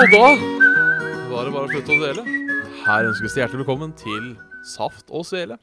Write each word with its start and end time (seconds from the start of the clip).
Og 0.00 0.06
da 0.08 0.20
var 1.28 1.44
det 1.44 1.50
bare 1.52 1.66
å 1.66 1.70
slutte 1.70 1.92
å 1.92 2.00
dele. 2.00 2.22
Her 2.86 3.08
ønskes 3.10 3.34
det 3.34 3.42
hjertelig 3.42 3.60
velkommen 3.66 3.90
til 4.00 4.30
Saft 4.64 5.10
og 5.12 5.26
Svele 5.28 5.58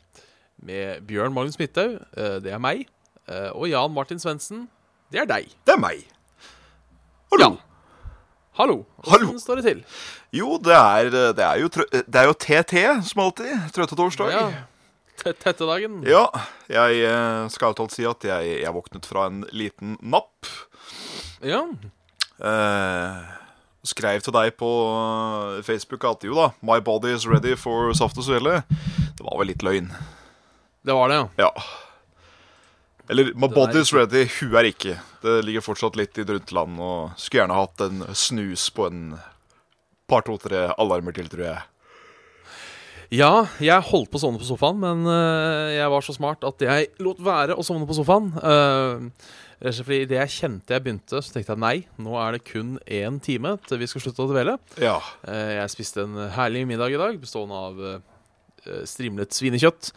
med 0.62 1.02
Bjørn 1.10 1.34
Magnus 1.34 1.58
Midthaug, 1.58 1.96
eh, 2.18 2.36
det 2.46 2.52
er 2.54 2.62
meg, 2.62 2.84
eh, 3.30 3.48
og 3.58 3.66
Jan 3.72 3.94
Martin 3.96 4.22
Svendsen, 4.22 4.68
det 5.14 5.24
er 5.24 5.26
deg. 5.30 5.48
Det 5.66 5.74
er 5.74 5.82
meg. 5.82 6.04
Hallo. 7.34 7.48
Ja. 7.48 7.50
Hallo. 8.60 8.76
Hallo. 9.08 9.26
Hvordan 9.32 9.42
står 9.42 9.60
det 9.62 9.66
til? 9.72 9.82
Jo, 10.38 10.58
det 10.62 10.74
er, 10.78 11.10
det, 11.34 11.44
er 11.46 11.58
jo, 11.64 11.70
det 11.70 12.22
er 12.22 12.30
jo 12.30 12.38
TT, 12.38 12.76
som 13.10 13.24
alltid. 13.26 13.52
Trøttetorsdag. 13.74 14.32
Ja. 14.34 14.46
Te- 15.18 15.34
Tettedagen. 15.34 16.04
Ja, 16.06 16.28
jeg 16.70 17.02
eh, 17.10 17.50
skal 17.54 17.74
alt 17.74 17.94
si 17.98 18.06
at 18.06 18.22
jeg, 18.30 18.62
jeg 18.62 18.74
våknet 18.78 19.10
fra 19.10 19.26
en 19.32 19.44
liten 19.50 19.98
napp. 20.02 20.46
Ja. 21.42 21.64
Eh, 22.38 23.34
skrev 23.88 24.22
til 24.24 24.36
deg 24.36 24.54
på 24.60 24.70
eh, 24.92 25.64
Facebook 25.66 26.06
at 26.10 26.26
jo 26.28 26.36
da, 26.38 26.52
my 26.66 26.80
body 26.84 27.14
is 27.16 27.28
ready 27.30 27.56
for 27.60 27.94
saft 27.98 28.20
og 28.20 28.28
svele. 28.28 28.62
Det 29.18 29.26
var 29.26 29.40
vel 29.40 29.52
litt 29.54 29.66
løgn. 29.66 29.92
Det 30.88 30.96
var 30.96 31.12
det, 31.12 31.22
ja. 31.22 31.48
Ja. 31.48 31.52
Eller 33.10 33.32
my 33.40 33.48
body 33.48 33.82
is 33.82 33.94
ready, 33.96 34.26
hun 34.40 34.56
er 34.60 34.68
ikke. 34.68 34.98
Det 35.24 35.40
ligger 35.48 35.64
fortsatt 35.64 35.96
litt 36.00 36.20
i 36.20 36.26
drunteland, 36.28 36.80
og 36.84 37.16
skulle 37.16 37.44
gjerne 37.46 37.58
hatt 37.58 37.84
en 37.86 38.04
snus 38.16 38.68
på 38.76 38.90
en 38.92 39.02
par, 40.08 40.24
to, 40.28 40.36
tre 40.44 40.68
alarmer 40.76 41.16
til, 41.16 41.30
tror 41.32 41.46
jeg. 41.48 41.64
Ja, 43.14 43.48
jeg 43.64 43.88
holdt 43.88 44.10
på 44.12 44.20
å 44.20 44.22
sovne 44.22 44.42
på 44.42 44.48
sofaen, 44.48 44.80
men 44.82 45.06
uh, 45.08 45.72
jeg 45.72 45.92
var 45.94 46.04
så 46.04 46.16
smart 46.16 46.44
at 46.48 46.64
jeg 46.64 46.90
lot 47.04 47.22
være 47.24 47.56
å 47.56 47.64
sovne 47.64 47.88
på 47.88 47.96
sofaen. 47.96 48.34
Uh, 48.42 49.08
fordi 49.64 50.02
Idet 50.04 50.20
jeg 50.20 50.34
kjente 50.36 50.76
jeg 50.76 50.84
begynte, 50.84 51.22
så 51.24 51.34
tenkte 51.34 51.56
jeg 51.56 51.64
nei, 51.64 51.78
nå 52.04 52.18
er 52.22 52.36
det 52.36 52.44
kun 52.46 52.76
én 52.84 53.22
time 53.24 53.56
til 53.66 53.80
vi 53.82 53.88
skal 53.90 54.04
slutte 54.04 54.28
å 54.28 54.30
dvele. 54.30 54.54
Ja. 54.78 55.00
Eh, 55.26 55.56
jeg 55.56 55.72
spiste 55.74 56.04
en 56.04 56.20
herlig 56.36 56.62
middag 56.70 56.94
i 56.94 57.00
dag, 57.02 57.18
bestående 57.18 57.58
av 57.58 57.80
strimlet 58.86 59.34
svinekjøtt, 59.34 59.90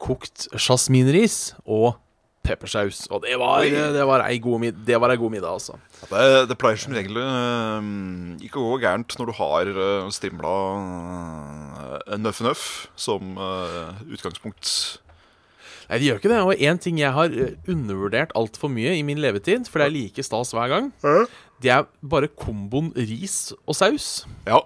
kokt 0.00 0.46
sjasminris 0.56 1.50
og 1.66 1.98
peppersaus. 2.42 3.06
Og 3.10 3.22
det 3.24 3.36
var, 3.38 3.62
det 3.64 4.06
var, 4.06 4.24
ei, 4.26 4.38
god 4.42 4.62
mid 4.62 4.80
det 4.86 4.98
var 5.00 5.14
ei 5.14 5.20
god 5.20 5.34
middag, 5.34 5.54
altså. 5.54 5.78
Det, 6.10 6.48
det 6.50 6.58
pleier 6.58 6.80
som 6.80 6.94
regel 6.96 7.18
eh, 7.22 7.90
ikke 8.48 8.60
å 8.60 8.72
gå 8.72 8.80
gærent 8.82 9.14
når 9.18 9.30
du 9.30 9.34
har 9.38 9.72
uh, 9.76 10.10
strimla 10.14 10.54
uh, 11.92 12.16
nøff-nøff 12.20 12.62
som 12.96 13.36
eh, 13.36 14.02
utgangspunkt. 14.16 14.72
Nei, 15.90 15.98
det 16.00 16.06
gjør 16.06 16.20
ikke 16.20 16.30
det. 16.32 16.40
Og 16.46 16.62
én 16.64 16.78
ting 16.80 16.98
jeg 17.00 17.12
har 17.12 17.32
eh, 17.36 17.54
undervurdert 17.68 18.32
altfor 18.38 18.70
mye 18.72 18.94
i 18.96 19.02
min 19.06 19.20
levetid, 19.20 19.68
for 19.68 19.82
det 19.82 19.88
er 19.90 19.94
like 19.96 20.24
stas 20.24 20.54
hver 20.56 20.70
gang, 20.72 20.90
det 21.62 21.70
er 21.74 21.86
bare 22.02 22.30
komboen 22.32 22.90
ris 22.96 23.52
og 23.66 23.76
saus. 23.78 24.24
Ja, 24.48 24.62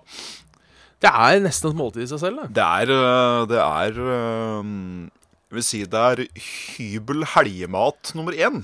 Det 1.03 1.11
er 1.13 1.43
nesten 1.45 1.71
et 1.75 1.77
måltid 1.77 2.07
i 2.07 2.09
seg 2.09 2.23
selv. 2.23 2.43
det. 2.47 2.55
det 2.57 2.65
er 2.65 2.93
eh, 2.95 3.41
Det 3.51 3.59
er 3.61 3.99
eh, 4.01 4.71
Jeg 5.51 5.59
vil 5.59 5.67
si 5.67 5.83
det 5.85 6.05
er 6.13 6.23
hybel 6.77 7.27
helgemat 7.35 8.15
nummer 8.17 8.33
én. 8.33 8.63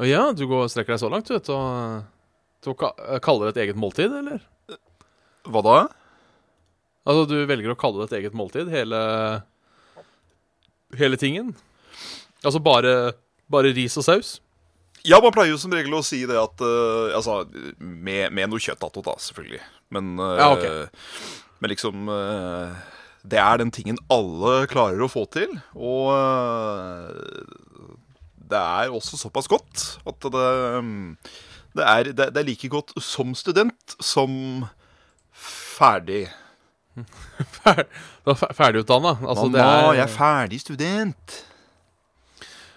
Å 0.00 0.06
ja, 0.08 0.26
du 0.32 0.46
går 0.48 0.64
og 0.66 0.70
strekker 0.72 0.94
deg 0.96 1.00
så 1.02 1.10
langt, 1.12 1.28
du 1.28 1.34
vet, 1.36 1.48
og 1.52 2.04
til 2.64 2.72
å 2.72 2.90
kalle 3.20 3.48
det 3.48 3.50
et 3.54 3.62
eget 3.66 3.80
måltid, 3.80 4.12
eller? 4.12 4.40
Hva 5.48 5.60
da? 5.64 5.78
Altså, 7.08 7.24
du 7.30 7.38
velger 7.48 7.72
å 7.72 7.78
kalle 7.80 8.02
det 8.02 8.10
et 8.10 8.18
eget 8.20 8.36
måltid, 8.36 8.70
hele 8.72 9.00
Hele 10.98 11.16
tingen? 11.20 11.52
Altså 12.42 12.58
bare, 12.62 13.12
bare 13.50 13.70
ris 13.76 13.94
og 14.00 14.06
saus? 14.06 14.30
Ja, 15.06 15.20
man 15.22 15.32
pleier 15.32 15.54
jo 15.54 15.60
som 15.60 15.72
regel 15.72 15.94
å 15.96 16.04
si 16.04 16.22
det 16.28 16.36
at 16.36 16.62
uh, 16.64 17.12
Altså, 17.16 17.44
med, 17.78 18.30
med 18.36 18.50
noe 18.50 18.60
kjøtt 18.60 18.82
attåt, 18.84 19.06
da, 19.06 19.16
selvfølgelig. 19.22 19.62
Men, 19.94 20.14
uh, 20.20 20.34
Ja, 20.40 20.48
okay. 20.52 20.88
men 21.62 21.72
liksom 21.72 22.10
uh, 22.10 22.74
Det 23.22 23.40
er 23.40 23.62
den 23.62 23.72
tingen 23.74 24.00
alle 24.12 24.66
klarer 24.70 25.04
å 25.04 25.10
få 25.12 25.26
til. 25.32 25.52
Og 25.76 26.10
eh, 26.14 27.80
det 28.50 28.60
er 28.60 28.94
også 28.96 29.18
såpass 29.20 29.46
godt 29.50 29.82
at 30.08 30.24
det, 30.32 30.46
det, 31.76 31.84
er, 31.84 32.08
det, 32.16 32.30
det 32.32 32.40
er 32.40 32.48
like 32.48 32.70
godt 32.72 32.94
som 33.04 33.34
student 33.36 33.94
som 34.02 34.32
ferdig. 35.30 36.24
Du 38.24 38.30
er 38.32 38.36
ferdigutdanna. 38.56 39.12
Altså, 39.22 39.46
det 39.52 39.60
Mamma, 39.60 39.92
er, 39.92 39.96
jeg 40.00 40.04
er 40.06 40.14
ferdig 40.14 40.60
student. 40.62 41.36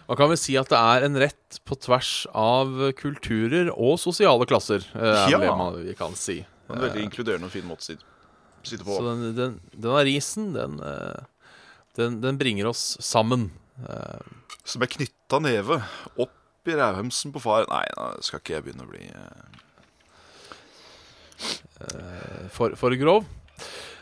Man 0.07 0.17
kan 0.19 0.29
vel 0.34 0.38
si 0.39 0.57
at 0.59 0.67
det 0.72 0.78
er 0.79 1.03
en 1.07 1.17
rett 1.22 1.59
på 1.67 1.75
tvers 1.79 2.09
av 2.35 2.67
kulturer 3.00 3.69
og 3.73 3.95
sosiale 4.01 4.45
klasser. 4.50 4.81
eh, 4.94 5.00
Er 5.25 5.29
Ja. 5.31 5.39
det 5.39 5.53
man, 5.57 5.78
vi 5.85 5.94
kan 5.95 6.16
si. 6.19 6.41
En 6.69 6.79
veldig 6.81 7.03
inkluderende 7.07 7.45
og 7.47 7.51
fin 7.56 7.66
måte 7.67 7.81
å 7.85 7.88
si- 7.94 7.97
sitte 8.63 8.84
på. 8.88 8.97
Så 9.00 9.03
den, 9.07 9.35
den, 9.35 9.59
denne 9.75 10.03
risen, 10.07 10.53
den, 10.55 10.79
eh, 10.84 11.23
den, 12.00 12.22
den 12.23 12.38
bringer 12.40 12.66
oss 12.72 12.97
sammen. 13.03 13.50
Eh, 13.88 14.19
Som 14.66 14.81
er 14.84 14.88
knytta 14.91 15.40
neve 15.44 15.81
opp 16.17 16.31
i 16.67 16.72
rævhømsen 16.79 17.31
på 17.35 17.41
far 17.44 17.66
Nei, 17.67 17.84
nå 17.97 18.05
skal 18.23 18.40
ikke 18.40 18.53
jeg 18.55 18.63
begynne 18.63 18.85
å 18.85 18.91
bli 18.91 19.03
eh, 19.03 19.44
for, 22.53 22.75
for 22.79 22.95
grov. 23.00 23.25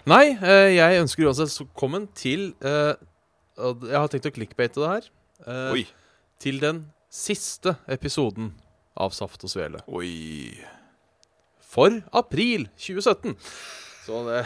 Nei, 0.09 0.33
eh, 0.33 0.71
jeg 0.73 1.01
ønsker 1.03 1.27
uansett 1.29 1.53
velkommen 1.59 2.07
til 2.17 2.55
uh, 2.65 2.97
Jeg 3.85 3.97
har 3.99 4.09
tenkt 4.09 4.29
å 4.31 4.33
clickbate 4.33 4.81
det 4.81 4.89
her. 4.89 5.09
Uh. 5.45 5.81
Til 6.41 6.57
den 6.61 6.87
siste 7.11 7.75
episoden 7.91 8.55
av 8.97 9.13
Saft 9.13 9.45
og 9.45 9.51
Svele. 9.53 9.83
Oi. 9.93 10.57
For 11.61 12.01
april 12.17 12.65
2017. 12.81 13.35
Så 14.07 14.23
det 14.25 14.39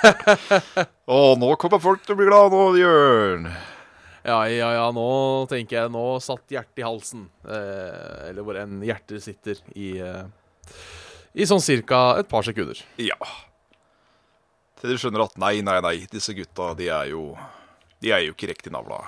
Og 1.14 1.36
nå 1.38 1.52
kommer 1.60 1.82
folk 1.82 2.02
til 2.02 2.16
å 2.16 2.18
bli 2.18 2.26
glad 2.26 2.50
nå, 2.50 2.64
Jørn. 2.80 3.46
Ja, 4.26 4.40
ja, 4.50 4.72
ja, 4.74 4.88
nå 4.92 5.10
tenker 5.48 5.78
jeg 5.78 5.92
Nå 5.94 6.02
satt 6.24 6.50
hjertet 6.52 6.82
i 6.82 6.84
halsen. 6.84 7.28
Eh, 7.46 8.26
eller 8.30 8.44
hvor 8.44 8.58
enn 8.60 8.82
hjertet 8.84 9.22
sitter 9.24 9.60
i 9.78 9.94
eh, 10.02 10.26
I 11.38 11.46
sånn 11.48 11.62
cirka 11.62 12.18
et 12.20 12.28
par 12.32 12.44
sekunder. 12.44 12.80
Ja. 13.00 13.16
Til 14.80 14.92
de 14.94 14.96
skjønner 15.00 15.26
at 15.26 15.36
nei, 15.40 15.58
nei, 15.64 15.76
nei, 15.84 15.96
disse 16.10 16.32
gutta, 16.36 16.72
de 16.78 16.88
er 16.88 17.10
jo 17.12 17.34
De 18.00 18.12
er 18.16 18.24
jo 18.24 18.32
ikke 18.32 18.48
riktig 18.48 18.72
navla. 18.72 19.02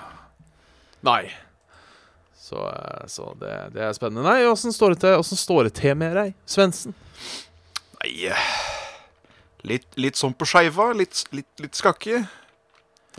Nei. 1.06 1.31
Så, 2.37 2.59
eh, 2.69 3.06
så 3.09 3.31
det, 3.41 3.53
det 3.72 3.87
er 3.87 3.94
spennende. 3.97 4.27
Nei, 4.27 4.44
åssen 4.50 4.75
står 4.75 4.93
det 4.94 5.00
til 5.06 5.38
står 5.38 5.71
det 5.71 5.75
til 5.78 5.97
med 5.97 6.12
deg, 6.19 6.34
Svendsen? 6.44 6.93
Nei 8.03 8.32
Litt, 9.62 9.87
litt 9.94 10.19
sånn 10.19 10.34
på 10.34 10.44
skeiva. 10.50 10.91
Litt, 10.99 11.22
litt, 11.31 11.49
litt 11.62 11.78
skakke. 11.78 12.25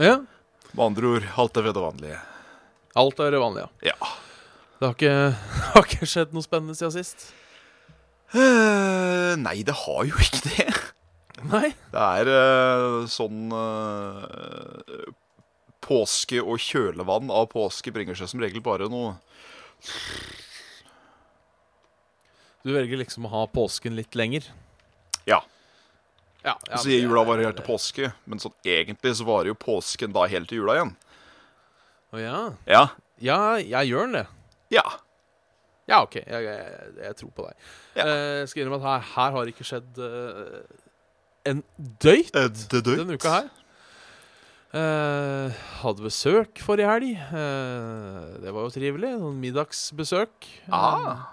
Ja, 0.01 0.17
Med 0.73 0.85
andre 0.89 1.11
ord, 1.15 1.27
alt 1.39 1.57
er 1.57 1.65
ved 1.69 1.75
det 1.77 1.83
vanlige. 1.83 2.19
alt 2.95 3.19
er 3.21 3.31
det 3.31 3.39
vanlige. 3.39 3.69
Ja. 3.85 3.95
Det 4.79 4.87
har 4.89 4.95
ikke, 4.97 5.13
har 5.73 5.87
ikke 5.87 6.09
skjedd 6.09 6.33
noe 6.35 6.43
spennende 6.45 6.75
siden 6.75 6.91
sist? 6.97 7.29
Uh, 8.33 9.37
nei, 9.39 9.61
det 9.63 9.75
har 9.85 10.05
jo 10.09 10.17
ikke 10.19 10.41
det. 10.49 10.67
Nei. 11.51 11.73
Det 11.91 12.05
er 12.19 12.29
uh, 12.31 13.03
sånn 13.11 13.51
uh, 13.51 15.11
Påske 15.83 16.39
og 16.39 16.61
kjølevann 16.63 17.31
av 17.33 17.49
påske 17.51 17.91
bringer 17.91 18.15
seg 18.15 18.29
som 18.31 18.39
regel 18.43 18.63
bare 18.63 18.87
noe 18.91 19.17
Du 22.63 22.71
velger 22.71 23.01
liksom 23.01 23.27
å 23.27 23.33
ha 23.33 23.41
påsken 23.51 23.97
litt 23.97 24.15
lenger. 24.15 24.45
Ja. 25.27 25.41
Ja, 26.43 26.57
ja, 26.69 26.77
Så 26.79 26.91
jula 26.91 27.25
varer 27.27 27.49
helt 27.49 27.59
til 27.59 27.67
påske, 27.67 28.11
men 28.23 28.39
sånn 28.39 28.55
egentlig 28.67 29.13
så 29.19 29.27
varer 29.27 29.51
jo 29.51 29.57
påsken 29.59 30.15
da 30.15 30.23
helt 30.31 30.47
til 30.51 30.61
jula 30.61 30.77
igjen. 30.77 30.93
Å 32.15 32.21
ja. 32.21 32.39
Ja. 32.67 32.83
Ja, 33.23 33.39
jeg 33.59 33.91
gjør 33.91 34.07
den 34.07 34.17
det. 34.21 34.23
Ja. 34.75 34.83
Ja, 35.89 35.99
OK. 36.05 36.15
Jeg, 36.21 36.47
jeg, 36.47 36.91
jeg 37.03 37.17
tror 37.19 37.31
på 37.35 37.47
deg. 37.47 37.67
Ja. 37.99 38.07
Uh, 38.07 38.41
skal 38.47 38.63
innrømme 38.63 38.79
at 38.79 38.87
her, 38.87 39.07
her 39.13 39.35
har 39.35 39.43
det 39.43 39.55
ikke 39.55 39.67
skjedd 39.67 39.99
eh, 40.03 40.82
en 41.45 41.63
døyt 42.03 42.33
Eh, 42.35 42.47
denne 42.83 43.17
uka 43.17 43.33
her. 43.39 43.49
Eh, 44.73 45.53
hadde 45.83 46.01
besøk 46.07 46.57
forrige 46.65 46.89
helg. 46.89 47.11
Eh, 47.13 48.41
det 48.41 48.53
var 48.55 48.65
jo 48.65 48.73
trivelig. 48.73 49.11
Noen 49.21 49.39
middagsbesøk. 49.43 50.49
Eh, 50.67 50.73
Ah. 50.73 51.29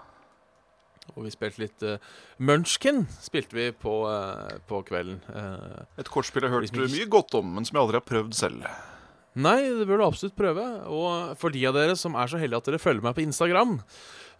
Og 1.17 1.25
vi 1.25 1.31
spilte 1.33 1.59
litt 1.59 1.81
uh, 1.83 1.97
Munchkin 2.39 3.01
spilte 3.19 3.51
vi 3.57 3.65
på, 3.75 4.05
uh, 4.07 4.53
på 4.69 4.77
kvelden. 4.87 5.17
Uh, 5.27 5.81
Et 5.99 6.07
kortspill 6.07 6.45
jeg 6.45 6.51
har 6.53 6.61
hørt 6.61 6.71
mye 6.77 7.07
godt 7.11 7.33
om, 7.35 7.49
men 7.57 7.65
som 7.67 7.75
jeg 7.75 7.81
aldri 7.81 7.97
har 7.99 8.05
prøvd 8.07 8.37
selv. 8.37 8.63
nei, 9.35 9.57
det 9.75 9.87
bør 9.89 9.97
du 9.99 10.05
absolutt 10.05 10.37
prøve. 10.37 10.63
Og 10.87 11.33
for 11.41 11.51
de 11.51 11.65
av 11.67 11.75
dere 11.75 11.97
som 11.99 12.15
er 12.15 12.31
så 12.31 12.39
heldige 12.39 12.61
at 12.61 12.69
dere 12.69 12.79
følger 12.79 13.03
meg 13.03 13.17
på 13.17 13.25
Instagram, 13.25 13.73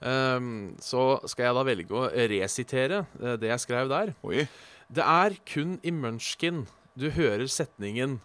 ehm, 0.02 0.78
så 0.80 1.20
skal 1.28 1.50
jeg 1.50 1.58
da 1.60 1.64
velge 1.68 1.92
å 1.98 2.08
resitere 2.32 3.02
eh, 3.20 3.36
det 3.42 3.52
jeg 3.52 3.60
skrev 3.66 3.92
der. 3.92 4.14
Oi. 4.24 4.48
Det 4.92 5.04
er 5.08 5.38
kun 5.48 5.78
i 5.88 5.92
Munchkin 5.96 6.66
du 7.00 7.08
hører 7.16 7.48
setningen 7.48 8.20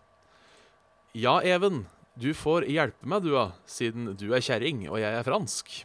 Ja, 1.14 1.38
Even, 1.46 1.86
du 2.18 2.32
får 2.34 2.66
hjelpe 2.68 3.06
meg, 3.08 3.22
du, 3.22 3.30
da, 3.36 3.52
siden 3.70 4.10
du 4.18 4.32
er 4.34 4.42
kjerring 4.44 4.82
og 4.88 4.98
jeg 5.00 5.14
er 5.14 5.24
fransk. 5.24 5.76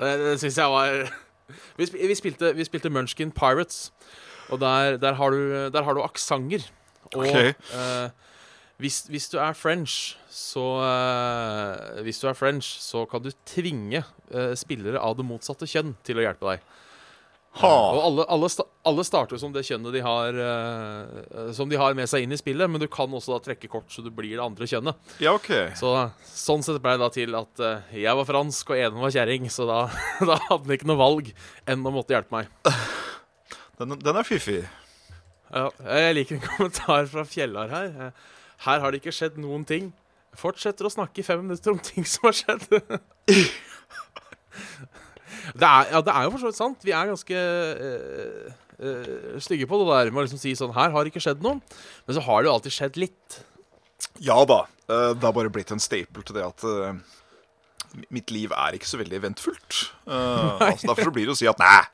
Det, 0.00 0.14
det 0.22 0.38
syns 0.42 0.58
jeg 0.58 0.72
var 0.72 0.96
vi, 1.78 1.86
sp 1.86 1.98
vi, 2.00 2.16
spilte, 2.18 2.54
vi 2.56 2.66
spilte 2.66 2.90
Munchkin 2.90 3.34
Pirates, 3.34 3.92
og 4.48 4.60
der, 4.64 4.96
der 4.98 5.18
har 5.20 5.30
du, 5.30 5.54
der 5.70 5.86
har 5.86 5.94
du 5.94 6.02
aksenter. 6.02 6.64
Og 7.12 7.28
okay. 7.28 7.52
eh, 7.76 8.08
hvis, 8.82 9.04
hvis 9.12 9.28
du 9.30 9.38
er 9.38 9.52
French, 9.54 10.16
så 10.28 10.64
eh, 10.82 12.02
Hvis 12.02 12.18
du 12.18 12.26
er 12.28 12.34
French, 12.34 12.80
så 12.80 13.04
kan 13.06 13.22
du 13.22 13.30
tvinge 13.46 14.02
eh, 14.30 14.54
spillere 14.58 14.98
av 14.98 15.14
det 15.18 15.26
motsatte 15.28 15.68
kjønn 15.68 15.94
til 16.02 16.18
å 16.18 16.24
hjelpe 16.24 16.48
deg. 16.48 16.64
Ha. 17.54 17.70
Og 17.70 18.00
alle, 18.02 18.24
alle, 18.34 18.48
alle 18.82 19.04
starter 19.06 19.38
som 19.38 19.52
det 19.54 19.62
kjønnet 19.62 19.94
de 19.94 20.00
har 20.02 20.34
uh, 20.34 21.50
Som 21.54 21.70
de 21.70 21.78
har 21.78 21.94
med 21.94 22.10
seg 22.10 22.24
inn 22.24 22.34
i 22.34 22.38
spillet, 22.40 22.66
men 22.70 22.82
du 22.82 22.88
kan 22.90 23.12
også 23.14 23.36
da 23.36 23.44
trekke 23.44 23.70
kort 23.70 23.94
så 23.94 24.02
du 24.02 24.10
blir 24.10 24.32
det 24.34 24.42
andre 24.42 24.66
kjønnet. 24.66 24.98
Ja, 25.22 25.36
OK. 25.38 25.52
Så 25.78 25.92
Sånn 26.26 26.64
sett 26.66 26.80
ble 26.82 26.96
det 26.96 27.04
da 27.04 27.10
til 27.14 27.38
at 27.38 27.62
uh, 27.62 27.94
jeg 27.94 28.18
var 28.18 28.26
fransk 28.26 28.74
og 28.74 28.80
Eden 28.80 29.02
var 29.04 29.14
kjerring, 29.14 29.46
så 29.54 29.68
da, 29.70 29.80
da 30.28 30.38
hadde 30.48 30.64
han 30.64 30.76
ikke 30.78 30.90
noe 30.90 31.00
valg 31.00 31.30
enn 31.70 31.86
å 31.86 31.94
måtte 31.94 32.16
hjelpe 32.16 32.40
meg. 32.40 32.50
Den, 33.78 33.98
den 34.02 34.18
er 34.18 34.26
fiffig. 34.26 34.64
Ja, 35.54 35.68
jeg 35.86 36.18
liker 36.18 36.40
en 36.40 36.48
kommentar 36.48 37.06
fra 37.10 37.22
Fjellar 37.28 37.70
her. 37.70 38.14
Her 38.64 38.82
har 38.82 38.90
det 38.90 39.02
ikke 39.02 39.14
skjedd 39.14 39.38
noen 39.38 39.62
ting. 39.68 39.92
Fortsetter 40.38 40.88
å 40.88 40.90
snakke 40.90 41.22
i 41.22 41.26
fem 41.26 41.42
minutter 41.44 41.74
om 41.74 41.78
ting 41.82 42.06
som 42.08 42.26
har 42.26 42.38
skjedd. 42.38 42.66
det, 45.52 45.68
er, 45.68 45.88
ja, 45.92 46.00
det 46.06 46.12
er 46.14 46.26
jo 46.26 46.32
for 46.34 46.42
så 46.42 46.50
vidt 46.50 46.58
sant. 46.60 46.84
Vi 46.86 46.94
er 46.96 47.10
ganske 47.10 47.40
øh, 47.88 48.52
øh, 48.80 49.40
stygge 49.44 49.68
på 49.70 49.80
det 49.82 49.88
der 49.90 50.12
med 50.12 50.22
å 50.22 50.26
liksom 50.26 50.40
si 50.42 50.54
sånn 50.58 50.72
Her 50.76 50.94
har 50.94 51.10
ikke 51.10 51.22
skjedd 51.22 51.44
noe. 51.44 51.60
Men 52.06 52.16
så 52.16 52.22
har 52.26 52.42
det 52.42 52.50
jo 52.50 52.54
alltid 52.56 52.76
skjedd 52.76 53.00
litt. 53.04 53.40
Ja 54.24 54.38
da. 54.48 54.62
eh, 54.88 55.10
Det 55.16 55.26
har 55.28 55.36
bare 55.36 55.52
blitt 55.52 55.72
en 55.74 55.82
staple 55.82 56.24
til 56.24 56.38
det 56.40 56.46
at 56.46 56.64
mitt 58.10 58.32
liv 58.34 58.50
er 58.50 58.74
ikke 58.74 58.88
så 58.90 58.98
veldig 58.98 59.20
eventfullt. 59.20 59.84
Altså 60.10 60.88
derfor 60.90 61.12
blir 61.14 61.28
det 61.28 61.36
å 61.36 61.38
si 61.38 61.46
at 61.46 61.60
nei. 61.62 61.84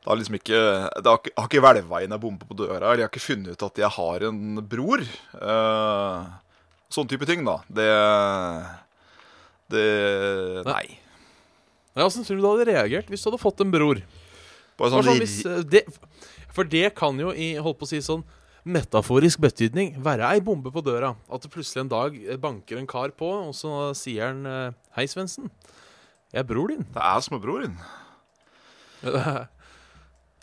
Det 0.00 0.08
har 0.08 0.16
liksom 0.16 0.38
ikke 0.40 0.60
Det 1.04 1.06
har 1.06 1.18
ikke, 1.20 1.32
har 1.36 1.46
ikke 1.50 1.62
hvelva 1.62 2.00
inn 2.02 2.14
ei 2.16 2.18
bombe 2.22 2.46
på 2.48 2.56
døra, 2.58 2.78
eller 2.80 3.02
jeg 3.02 3.06
har 3.06 3.12
ikke 3.12 3.22
funnet 3.28 3.52
ut 3.54 3.64
at 3.68 3.80
jeg 3.82 3.92
har 3.98 4.24
en 4.30 4.40
bror. 4.72 5.04
Uh, 5.36 6.24
sånn 6.90 7.10
type 7.10 7.28
ting, 7.28 7.44
da. 7.46 7.58
Det 7.68 7.88
Det 9.70 9.84
Nei. 10.66 10.86
Ja, 11.96 12.06
Åssen 12.06 12.24
tror 12.26 12.38
du 12.38 12.44
du 12.44 12.48
hadde 12.52 12.68
reagert 12.70 13.08
hvis 13.10 13.22
du 13.24 13.30
hadde 13.30 13.42
fått 13.42 13.62
en 13.64 13.72
bror? 13.72 14.02
Bare 14.78 14.92
sånn 14.92 15.06
sånn, 15.08 15.18
hvis, 15.20 15.40
eh, 15.44 15.62
det, 15.66 15.82
for 16.54 16.68
det 16.68 16.92
kan 16.96 17.18
jo 17.20 17.32
i 17.34 17.52
holdt 17.60 17.80
på 17.80 17.88
å 17.88 17.90
si 17.90 18.00
sånn 18.04 18.22
metaforisk 18.70 19.40
betydning 19.42 19.94
være 20.04 20.28
ei 20.36 20.42
bombe 20.44 20.70
på 20.72 20.82
døra. 20.84 21.14
At 21.32 21.44
det 21.44 21.52
plutselig 21.52 21.82
en 21.84 21.92
dag 21.92 22.16
eh, 22.22 22.38
banker 22.40 22.80
en 22.80 22.88
kar 22.88 23.12
på, 23.16 23.28
og 23.48 23.54
så 23.56 23.90
sier 23.98 24.30
han 24.30 24.44
eh, 24.46 24.76
Hei, 24.96 25.06
Svendsen. 25.10 25.50
Jeg 26.30 26.44
er 26.44 26.46
bror 26.46 26.70
din. 26.70 26.86
Det 26.94 27.06
er 27.12 27.24
småbroren. 27.26 27.80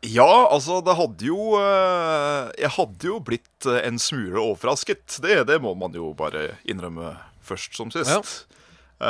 Ja, 0.05 0.45
altså, 0.53 0.75
det 0.85 0.93
hadde 0.93 1.25
jo 1.25 1.57
Jeg 1.57 2.69
hadde 2.75 3.07
jo 3.07 3.15
blitt 3.25 3.65
en 3.65 3.97
smule 3.97 4.37
overrasket. 4.37 5.17
Det, 5.25 5.39
det 5.49 5.57
må 5.61 5.71
man 5.73 5.95
jo 5.97 6.11
bare 6.17 6.51
innrømme 6.69 7.15
først 7.41 7.73
som 7.75 7.89
sist. 7.91 8.13
Ja. 8.13 8.21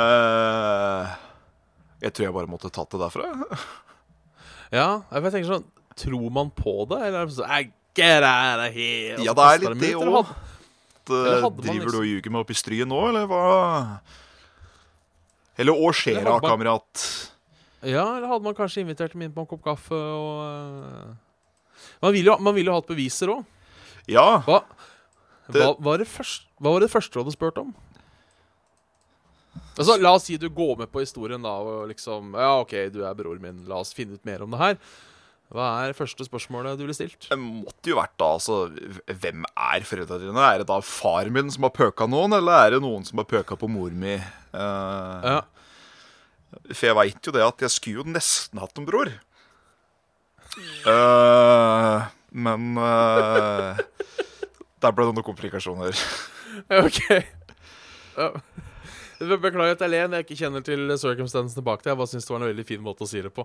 Eh, 0.00 1.12
jeg 2.02 2.14
tror 2.14 2.26
jeg 2.28 2.34
bare 2.36 2.50
måtte 2.50 2.70
tatt 2.74 2.90
det 2.94 3.00
derfra. 3.02 3.26
ja, 4.78 4.88
jeg 5.12 5.32
tenker 5.34 5.50
sånn 5.56 5.66
Tror 5.98 6.28
man 6.30 6.52
på 6.54 6.84
det, 6.86 7.00
eller 7.08 7.24
er 7.24 7.26
det 7.30 7.34
sånn 7.34 7.72
Get 7.98 8.22
out 8.22 8.60
of 8.62 8.76
here! 8.76 9.16
Ja, 9.26 9.32
det 9.34 9.46
er 9.48 9.62
litt 9.64 9.80
det 9.82 9.94
òg. 9.98 10.28
Driver 11.08 11.64
liksom... 11.64 11.90
Du 11.90 11.96
og 11.98 12.06
ljuger 12.06 12.30
meg 12.30 12.44
opp 12.44 12.52
i 12.52 12.56
stryet 12.58 12.86
nå, 12.86 12.98
eller 13.08 13.24
hva? 13.26 13.40
Eller 15.58 15.74
hva 15.74 15.90
skjer 15.96 16.20
da, 16.22 16.36
kamerat? 16.44 17.02
Ja, 17.82 18.04
eller 18.16 18.28
hadde 18.30 18.46
man 18.46 18.54
kanskje 18.58 18.84
invitert 18.84 19.14
dem 19.14 19.24
inn 19.26 19.34
på 19.34 19.42
en 19.42 19.50
kopp 19.50 19.64
kaffe 19.66 19.94
og 19.98 20.38
eh, 20.46 21.90
Man 22.02 22.14
ville 22.14 22.30
jo, 22.30 22.52
vil 22.54 22.70
jo 22.70 22.74
ha 22.74 22.80
hatt 22.80 22.90
beviser 22.90 23.32
òg. 23.34 23.44
Ja, 24.10 24.40
Hva, 24.46 24.62
Det- 25.48 25.62
hva, 25.62 25.74
var 25.80 25.98
det 25.98 26.06
først, 26.10 26.46
hva 26.60 26.74
var 26.74 26.80
det 26.84 26.90
første 26.92 27.14
du 27.14 27.22
hadde 27.22 27.34
spurt 27.34 27.58
om? 27.58 27.74
Altså, 29.78 29.94
La 30.02 30.12
oss 30.18 30.24
si 30.26 30.36
du 30.40 30.48
går 30.50 30.74
med 30.82 30.90
på 30.90 31.00
historien 31.04 31.42
da 31.44 31.52
og 31.62 31.84
liksom 31.92 32.32
Ja, 32.34 32.56
OK, 32.64 32.74
du 32.94 33.04
er 33.06 33.14
broren 33.18 33.42
min, 33.44 33.60
la 33.70 33.78
oss 33.82 33.94
finne 33.96 34.18
ut 34.18 34.24
mer 34.28 34.42
om 34.44 34.50
det 34.54 34.58
her. 34.60 34.80
Hva 35.54 35.66
er 35.86 35.94
første 35.96 36.26
spørsmålet 36.26 36.76
du 36.76 36.82
ville 36.84 36.92
stilt? 36.96 37.24
det 37.30 37.38
måtte 37.40 37.88
jo 37.88 37.96
vært 37.96 38.12
da, 38.20 38.26
altså 38.36 38.56
Hvem 39.08 39.46
er 39.48 39.86
foreldrene 39.88 40.26
dine? 40.26 40.42
Er 40.44 40.60
det 40.60 40.66
da 40.68 40.76
far 40.84 41.30
min 41.32 41.48
som 41.54 41.64
har 41.64 41.72
pøka 41.72 42.04
noen, 42.10 42.34
eller 42.36 42.66
er 42.66 42.74
det 42.76 42.82
noen 42.84 43.06
som 43.08 43.22
har 43.22 43.28
pøka 43.30 43.56
på 43.56 43.70
mor 43.72 43.94
mi? 43.96 44.18
Uh, 44.52 45.24
Ja, 45.24 45.38
For 46.74 46.90
jeg 46.90 46.98
veit 47.00 47.30
jo 47.30 47.32
det 47.38 47.46
at 47.46 47.64
jeg 47.64 47.72
skulle 47.72 48.02
jo 48.02 48.12
nesten 48.12 48.60
hatt 48.60 48.76
en 48.76 48.88
bror. 48.88 49.08
Uh, 50.84 52.04
men 52.34 52.76
uh, 52.76 53.78
der 54.82 54.92
ble 54.94 55.08
det 55.08 55.16
noen 55.16 55.26
komplikasjoner. 55.26 55.96
OK. 56.84 57.00
Ja. 58.18 58.30
Beklager 59.18 59.74
at 59.74 59.80
jeg 59.82 59.90
ler 59.90 60.12
jeg 60.14 60.24
ikke 60.24 60.36
kjenner 60.38 60.62
til 60.62 60.92
circumstancene 61.00 61.62
bak 61.66 61.80
det. 61.82 61.90
Jeg 61.90 61.98
bare 61.98 62.10
syns 62.10 62.26
det 62.28 62.32
var 62.32 62.42
en 62.44 62.50
veldig 62.52 62.66
fin 62.68 62.82
måte 62.84 63.02
å 63.02 63.08
si 63.10 63.22
det 63.24 63.32
på. 63.34 63.44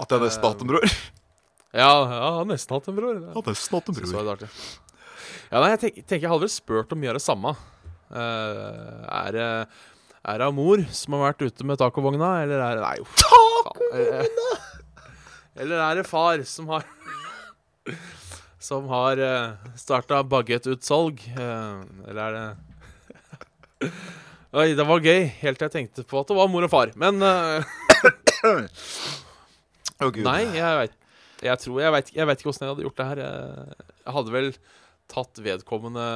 At 0.00 0.10
jeg 0.12 0.20
nesten 0.20 0.44
hatt 0.44 0.64
en 0.64 0.68
bror. 0.68 0.84
Ja, 1.74 1.86
ja 1.88 2.18
jeg 2.18 2.34
har 2.36 2.50
nesten 2.50 2.76
hatt 2.76 2.90
en 2.92 2.98
bror. 2.98 3.14
Jeg 3.22 3.32
hadde 3.32 3.54
nesten 3.54 3.78
hatt 3.78 3.88
en 3.88 3.96
bror. 3.96 4.10
Så 4.10 4.24
artig. 4.34 4.50
Ja, 5.48 5.62
nei, 5.62 5.70
jeg 5.72 5.80
tenker, 5.84 6.04
tenker 6.04 6.26
jeg 6.26 6.32
hadde 6.34 6.44
vel 6.44 6.52
spurt 6.52 6.92
om 6.92 7.00
mye 7.00 7.14
av 7.14 7.18
det 7.18 7.24
samme. 7.24 7.54
Uh, 8.14 9.00
er 9.08 9.30
det 9.34 9.48
Er 10.28 10.38
det 10.40 10.50
mor 10.54 10.82
som 10.94 11.16
har 11.16 11.24
vært 11.30 11.46
ute 11.48 11.66
med 11.66 11.80
tacovogna, 11.80 12.28
eller 12.44 12.60
er 12.60 12.76
det 12.76 12.84
Nei, 12.84 12.94
jo. 13.00 13.08
Tacovogna! 13.24 14.50
Eller 15.64 15.80
er 15.86 15.98
det 16.00 16.04
far 16.08 16.44
som 16.50 16.68
har 16.72 16.84
Som 18.60 18.86
har 18.92 19.20
starta 19.78 20.20
baguettutsalg? 20.26 21.20
Eller 21.36 22.22
er 22.28 22.38
det 22.38 23.92
Oi, 24.54 24.68
det 24.78 24.84
var 24.86 25.02
gøy, 25.02 25.24
helt 25.40 25.58
til 25.58 25.66
jeg 25.66 25.72
tenkte 25.72 26.04
på 26.06 26.20
at 26.20 26.28
det 26.30 26.34
var 26.38 26.46
mor 26.46 26.62
og 26.62 26.70
far. 26.70 26.92
Men 27.00 27.18
uh, 27.26 27.64
oh, 29.98 30.12
Gud. 30.14 30.22
Nei, 30.22 30.44
jeg 30.54 30.78
vet 30.78 30.94
Jeg 31.42 31.58
tror 31.64 31.80
Jeg 31.82 31.94
vet, 31.96 32.12
jeg 32.14 32.28
vet 32.30 32.42
ikke 32.42 32.52
åssen 32.52 32.66
jeg 32.66 32.70
hadde 32.70 32.86
gjort 32.86 33.00
det 33.00 33.08
her. 33.08 33.22
Jeg, 33.24 34.12
hadde 34.14 34.34
vel 34.36 34.52
tatt 35.10 35.42
vedkommende 35.42 36.06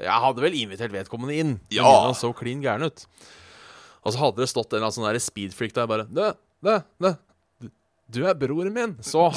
Jeg 0.00 0.24
hadde 0.24 0.46
vel 0.46 0.58
invitert 0.62 0.96
vedkommende 0.96 1.36
inn. 1.36 1.54
Ja. 1.74 1.84
Han 2.06 2.16
så 2.16 2.32
klin 2.36 2.64
gæren 2.64 2.88
ut. 2.88 3.04
Og 4.02 4.14
så 4.14 4.24
hadde 4.24 4.40
det 4.40 4.50
stått 4.54 4.72
en 4.72 4.80
eller 4.80 4.88
annen 4.88 5.12
sånn 5.12 5.28
speedfreak 5.28 5.76
der 5.76 5.92
bare 5.92 6.08
Dø, 6.08 6.32
dø, 6.64 6.80
dø. 6.96 7.16
Du 8.08 8.24
er 8.24 8.40
broren 8.40 8.72
min. 8.72 8.96
Så 9.04 9.28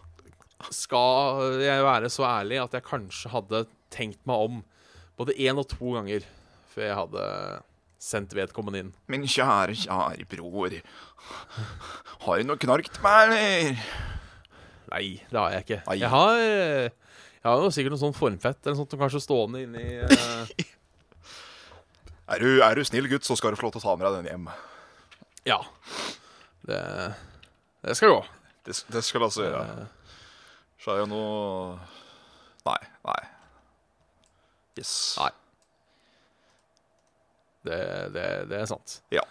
skal 0.84 1.58
jeg 1.58 1.90
være 1.90 2.14
så 2.14 2.30
ærlig 2.38 2.62
at 2.62 2.78
jeg 2.78 2.86
kanskje 2.86 3.34
hadde 3.34 3.66
tenkt 3.90 4.22
meg 4.30 4.46
om 4.46 4.68
både 5.18 5.34
én 5.42 5.58
og 5.58 5.66
to 5.74 5.98
ganger 5.98 6.36
før 6.70 6.86
jeg 6.86 6.98
hadde 6.98 7.26
sendt 8.00 8.32
vedkommende 8.36 8.80
inn. 8.84 8.94
Min 9.12 9.26
kjære, 9.28 9.76
kjære 9.82 10.26
bror. 10.30 10.76
Har 12.24 12.40
du 12.40 12.48
noe 12.48 12.60
knark 12.60 12.88
til 12.88 13.04
meg, 13.04 13.26
eller? 13.28 13.84
Nei, 14.90 15.04
det 15.30 15.38
har 15.38 15.54
jeg 15.54 15.66
ikke. 15.66 15.82
Ai. 15.86 15.98
Jeg 16.00 16.10
har 16.10 16.40
Jeg 16.40 17.48
har 17.48 17.62
jo 17.62 17.70
sikkert 17.72 17.94
noe 17.94 18.02
sånn 18.02 18.16
formfett 18.16 18.66
eller 18.66 18.76
sånt 18.76 18.96
kanskje 19.00 19.22
stående 19.24 19.62
inni 19.64 19.84
uh, 20.04 20.50
Er 22.34 22.42
du, 22.42 22.60
er 22.60 22.76
du 22.76 22.84
snill 22.84 23.08
gutt, 23.10 23.24
så 23.26 23.36
skal 23.38 23.54
du 23.54 23.58
få 23.58 23.66
lov 23.66 23.72
til 23.74 23.80
å 23.80 23.86
ta 23.88 23.94
med 23.96 24.06
deg 24.06 24.18
den 24.20 24.28
hjem. 24.30 24.44
Ja. 25.48 25.56
Det, 26.68 26.82
det 27.82 27.96
skal 27.98 28.12
gå. 28.12 28.20
Det, 28.68 28.76
det 28.92 29.02
skal 29.02 29.26
altså 29.26 29.46
gjøre. 29.48 29.64
Uh... 29.66 30.20
Så 30.80 30.94
er 30.94 31.02
jo 31.02 31.08
noe 31.10 31.80
Nei, 32.64 32.78
nei. 33.08 33.20
Yes. 34.78 34.92
Nei. 35.18 35.32
Det, 37.66 37.80
det, 38.14 38.26
det 38.50 38.62
er 38.62 38.68
sant. 38.70 39.00
Ja. 39.12 39.24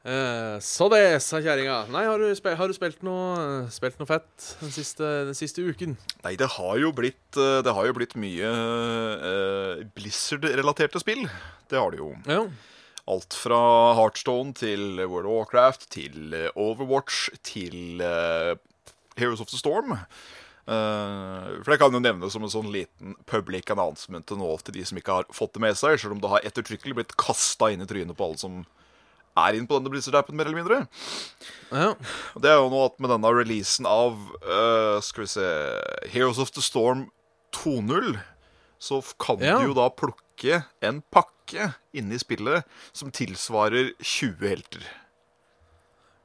Eh, 0.00 0.56
så 0.64 0.88
det, 0.88 1.02
sa 1.20 1.42
kjerringa. 1.44 1.82
Nei, 1.92 2.06
har 2.08 2.22
du, 2.22 2.30
spil, 2.36 2.56
har 2.56 2.70
du 2.70 2.76
spilt, 2.76 3.02
noe, 3.04 3.66
spilt 3.72 4.00
noe 4.00 4.08
fett 4.08 4.46
den 4.62 4.72
siste, 4.72 5.10
den 5.28 5.36
siste 5.36 5.64
uken? 5.66 5.98
Nei, 6.24 6.34
det 6.40 6.48
har 6.56 6.80
jo 6.80 6.92
blitt, 6.96 7.28
eh, 7.36 7.60
det 7.66 7.74
har 7.76 7.90
jo 7.90 7.96
blitt 7.98 8.16
mye 8.20 8.50
eh, 8.50 9.84
Blizzard-relaterte 9.96 11.02
spill. 11.04 11.26
Det 11.68 11.78
har 11.78 11.92
det 11.92 12.00
jo. 12.00 12.14
Ja. 12.30 12.46
Alt 13.10 13.34
fra 13.36 13.60
Heartstone 13.98 14.54
til 14.56 15.02
World 15.02 15.28
of 15.28 15.36
Warcraft 15.36 15.88
til 15.92 16.34
eh, 16.36 16.48
Overwatch 16.56 17.28
til 17.44 18.00
eh, 18.04 18.56
Heroes 19.20 19.44
of 19.44 19.52
the 19.52 19.60
Storm. 19.60 19.98
Eh, 20.68 21.46
for 21.62 21.70
det 21.72 21.78
kan 21.80 21.92
jo 21.96 22.00
nevnes 22.02 22.32
som 22.34 22.44
en 22.46 22.52
sånn 22.52 22.68
liten 22.72 23.14
public 23.26 23.70
announcement 23.72 24.26
til 24.28 24.38
nå 24.38 24.50
til 24.62 24.76
de 24.76 24.84
som 24.86 24.98
ikke 25.00 25.16
har 25.20 25.30
fått 25.34 25.54
det 25.56 25.62
med 25.64 25.78
seg, 25.80 25.96
selv 25.98 26.12
om 26.16 26.20
det 26.22 26.30
har 26.30 26.44
ettertrykkelig 26.46 26.94
blitt 27.00 27.16
kasta 27.20 27.70
inn 27.72 27.82
i 27.82 27.88
trynet 27.90 28.16
på 28.18 28.28
alle 28.28 28.38
som 28.40 28.60
er 29.40 29.56
inne 29.56 29.66
på 29.70 29.78
denne 29.78 29.90
Blizzard-appen, 29.92 30.34
mer 30.36 30.48
eller 30.50 30.58
mindre. 30.58 30.78
Ja. 31.70 31.94
Det 32.42 32.50
er 32.50 32.58
jo 32.60 32.68
nå 32.72 32.80
at 32.88 32.98
med 33.00 33.12
denne 33.14 33.30
releasen 33.32 33.86
av 33.88 34.16
uh, 34.42 34.98
Skal 35.06 35.22
vi 35.22 35.28
se 35.30 35.46
Heroes 36.10 36.40
of 36.42 36.50
the 36.56 36.62
Storm 36.64 37.06
2.0, 37.56 38.18
så 38.82 38.98
kan 39.22 39.38
Ja. 39.42 39.58
du 39.60 39.70
jo 39.70 39.76
da 39.78 39.86
plukke 39.88 40.64
en 40.82 41.00
pakke 41.14 41.70
inne 41.94 42.14
i 42.18 42.20
spillet 42.22 42.66
som 42.92 43.10
tilsvarer 43.14 43.92
20 44.02 44.48
helter. 44.50 44.84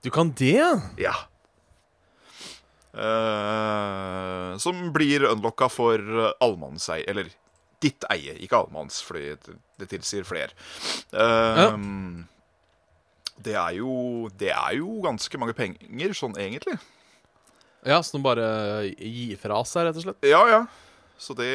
Du 0.05 0.09
kan 0.13 0.29
det, 0.37 0.59
ja? 1.01 1.13
Ja. 2.95 4.51
Eh, 4.53 4.57
som 4.57 4.79
blir 4.95 5.25
unlocka 5.27 5.67
for 5.69 5.99
allmannseie 6.39 7.03
Eller 7.11 7.27
ditt 7.83 8.05
eie, 8.09 8.37
ikke 8.39 8.61
allmanns, 8.63 9.01
fordi 9.03 9.33
det, 9.77 9.89
tilsier 9.91 10.23
flere. 10.23 10.55
Eh, 11.11 11.75
Det 13.45 13.53
er 13.59 13.73
jo 13.77 14.29
Det 14.31 14.49
er 14.55 14.77
jo 14.79 15.01
ganske 15.03 15.37
mange 15.41 15.53
penger, 15.57 16.13
sånn 16.15 16.37
egentlig. 16.39 16.79
Ja, 17.85 17.99
Så 18.01 18.15
de 18.17 18.23
bare 18.23 18.47
gir 18.95 19.37
fra 19.37 19.59
seg, 19.67 19.85
rett 19.89 19.99
og 19.99 20.07
slett? 20.07 20.23
Ja, 20.25 20.41
ja. 20.49 20.63
Så 21.17 21.35
det, 21.37 21.51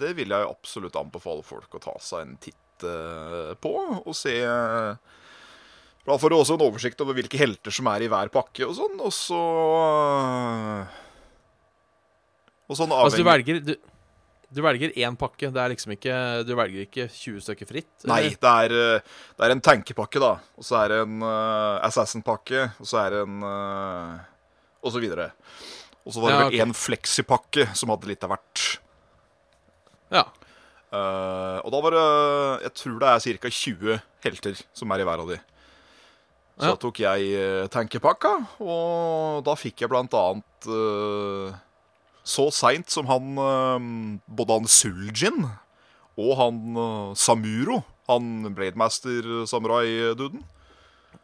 det 0.00 0.14
vil 0.18 0.32
jeg 0.34 0.48
absolutt 0.50 0.96
anbefale 0.98 1.44
folk 1.46 1.76
å 1.78 1.80
ta 1.80 1.94
seg 2.02 2.24
en 2.26 2.34
titt 2.42 2.84
uh, 2.84 3.54
på. 3.60 3.72
Og 4.04 4.12
se 4.16 4.34
Da 6.06 6.14
får 6.22 6.30
du 6.30 6.36
også 6.38 6.54
en 6.54 6.64
oversikt 6.68 7.00
over 7.02 7.16
hvilke 7.18 7.38
helter 7.40 7.74
som 7.74 7.88
er 7.90 8.04
i 8.06 8.10
hver 8.10 8.30
pakke 8.34 8.66
og 8.68 8.76
sånn. 8.78 8.94
Og 9.02 9.12
så 9.14 9.40
Og 12.70 12.78
sånn 12.78 12.94
Altså, 12.94 13.18
du 13.18 13.26
velger 13.26 13.58
du, 13.64 13.72
du 14.54 14.60
velger 14.62 14.94
én 14.94 15.16
pakke. 15.18 15.50
Det 15.50 15.62
er 15.62 15.72
liksom 15.74 15.96
ikke 15.96 16.20
Du 16.46 16.54
velger 16.58 16.84
ikke 16.86 17.08
20 17.10 17.42
stykker 17.48 17.70
fritt? 17.70 17.90
Nei, 18.06 18.36
det 18.38 18.52
er, 18.52 18.76
eh, 18.76 19.16
det 19.34 19.48
er 19.48 19.56
en 19.56 19.64
tankepakke, 19.64 20.22
da. 20.22 20.36
Og 20.54 20.66
så 20.66 20.78
er 20.84 20.94
det 20.94 21.00
en 21.08 21.18
uh, 21.26 21.82
Assassin-pakke. 21.88 22.68
Og 22.78 22.86
så 22.86 23.02
er 23.02 23.16
det 23.16 23.24
en 23.26 23.42
uh, 23.42 24.22
Og 24.86 24.94
så 24.94 25.02
videre. 25.02 25.32
Og 26.06 26.14
så 26.14 26.22
var 26.22 26.30
det 26.30 26.38
Ja, 26.38 26.46
vel 26.46 26.60
én 26.60 26.68
en 26.68 26.76
Flexi-pakke 26.78 27.66
som 27.74 27.90
hadde 27.90 28.12
litt 28.12 28.22
av 28.22 28.36
hvert. 28.36 28.66
Ja. 30.14 30.22
Uh, 30.94 31.58
og 31.66 31.72
da 31.74 31.82
var 31.82 31.96
det 31.96 32.06
Jeg 32.68 32.74
tror 32.78 32.98
det 33.02 33.10
er 33.10 33.40
ca. 33.42 33.50
20 33.50 34.02
helter 34.22 34.64
som 34.70 34.94
er 34.94 35.02
i 35.02 35.10
hver 35.10 35.26
av 35.26 35.34
de. 35.34 35.42
Så 36.56 36.70
da 36.72 36.76
tok 36.80 36.98
jeg 37.04 37.36
uh, 37.36 37.66
tankepakka, 37.68 38.30
og 38.64 39.42
da 39.44 39.52
fikk 39.60 39.82
jeg 39.84 39.90
blant 39.92 40.14
annet 40.16 40.68
uh, 40.72 41.52
Så 42.24 42.46
seint 42.56 42.88
som 42.90 43.04
han 43.10 43.36
uh, 43.36 43.76
Både 44.26 44.56
han 44.56 44.64
Suljin 44.72 45.44
og 46.16 46.32
han 46.40 46.60
uh, 46.80 47.12
Samuro, 47.12 47.82
han 48.08 48.54
Blademaster-samurai-duden. 48.56 50.40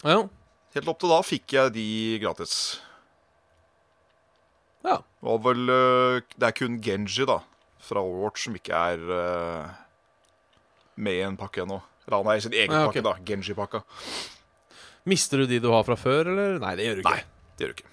ja. 0.05 0.23
Helt 0.73 0.89
opp 0.89 1.01
til 1.03 1.11
da 1.13 1.19
fikk 1.21 1.53
jeg 1.53 1.73
de 1.75 1.87
gratis. 2.23 2.53
Ja. 4.85 5.03
Det 5.21 5.35
vel 5.45 5.69
eh, 5.69 6.23
Det 6.33 6.47
er 6.49 6.55
kun 6.57 6.79
Genji, 6.81 7.27
da, 7.29 7.43
fra 7.83 8.01
Overwatch, 8.01 8.47
som 8.47 8.57
ikke 8.57 8.73
er 8.73 9.03
eh, 9.19 9.67
med 10.97 11.19
i 11.19 11.27
en 11.27 11.37
pakke 11.37 11.61
ennå. 11.67 11.77
Eller 12.07 12.17
han 12.23 12.31
er 12.33 12.41
i 12.41 12.45
sin 12.47 12.57
egen 12.57 12.73
Ja, 12.73 12.87
okay. 12.89 13.03
pakke, 13.03 13.05
da. 13.05 13.13
Genji-pakka. 13.29 13.83
Mister 15.09 15.43
du 15.43 15.47
de 15.51 15.59
du 15.63 15.71
har 15.73 15.83
fra 15.87 15.97
før, 15.99 16.29
eller? 16.31 16.59
Nei, 16.63 16.75
det 16.79 16.85
gjør 16.87 16.99
du 16.99 17.03
ikke. 17.03 17.15
Nei, 17.17 17.25
det 17.59 17.65
gjør 17.67 17.73
du 17.73 17.81
ikke. 17.81 17.93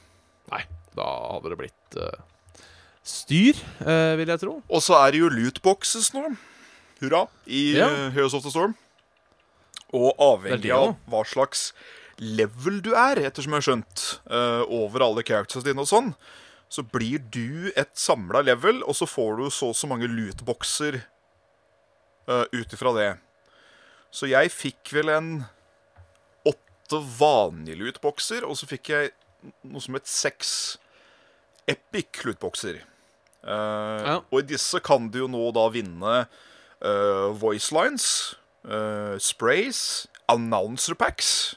Nei. 0.53 0.61
Da 0.99 1.07
hadde 1.35 1.51
det 1.53 1.57
blitt 1.61 1.97
uh, 2.01 2.65
styr, 3.05 3.61
uh, 3.85 4.13
vil 4.19 4.29
jeg 4.33 4.41
tro. 4.43 4.55
Og 4.69 4.83
så 4.85 4.97
er 4.99 5.13
det 5.15 5.21
jo 5.23 5.29
lootboxes 5.33 6.11
nå. 6.15 6.25
Hurra. 6.99 7.23
I 7.47 7.63
Ja. 7.77 7.87
eh, 7.87 8.09
Heroes 8.13 8.35
of 8.37 8.43
the 8.43 8.51
Storm. 8.53 8.75
Og 9.95 10.11
avhengig 10.21 10.69
av 10.75 10.97
hva 11.09 11.23
slags 11.25 11.71
level 12.19 12.81
du 12.85 12.91
er, 12.99 13.21
ettersom 13.29 13.55
jeg 13.55 13.61
har 13.63 13.67
skjønt, 13.69 14.03
over 14.69 15.01
alle 15.05 15.23
characters 15.25 15.63
dine 15.65 15.81
og 15.81 15.87
sånn, 15.89 16.11
så 16.69 16.83
blir 16.85 17.23
du 17.31 17.71
et 17.79 17.95
samla 17.97 18.43
level, 18.45 18.83
og 18.85 18.93
så 18.99 19.07
får 19.09 19.39
du 19.39 19.45
så 19.49 19.71
og 19.71 19.77
så 19.79 19.87
mange 19.89 20.05
lootboxer 20.11 20.99
uh, 22.29 22.43
ut 22.51 22.75
ifra 22.75 22.91
det. 22.99 23.07
Så 24.13 24.29
jeg 24.29 24.51
fikk 24.53 24.91
vel 24.99 25.09
en 25.15 25.31
åtte 26.89 27.05
vanlige 27.19 27.77
lootboxer, 27.77 28.45
og 28.47 28.57
så 28.57 28.67
fikk 28.69 28.89
jeg 28.89 29.11
noe 29.69 29.81
som 29.83 29.95
het 29.97 30.09
seks 30.09 30.51
epic 31.69 32.23
lootboxer. 32.25 32.81
Uh, 33.43 34.01
Ja. 34.03 34.15
Og 34.31 34.41
i 34.41 34.47
disse 34.49 34.79
kan 34.83 35.09
du 35.09 35.21
jo 35.21 35.27
nå 35.29 35.51
da 35.55 35.67
vinne 35.69 36.15
uh, 36.25 37.29
voice 37.39 37.71
lines, 37.71 38.35
eh, 38.67 39.15
sprays, 39.19 40.07
announcer 40.27 40.95
packs 40.95 41.55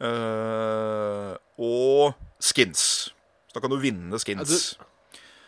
uh, 0.00 1.34
og 1.58 2.14
skins. 2.40 3.10
Så 3.48 3.56
da 3.56 3.60
kan 3.60 3.70
du 3.70 3.76
vinne 3.82 4.18
skins. 4.18 4.76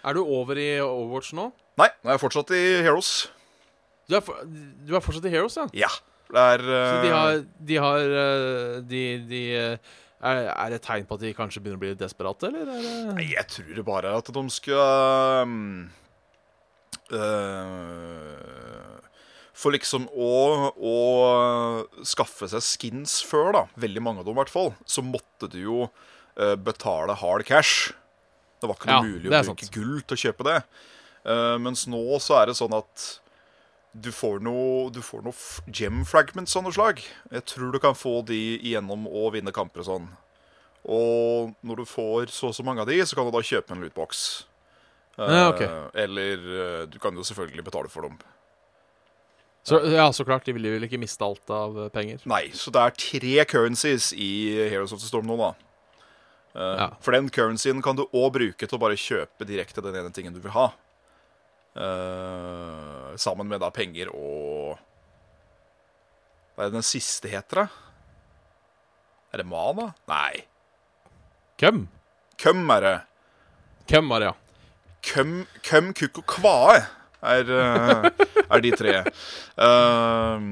Er 0.04 0.14
du 0.14 0.22
over 0.22 0.58
i 0.58 0.78
Overwatch 0.80 1.32
nå? 1.34 1.50
Nei, 1.76 1.88
nå 2.02 2.10
er 2.10 2.16
jeg 2.16 2.22
fortsatt 2.22 2.52
i 2.56 2.62
Heroes. 2.84 3.30
Du 4.08 4.14
er, 4.16 4.22
for, 4.22 4.44
du 4.44 4.94
er 4.94 5.02
fortsatt 5.02 5.26
i 5.26 5.32
Heroes, 5.32 5.56
ja? 5.56 5.66
Ja. 5.74 5.90
Er 6.34 6.58
Så 6.64 6.96
de 7.04 7.08
eh, 7.10 7.14
har, 7.14 7.36
de 7.68 7.76
har 7.78 8.00
eh, 8.22 8.80
De, 8.82 9.02
de 9.30 9.42
eh, 9.54 9.94
er, 10.26 10.48
er 10.50 10.72
det 10.72 10.80
et 10.80 10.86
tegn 10.88 11.06
på 11.06 11.14
at 11.18 11.22
de 11.22 11.34
kanskje 11.36 11.60
begynner 11.62 11.78
å 11.78 11.84
bli 11.84 11.92
desperate, 12.00 12.48
eller? 12.48 12.66
Er. 12.72 13.12
Nei, 13.14 13.26
jeg 13.34 13.46
tror 13.52 13.74
det 13.76 13.84
bare 13.86 14.10
er 14.10 14.16
at 14.18 14.30
de 14.34 14.42
skal 14.50 15.44
um, 15.44 15.90
uh, 17.14 18.96
For 19.56 19.74
liksom 19.76 20.08
å, 20.12 20.32
å 20.74 20.96
skaffe 22.06 22.48
seg 22.50 22.64
skins 22.64 23.20
før, 23.28 23.52
da, 23.56 23.62
veldig 23.84 24.02
mange 24.04 24.24
av 24.24 24.28
dem 24.28 24.34
i 24.36 24.40
hvert 24.40 24.52
fall, 24.52 24.72
så 24.88 25.04
måtte 25.04 25.50
du 25.52 25.60
jo 25.62 25.78
uh, 25.86 26.56
betale 26.58 27.16
hard 27.20 27.46
cash. 27.48 27.92
Det 28.60 28.68
var 28.68 28.80
ikke 28.80 28.90
noe 28.90 28.96
Ja, 28.96 29.04
mulig 29.04 29.30
å 29.30 29.36
bruke 29.36 29.68
sant. 29.68 29.76
gull 29.76 30.00
til 30.02 30.16
å 30.16 30.22
kjøpe 30.26 30.48
det. 30.48 30.58
Uh, 31.26 31.56
mens 31.62 31.86
nå 31.90 32.02
så 32.24 32.40
er 32.40 32.50
det 32.50 32.58
sånn 32.58 32.74
at 32.76 33.06
du 34.02 34.10
får 34.12 34.40
noe, 34.44 34.90
du 34.92 35.00
får 35.04 35.24
noe 35.24 35.72
gem 35.72 36.02
fragments 36.08 36.56
av 36.58 36.66
noe 36.66 36.74
slag. 36.74 37.00
Jeg 37.32 37.44
tror 37.48 37.72
du 37.72 37.80
kan 37.82 37.96
få 37.96 38.20
de 38.28 38.38
igjennom 38.58 39.06
å 39.08 39.28
vinne 39.34 39.54
kamper 39.56 39.84
og 39.84 39.88
sånn. 39.88 40.08
Og 40.86 41.54
når 41.66 41.82
du 41.82 41.88
får 41.88 42.30
så 42.34 42.50
og 42.52 42.56
så 42.56 42.64
mange 42.66 42.84
av 42.84 42.90
de, 42.90 42.98
så 43.02 43.18
kan 43.18 43.26
du 43.26 43.32
da 43.34 43.42
kjøpe 43.42 43.74
en 43.74 43.82
lootbox. 43.82 44.22
Ja, 45.16 45.48
ok. 45.48 45.62
Eh, 45.64 45.84
Eller 46.04 46.48
eh, 46.60 46.82
du 46.92 46.98
kan 47.02 47.16
jo 47.16 47.24
selvfølgelig 47.26 47.64
betale 47.66 47.90
for 47.90 48.06
dem. 48.06 48.18
Så, 49.66 49.80
ja, 49.90 50.06
så 50.14 50.26
klart. 50.28 50.44
De 50.46 50.54
vil 50.54 50.68
jo 50.68 50.76
ikke 50.86 51.00
miste 51.02 51.24
alt 51.26 51.50
av 51.50 51.78
eh, 51.86 51.92
penger. 51.94 52.20
Nei, 52.28 52.44
så 52.54 52.70
det 52.74 52.82
er 52.84 52.98
tre 53.00 53.46
currencies 53.50 54.12
i 54.12 54.30
Heroes 54.70 54.94
of 54.94 55.00
the 55.02 55.08
Storm 55.08 55.26
nå, 55.30 55.38
da. 55.40 55.54
Ja. 56.56 56.86
For 57.04 57.12
den 57.12 57.26
currencyen 57.28 57.82
kan 57.84 57.98
du 57.98 58.06
òg 58.06 58.30
bruke 58.32 58.64
til 58.64 58.78
å 58.78 58.80
bare 58.80 58.96
kjøpe 58.96 59.44
direkte 59.48 59.82
den 59.84 59.98
ene 59.98 60.12
tingen 60.14 60.32
du 60.32 60.38
vil 60.40 60.54
ha. 60.54 60.70
Eh, 61.76 63.16
sammen 63.20 63.48
med 63.50 63.60
da 63.60 63.68
penger 63.74 64.08
og 64.16 64.78
Hva 66.56 66.64
er 66.64 66.70
det 66.70 66.78
den 66.78 66.86
siste 66.88 67.28
heter, 67.28 67.66
da? 67.66 67.66
Er 69.34 69.42
det 69.42 69.48
mana? 69.50 69.90
Nei. 70.08 70.46
Køm? 71.60 71.82
Køm 72.40 72.62
er 72.72 72.80
det. 72.80 72.94
Køm, 73.92 74.08
ja? 74.24 74.32
Køm, 75.04 75.34
køm 75.66 75.92
kukk 75.92 76.22
og 76.22 76.26
kvae 76.32 76.78
er, 77.26 77.50
eh, 77.52 78.08
er 78.48 78.64
de 78.64 78.72
tre. 78.76 78.94
Eh, 79.66 80.46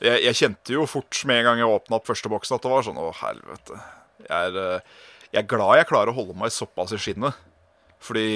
jeg, 0.00 0.22
jeg 0.26 0.36
kjente 0.36 0.76
jo 0.76 0.86
fort 0.88 1.22
med 1.28 1.40
en 1.40 1.48
gang 1.48 1.62
jeg 1.62 1.72
åpna 1.72 1.98
opp 1.98 2.08
første 2.08 2.30
boksen, 2.32 2.56
at 2.56 2.64
det 2.64 2.72
var 2.72 2.84
sånn 2.86 3.00
Å, 3.00 3.10
helvete. 3.22 3.80
Jeg 4.26 4.50
er, 4.52 4.60
eh, 4.60 4.98
jeg 5.30 5.42
er 5.42 5.50
glad 5.50 5.80
jeg 5.80 5.88
klarer 5.90 6.12
å 6.12 6.16
holde 6.20 6.36
meg 6.38 6.52
såpass 6.54 6.92
i 6.96 7.00
skinnet. 7.00 7.36
Fordi 8.00 8.28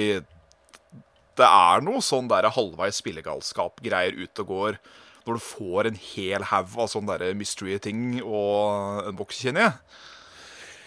det 1.39 1.47
er 1.47 1.85
noe 1.85 2.01
sånn 2.03 2.29
der 2.31 2.49
halvveis 2.55 3.01
spillegalskap-greier 3.01 4.17
ute 4.17 4.45
og 4.45 4.51
går 4.51 4.81
når 5.25 5.39
du 5.39 5.41
får 5.41 5.89
en 5.89 6.01
hel 6.13 6.43
haug 6.51 6.75
av 6.83 6.91
sånne 6.91 7.15
der 7.17 7.37
mystery-ting 7.37 8.19
og 8.21 9.07
en 9.09 9.17
boks, 9.17 9.39
kjenner 9.41 9.65
jeg. 9.65 9.79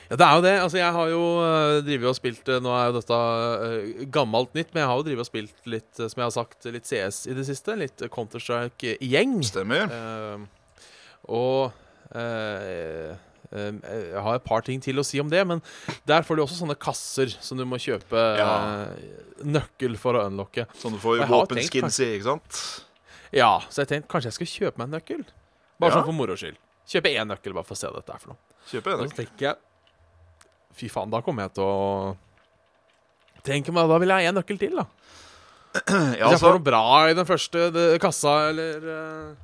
Ja, 0.09 0.17
det 0.17 0.27
er 0.27 0.37
jo 0.37 0.45
det. 0.45 0.53
Altså, 0.63 0.79
jeg 0.79 0.93
har 0.95 1.09
jo 1.13 1.25
drevet 1.43 1.89
drivet 1.89 2.09
og 2.09 2.17
spilt 2.17 2.47
uh, 2.49 2.61
Nå 2.65 2.71
er 2.73 2.87
jo 2.89 2.95
dette 2.97 3.17
uh, 3.19 4.05
gammelt 4.15 4.55
nytt, 4.57 4.71
men 4.73 4.81
jeg 4.81 4.89
har 4.89 5.01
jo 5.01 5.05
drivet 5.05 5.27
og 5.27 5.29
spilt 5.29 5.69
litt, 5.69 5.91
uh, 5.99 6.07
som 6.07 6.23
jeg 6.23 6.25
har 6.25 6.37
sagt, 6.39 6.69
litt 6.73 6.89
CS 6.89 7.19
i 7.29 7.37
det 7.37 7.45
siste. 7.51 7.77
Litt 7.77 8.07
uh, 8.07 8.09
Counter-Strike-gjeng. 8.15 9.35
Stemmer. 9.51 9.93
Uh, 9.93 10.47
og 11.29 11.73
eh, 12.15 13.11
eh, 13.11 13.17
jeg 13.53 14.23
har 14.23 14.35
et 14.37 14.45
par 14.45 14.61
ting 14.67 14.81
til 14.85 14.99
å 15.01 15.05
si 15.07 15.21
om 15.23 15.29
det, 15.33 15.41
men 15.49 15.63
der 16.07 16.23
får 16.27 16.37
du 16.37 16.43
også 16.45 16.59
sånne 16.61 16.77
kasser 16.79 17.33
som 17.41 17.57
du 17.59 17.65
må 17.65 17.79
kjøpe 17.81 18.25
Ja. 18.39 18.51
eh, 18.91 19.45
nøkkel 19.45 19.97
for 19.97 20.15
å 20.19 20.27
unlocke. 20.29 20.67
Sånn 20.77 20.93
du 20.93 20.99
får 21.01 21.25
våpenskins 21.31 22.01
i, 22.05 22.11
ikke 22.19 22.29
sant? 22.29 22.63
Ja, 23.33 23.59
så 23.69 23.83
jeg 23.85 23.89
tenkte 23.89 24.09
kanskje 24.13 24.29
jeg 24.33 24.39
skal 24.39 24.47
kjøpe 24.53 24.79
meg 24.83 24.89
en 24.89 24.97
nøkkel. 25.01 25.25
Bare 25.81 25.91
Ja. 25.93 25.97
sånn 26.01 26.05
for 26.11 26.13
moro 26.13 26.35
skyld. 26.37 26.57
Kjøpe 26.89 27.11
én 27.15 27.29
nøkkel 27.29 27.53
bare 27.55 27.65
for 27.65 27.75
å 27.75 27.79
se 27.79 27.87
hva 27.87 27.97
dette 28.01 28.15
er 28.15 28.19
for 28.19 28.29
noe. 28.35 28.39
Kjøper 28.69 28.95
Og 28.99 29.03
en 29.03 29.09
så 29.11 29.17
tenker 29.25 29.39
jeg 29.49 29.57
Fy 30.79 30.89
faen, 30.89 31.11
da 31.11 31.21
kommer 31.23 31.43
jeg 31.49 31.55
til 31.55 31.65
å 31.65 32.17
Tenk 33.43 33.69
meg, 33.73 33.89
Da 33.89 33.99
vil 33.99 34.09
jeg 34.09 34.27
ha 34.27 34.31
én 34.31 34.35
nøkkel 34.37 34.59
til, 34.59 34.77
da. 34.77 34.85
Ja, 35.75 35.83
Hvis 35.83 36.17
jeg 36.17 36.23
altså, 36.23 36.47
får 36.47 36.57
noe 36.59 36.65
bra 36.69 36.83
i 37.09 37.15
den 37.15 37.27
første 37.29 37.99
kassa, 38.03 38.49
eller 38.51 38.89
eh, 38.93 39.35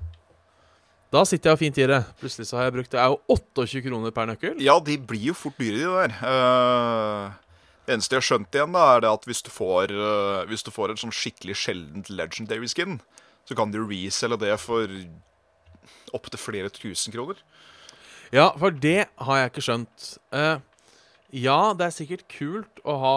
Da 1.14 1.23
sitter 1.28 1.52
jeg 1.52 1.61
fint 1.61 1.78
i 1.78 1.87
det. 1.87 2.00
Plutselig 2.18 2.49
så 2.49 2.59
har 2.59 2.68
jeg 2.68 2.75
brukt 2.75 2.90
Det 2.90 2.99
er 2.99 3.12
jo 3.12 3.21
28 3.30 3.85
kroner 3.87 4.14
per 4.14 4.26
nøkkel. 4.33 4.59
ja, 4.62 4.75
de 4.83 4.99
blir 4.99 5.30
jo 5.30 5.35
fort 5.38 5.59
dyre, 5.62 5.78
de 5.78 5.87
der. 5.87 6.14
Uh, 6.18 7.30
det 7.87 7.94
eneste 7.94 8.16
jeg 8.16 8.23
har 8.23 8.28
skjønt 8.30 8.56
igjen, 8.56 8.75
da, 8.75 8.87
er 8.97 9.04
det 9.04 9.12
at 9.12 9.28
hvis 9.28 9.44
du 9.47 9.50
får, 9.54 9.94
uh, 9.94 10.42
hvis 10.50 10.66
du 10.66 10.73
får 10.75 10.90
et 10.90 11.02
sånn 11.04 11.14
skikkelig 11.14 11.56
sjeldent 11.61 12.11
legendary 12.11 12.66
skin, 12.66 12.99
så 13.47 13.54
kan 13.54 13.71
du 13.71 13.85
reselge 13.85 14.40
det 14.42 14.56
for 14.59 14.90
opptil 16.16 16.40
flere 16.40 16.73
tusen 16.75 17.14
kroner. 17.14 17.38
Ja, 18.35 18.50
for 18.59 18.75
det 18.75 19.06
har 19.06 19.38
jeg 19.38 19.52
ikke 19.52 19.66
skjønt. 19.68 20.11
Uh, 20.35 20.59
ja, 21.30 21.61
det 21.78 21.87
er 21.87 21.94
sikkert 21.94 22.26
kult 22.30 22.83
å 22.87 22.94
ha 23.02 23.16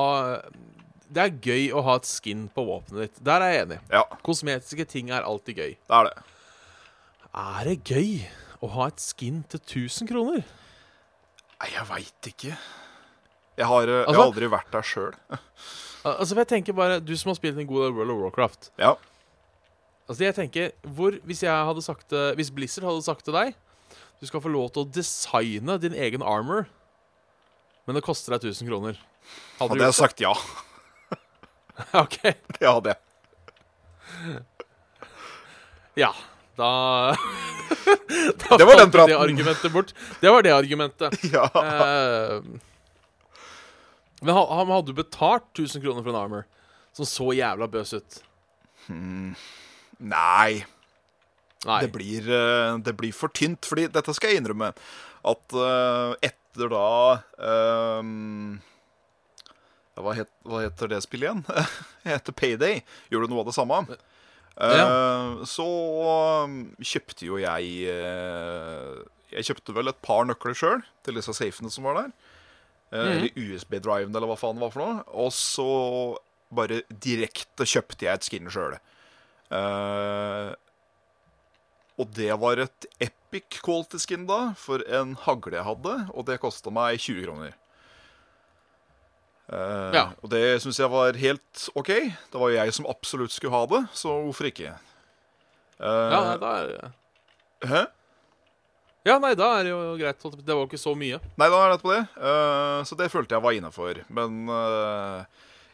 Det 1.07 1.21
er 1.23 1.37
gøy 1.39 1.69
å 1.71 1.81
ha 1.85 1.97
et 1.97 2.05
skin 2.09 2.49
på 2.53 2.65
våpenet 2.67 3.07
ditt. 3.07 3.21
Der 3.25 3.41
er 3.41 3.53
jeg 3.55 3.65
enig. 3.65 3.77
Ja, 3.89 4.05
Kosmetiske 4.21 4.85
ting 4.85 5.09
er 5.09 5.25
alltid 5.25 5.57
gøy. 5.57 5.77
det 5.79 6.01
er 6.01 6.11
det. 6.11 6.17
Er 7.38 7.67
det 7.70 7.75
gøy 7.86 8.24
å 8.65 8.70
ha 8.74 8.88
et 8.89 9.01
skin 9.03 9.44
til 9.51 9.60
1000 9.62 10.10
kroner? 10.10 10.44
Nei, 11.58 11.70
jeg 11.74 11.86
veit 11.89 12.29
ikke. 12.32 12.56
Jeg 13.58 13.65
har, 13.65 13.84
eh, 13.84 13.88
jeg 14.00 14.08
Altså- 14.08 14.22
har 14.22 14.27
aldri 14.32 14.48
vært 14.50 14.72
der 14.72 14.82
sjøl. 14.82 15.13
Altså, 16.08 16.29
for 16.36 16.39
jeg 16.39 16.48
tenker 16.48 16.74
bare 16.74 17.00
Du 17.03 17.10
som 17.17 17.29
har 17.32 17.36
spilt 17.36 17.58
en 17.60 17.67
god 17.67 17.82
del 17.84 17.94
World 17.98 18.12
of 18.13 18.17
Warcraft. 18.22 18.70
Ja. 18.79 18.94
Altså, 20.08 20.24
jeg 20.24 20.36
tenker 20.38 20.72
hvor, 20.88 21.12
Hvis 21.25 21.41
jeg 21.44 21.51
hadde 21.51 21.82
sagt 21.84 22.13
Hvis 22.38 22.51
Blizzard 22.53 22.86
hadde 22.88 23.03
sagt 23.03 23.25
til 23.25 23.34
deg 23.36 23.56
Du 24.22 24.25
skal 24.29 24.39
få 24.39 24.48
lov 24.53 24.70
til 24.72 24.86
å 24.86 24.91
designe 24.94 25.75
din 25.82 25.91
egen 25.98 26.22
armor, 26.24 26.67
men 27.86 27.96
det 27.98 28.03
koster 28.06 28.32
deg 28.38 28.46
1000 28.48 28.70
kroner. 28.70 28.96
Hadde 29.60 29.70
Hadde 29.74 29.84
jeg 29.84 29.91
det? 29.91 29.96
sagt 30.00 30.22
ja. 30.24 30.32
Ok 31.94 32.15
OK. 32.24 32.24
Det 32.58 32.67
hadde 32.70 32.94
jeg. 32.94 34.46
Ja. 35.98 36.13
Da, 37.77 38.53
Det 38.57 38.57
da 38.57 38.65
var 38.65 38.79
den 38.79 38.91
praten. 38.93 39.11
Det 39.11 39.17
argumentet 39.19 39.71
bort. 39.73 39.91
Det 40.21 40.31
var 40.31 40.41
det 40.45 40.53
argumentet. 40.55 41.17
Ja. 41.33 41.45
Eh, 41.61 42.41
men 44.21 44.33
ha- 44.33 44.55
han 44.57 44.71
hadde 44.73 44.89
jo 44.93 44.97
betalt 44.97 45.45
1000 45.53 45.83
kroner 45.83 46.01
for 46.01 46.09
en 46.09 46.17
armor 46.21 46.45
som 46.97 47.05
så 47.05 47.27
jævla 47.37 47.67
bøs 47.69 47.91
ut. 47.93 48.15
Nei. 48.89 50.63
Nei. 51.67 51.81
Det 51.83 51.91
blir, 51.93 52.29
eh, 52.31 52.77
det 52.85 52.95
blir 52.97 53.13
for 53.13 53.29
tynt, 53.29 53.65
fordi 53.67 53.87
dette 53.93 54.13
skal 54.17 54.31
jeg 54.33 54.41
innrømme. 54.41 54.71
At 55.27 55.53
eh, 55.53 56.15
etter 56.31 56.71
da 56.71 56.87
um, 58.01 58.57
hva, 59.97 60.13
het, 60.17 60.29
hva 60.47 60.63
heter 60.65 60.89
det 60.95 61.03
spillet 61.05 61.27
igjen? 61.29 61.43
Det 62.07 62.13
heter 62.15 62.33
Payday. 62.39 62.81
Gjorde 63.11 63.29
noe 63.33 63.43
av 63.43 63.49
det 63.51 63.57
samme. 63.57 63.81
Eh, 64.57 65.43
Så 65.45 65.65
um, 66.43 66.53
kjøpte 66.81 67.27
jo 67.27 67.37
jeg 67.37 67.67
eh, 67.93 68.95
Jeg 69.35 69.45
kjøpte 69.51 69.75
vel 69.75 69.91
et 69.91 69.99
par 70.01 70.25
nøkler 70.25 70.55
sjøl 70.57 70.81
til 71.05 71.13
disse 71.19 71.33
safene 71.37 71.69
som 71.69 71.83
var 71.85 71.93
der. 72.01 72.11
Eh, 72.91 72.97
Mhm. 72.97 73.11
Eller 73.11 73.31
USB-driven, 73.57 74.15
eller 74.15 74.27
hva 74.31 74.37
faen 74.39 74.55
det 74.57 74.63
var 74.63 74.71
for 74.73 74.81
noe. 74.81 75.03
Og 75.13 75.31
så 75.35 76.17
bare 76.49 76.81
direkte 76.89 77.65
kjøpte 77.67 78.05
jeg 78.07 78.13
et 78.15 78.23
skin 78.23 78.47
sjøl. 78.49 78.77
og 81.97 82.11
det 82.13 82.29
var 82.39 82.59
et 82.61 82.85
epic 83.01 83.59
quality 83.65 83.97
skin 83.99 84.25
da, 84.29 84.53
for 84.59 84.83
en 84.87 85.15
hagle 85.25 85.57
jeg 85.57 85.65
hadde, 85.65 85.95
og 86.13 86.25
det 86.29 86.39
kosta 86.43 86.69
meg 86.73 86.99
20 87.01 87.23
kroner. 87.25 87.55
Eh, 89.47 89.91
Ja. 89.95 90.10
Og 90.21 90.29
det 90.31 90.60
syns 90.62 90.79
jeg 90.79 90.91
var 90.91 91.15
helt 91.15 91.67
OK. 91.75 91.88
Det 92.31 92.39
var 92.39 92.49
jo 92.51 92.57
jeg 92.60 92.73
som 92.75 92.88
absolutt 92.89 93.31
skulle 93.31 93.55
ha 93.55 93.65
det, 93.65 93.83
så 93.95 94.12
hvorfor 94.25 94.49
ikke? 94.49 94.73
Uh, 95.79 96.10
Ja, 96.12 96.19
nei, 96.25 96.38
da 96.41 96.51
er, 96.57 96.67
det 96.67 97.69
Hæ? 97.69 97.81
ja, 99.05 99.19
nei, 99.23 99.33
da 99.38 99.47
er 99.60 99.63
det 99.63 99.71
jo 99.71 99.95
greit. 99.97 100.19
Det 100.43 100.51
var 100.51 100.63
jo 100.65 100.67
ikke 100.67 100.81
så 100.81 100.95
mye. 100.97 101.19
Nei, 101.38 101.47
da 101.53 101.60
er 101.63 101.71
det 101.71 101.81
på 101.81 101.93
det. 101.93 102.01
Uh, 102.17 102.81
så 102.83 102.97
det 102.99 103.12
følte 103.13 103.38
jeg 103.38 103.45
var 103.45 103.55
innafor. 103.55 104.01
Men 104.10 104.49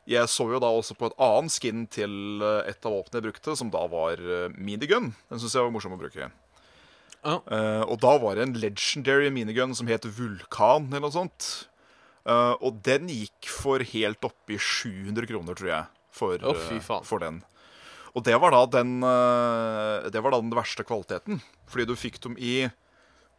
jeg 0.06 0.28
så 0.30 0.46
jo 0.52 0.60
da 0.60 0.68
også 0.68 0.96
på 1.00 1.08
et 1.08 1.18
annet 1.24 1.52
skin 1.56 1.86
til 1.88 2.44
et 2.68 2.86
av 2.86 2.92
våpnene 2.92 3.22
jeg 3.22 3.26
brukte, 3.32 3.56
som 3.58 3.72
da 3.72 3.86
var 3.88 4.20
minigun. 4.60 5.14
Den 5.32 5.40
syns 5.42 5.56
jeg 5.56 5.64
var 5.64 5.72
morsom 5.74 5.96
å 5.96 6.00
bruke. 6.02 6.30
Ja. 7.24 7.38
Og 7.88 7.96
da 8.04 8.18
var 8.20 8.36
det 8.36 8.44
en 8.50 8.58
legendary 8.60 9.30
minigun 9.32 9.74
som 9.74 9.88
het 9.88 10.04
Vulkan, 10.06 10.90
eller 10.92 11.08
noe 11.08 11.16
sånt. 11.16 11.70
Eh, 12.24 12.54
og 12.64 12.80
den 12.86 13.10
gikk 13.12 13.50
for 13.52 13.84
helt 13.84 14.24
oppi 14.24 14.60
700 14.60 15.28
kroner, 15.28 15.58
tror 15.60 15.72
jeg, 15.74 15.90
for, 16.14 16.46
oh, 16.48 17.02
for 17.04 17.24
den. 17.24 17.42
Og 18.14 18.24
det 18.24 18.36
var 18.38 18.54
da 18.54 18.60
den 18.70 19.00
uh, 19.02 20.06
Det 20.14 20.22
var 20.22 20.36
da 20.36 20.40
den 20.44 20.54
verste 20.54 20.86
kvaliteten. 20.86 21.40
Fordi 21.66 21.88
du 21.90 21.96
fikk 21.98 22.20
dem 22.22 22.36
i 22.38 22.70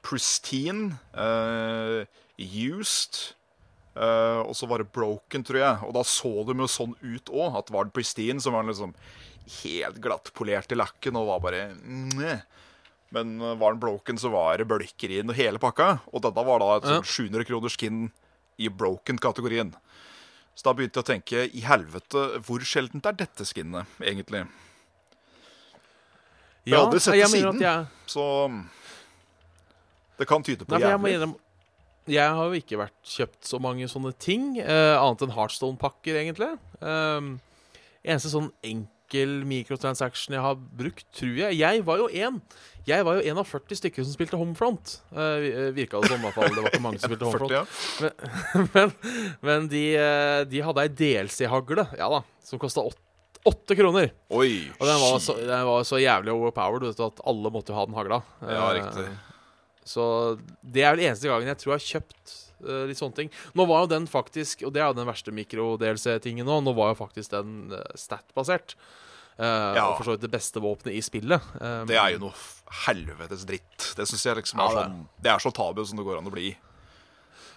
pristine, 0.02 0.98
uh, 1.14 2.02
used 2.34 3.36
Og 3.94 4.50
så 4.58 4.66
var 4.66 4.82
det 4.82 4.90
broken, 4.90 5.44
tror 5.46 5.60
jeg. 5.60 5.78
Og 5.86 5.94
da 5.94 6.02
så 6.02 6.32
de 6.48 6.58
jo 6.58 6.66
sånn 6.66 6.96
ut 6.98 7.30
òg. 7.30 7.60
At 7.62 7.70
var 7.70 7.86
det 7.86 7.94
pristine, 7.94 8.42
som 8.42 8.58
var 8.58 8.66
liksom 8.66 8.96
helt 9.62 10.02
glattpolert 10.02 10.74
i 10.74 10.80
lakken 10.80 11.20
og 11.20 11.30
var 11.30 11.44
bare 11.46 11.62
Meh. 12.18 12.42
Men 13.14 13.36
var 13.38 13.76
den 13.76 13.78
broken, 13.78 14.18
så 14.18 14.32
var 14.34 14.58
det 14.58 14.66
bølker 14.66 15.12
inn 15.20 15.30
og 15.30 15.38
hele 15.38 15.62
pakka. 15.62 16.00
Og 16.10 16.26
dette 16.26 16.46
var 16.50 16.58
da 16.58 16.72
et 16.80 16.90
sånn 16.90 17.06
700 17.30 17.46
kroners 17.46 17.78
skin 17.78 18.08
i 18.58 18.70
broken-kategorien. 18.70 19.72
Så 20.54 20.68
da 20.68 20.74
begynte 20.76 21.00
jeg 21.00 21.04
å 21.04 21.08
tenke 21.08 21.46
i 21.50 21.64
helvete, 21.66 22.26
hvor 22.46 22.62
sjeldent 22.66 23.06
er 23.10 23.16
dette 23.18 23.46
skinnet, 23.48 23.90
egentlig? 24.02 24.44
Jeg 26.64 26.78
har 26.78 26.86
aldri 26.86 27.00
sett 27.02 27.18
det 27.18 27.30
siden. 27.32 27.58
at 27.58 27.64
jeg, 27.64 27.86
Så 28.08 28.26
mm, 28.48 28.60
det 30.20 30.28
kan 30.30 30.46
tyde 30.46 30.64
på 30.64 30.76
Nei, 30.76 30.84
jævlig. 30.86 31.16
jeg. 31.18 31.34
Jeg 32.14 32.36
har 32.36 32.50
jo 32.50 32.60
ikke 32.60 32.78
vært 32.78 32.96
kjøpt 33.08 33.48
så 33.48 33.58
mange 33.64 33.88
sånne 33.88 34.12
ting, 34.20 34.58
uh, 34.60 35.00
annet 35.00 35.24
enn 35.24 35.32
Heartstone-pakker, 35.32 36.18
egentlig. 36.20 36.50
Um, 36.84 37.38
eneste 38.04 38.32
sånn 38.32 38.50
enkel 39.04 39.44
mikrotransaction 39.46 40.34
jeg 40.34 40.42
har 40.42 40.56
brukt, 40.56 41.04
tror 41.14 41.36
jeg 41.36 41.58
Jeg 41.58 41.84
var 41.84 41.98
jo 41.98 42.08
en 42.08 42.40
Jeg 42.86 43.04
var 43.04 43.18
jo 43.18 43.30
en 43.30 43.38
av 43.38 43.46
40 43.48 43.76
stykker 43.80 44.04
som 44.04 44.12
spilte 44.12 44.36
Homefront. 44.36 44.98
Uh, 45.12 45.72
Virka 45.72 46.00
det 46.00 46.10
som, 46.10 46.20
i 46.20 46.24
hvert 46.26 46.34
fall. 46.36 46.52
Det 46.52 46.62
var 46.64 46.70
ikke 46.72 46.82
mange 46.84 46.98
som 47.00 47.08
spilte 47.08 47.24
Homefront. 47.30 47.52
40, 47.52 47.56
ja. 47.56 48.64
men 48.74 48.92
men 49.44 49.68
de, 49.72 49.84
eh, 49.96 50.44
de 50.48 50.60
hadde 50.64 50.84
ei 50.84 50.92
DLC-hagle, 50.92 51.86
ja 51.96 52.08
da, 52.12 52.20
som 52.44 52.60
kosta 52.60 52.84
åtte 53.44 53.76
kroner. 53.76 54.10
Oi, 54.32 54.70
Og 54.78 54.84
den 54.88 55.00
var, 55.00 55.18
så, 55.20 55.36
den 55.40 55.64
var 55.68 55.84
så 55.84 56.00
jævlig 56.00 56.32
overpowered 56.32 56.84
vet 56.90 57.00
du, 57.00 57.04
at 57.08 57.24
alle 57.28 57.52
måtte 57.52 57.72
jo 57.72 57.78
ha 57.78 57.86
den 57.88 57.96
hagla. 57.96 58.20
Ja, 58.40 58.68
Eh, 58.68 58.82
riktig. 58.82 59.08
Så 59.84 60.04
det 60.64 60.80
er 60.84 60.94
vel 60.94 61.04
eneste 61.04 61.28
gangen 61.28 61.50
jeg 61.50 61.60
tror 61.60 61.74
jeg 61.74 61.80
har 61.82 61.88
kjøpt 61.90 62.30
eh, 62.32 62.53
litt 62.90 63.00
sånne 63.00 63.18
ting. 63.18 63.30
Nå 63.54 63.66
var 63.70 63.84
jo 63.84 63.92
den 63.94 64.06
faktisk, 64.10 64.64
og 64.66 64.74
det 64.74 64.82
er 64.82 64.90
jo 64.90 64.98
den 64.98 65.08
verste 65.10 65.34
mikro-DLC-tingen 65.34 66.46
nå, 66.48 66.60
nå 66.64 66.74
var 66.76 66.92
jo 66.94 67.00
faktisk 67.04 67.30
den 67.36 67.72
uh, 67.72 67.80
stat-basert. 67.98 68.76
Uh, 69.38 69.74
Ja. 69.74 69.88
Og 69.90 69.96
for 69.98 70.06
så 70.06 70.12
vidt 70.14 70.22
det 70.28 70.30
beste 70.30 70.60
våpenet 70.62 70.94
i 70.94 71.02
spillet. 71.02 71.42
Um, 71.58 71.88
Det 71.90 71.96
er 71.98 72.12
jo 72.14 72.20
noe 72.28 72.36
helvetes 72.86 73.42
dritt. 73.48 73.90
Det 73.98 74.06
syns 74.06 74.22
jeg 74.28 74.38
liksom 74.38 74.60
Ja, 74.62 74.68
er 74.68 74.74
det 74.74 74.84
er. 74.84 74.92
sånn 74.92 75.08
Det 75.26 75.32
er 75.32 75.42
så 75.42 75.50
tabu 75.54 75.82
som 75.84 75.98
det 75.98 76.06
går 76.06 76.20
an 76.20 76.30
å 76.30 76.34
bli. 76.34 76.52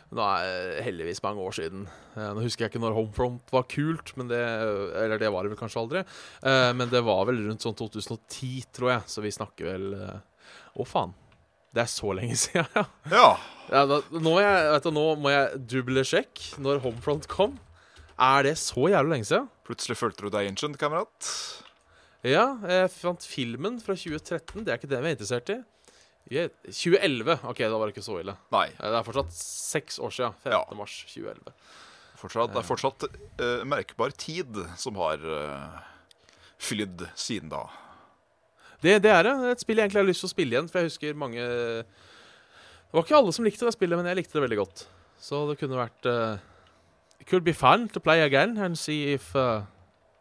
Nå 0.08 0.24
er 0.24 0.78
heldigvis 0.86 1.20
mange 1.22 1.44
år 1.44 1.52
siden. 1.52 1.82
Eh, 2.16 2.30
nå 2.32 2.40
husker 2.46 2.64
jeg 2.64 2.72
ikke 2.72 2.80
når 2.80 2.94
Homefront 2.96 3.50
var 3.52 3.66
kult, 3.68 4.14
men 4.16 4.30
det, 4.32 4.40
eller 4.40 5.20
det 5.20 5.28
var 5.34 5.44
det 5.44 5.52
vel 5.52 5.60
kanskje 5.60 5.82
aldri. 5.82 6.04
Eh, 6.48 6.70
men 6.80 6.88
det 6.94 7.02
var 7.04 7.26
vel 7.28 7.42
rundt 7.44 7.66
sånn 7.66 7.76
2010, 7.76 8.70
tror 8.72 8.94
jeg, 8.94 9.02
så 9.12 9.24
vi 9.26 9.34
snakker 9.36 9.68
vel 9.68 9.88
eh, 10.00 10.22
Å, 10.80 10.86
faen. 10.88 11.12
Det 11.76 11.84
er 11.84 11.92
så 11.92 12.14
lenge 12.16 12.38
siden, 12.44 12.68
ja. 12.76 12.86
Ja. 13.12 13.28
ja 13.72 13.86
da, 13.90 14.02
nå, 14.14 14.24
må 14.30 14.38
jeg, 14.42 14.66
vet 14.74 14.88
du, 14.88 14.92
nå 14.96 15.06
må 15.22 15.34
jeg 15.34 15.62
double-sjekke 15.74 16.62
når 16.64 16.84
Homefront 16.86 17.28
kom. 17.32 17.58
Er 18.18 18.48
det 18.48 18.56
så 18.62 18.88
jævlig 18.90 19.18
lenge 19.18 19.30
siden? 19.30 19.50
Plutselig 19.68 19.98
følte 20.00 20.26
du 20.26 20.32
deg 20.34 20.50
ancient, 20.50 20.78
kamerat. 20.82 21.32
Ja, 22.26 22.48
jeg 22.66 22.90
fant 22.96 23.26
filmen 23.30 23.78
fra 23.84 23.94
2013. 23.94 24.64
Det 24.66 24.72
er 24.74 24.80
ikke 24.80 24.90
den 24.90 25.04
vi 25.06 25.12
er 25.12 25.18
interessert 25.18 25.52
i. 25.54 25.60
2011. 26.28 27.38
OK, 27.48 27.62
da 27.64 27.78
var 27.78 27.88
det 27.88 27.96
ikke 27.96 28.06
så 28.08 28.18
ille. 28.20 28.34
Nei. 28.52 28.66
Eh, 28.74 28.90
Det 28.90 28.98
er 29.00 29.06
fortsatt 29.08 29.36
seks 29.38 30.00
år 30.04 30.16
siden. 30.16 30.34
15. 30.44 30.52
Ja. 30.56 30.64
mars 30.76 30.96
2011. 31.14 31.54
Fortsatt, 32.18 32.50
det 32.56 32.58
er 32.64 32.66
fortsatt 32.66 33.04
uh, 33.14 33.62
merkbar 33.70 34.10
tid 34.18 34.58
som 34.82 34.98
har 34.98 35.22
uh, 35.22 35.78
flydd 36.58 37.06
siden 37.14 37.52
da. 37.54 37.68
Det, 38.84 38.98
det 39.04 39.12
er 39.12 39.24
det. 39.26 39.34
Et 39.52 39.64
spill 39.64 39.80
jeg 39.80 39.88
egentlig 39.88 40.04
har 40.04 40.10
lyst 40.10 40.24
til 40.24 40.30
å 40.30 40.34
spille 40.36 40.56
igjen. 40.56 40.68
For 40.70 40.80
jeg 40.82 40.92
husker 40.92 41.18
mange 41.18 41.42
Det 41.42 42.94
var 42.94 43.04
ikke 43.04 43.18
alle 43.18 43.34
som 43.36 43.48
likte 43.48 43.66
det 43.66 43.74
spillet, 43.76 44.00
men 44.00 44.10
jeg 44.10 44.22
likte 44.22 44.38
det 44.38 44.46
veldig 44.46 44.60
godt. 44.60 44.86
Så 45.22 45.42
det 45.50 45.58
kunne 45.60 45.80
vært 45.80 46.08
uh, 46.10 46.38
It 47.20 47.28
could 47.30 47.44
be 47.44 47.56
fun 47.58 47.88
to 47.90 48.00
play 48.00 48.22
again 48.22 48.58
and 48.62 48.78
see 48.78 49.14
if 49.14 49.34
uh, 49.36 49.66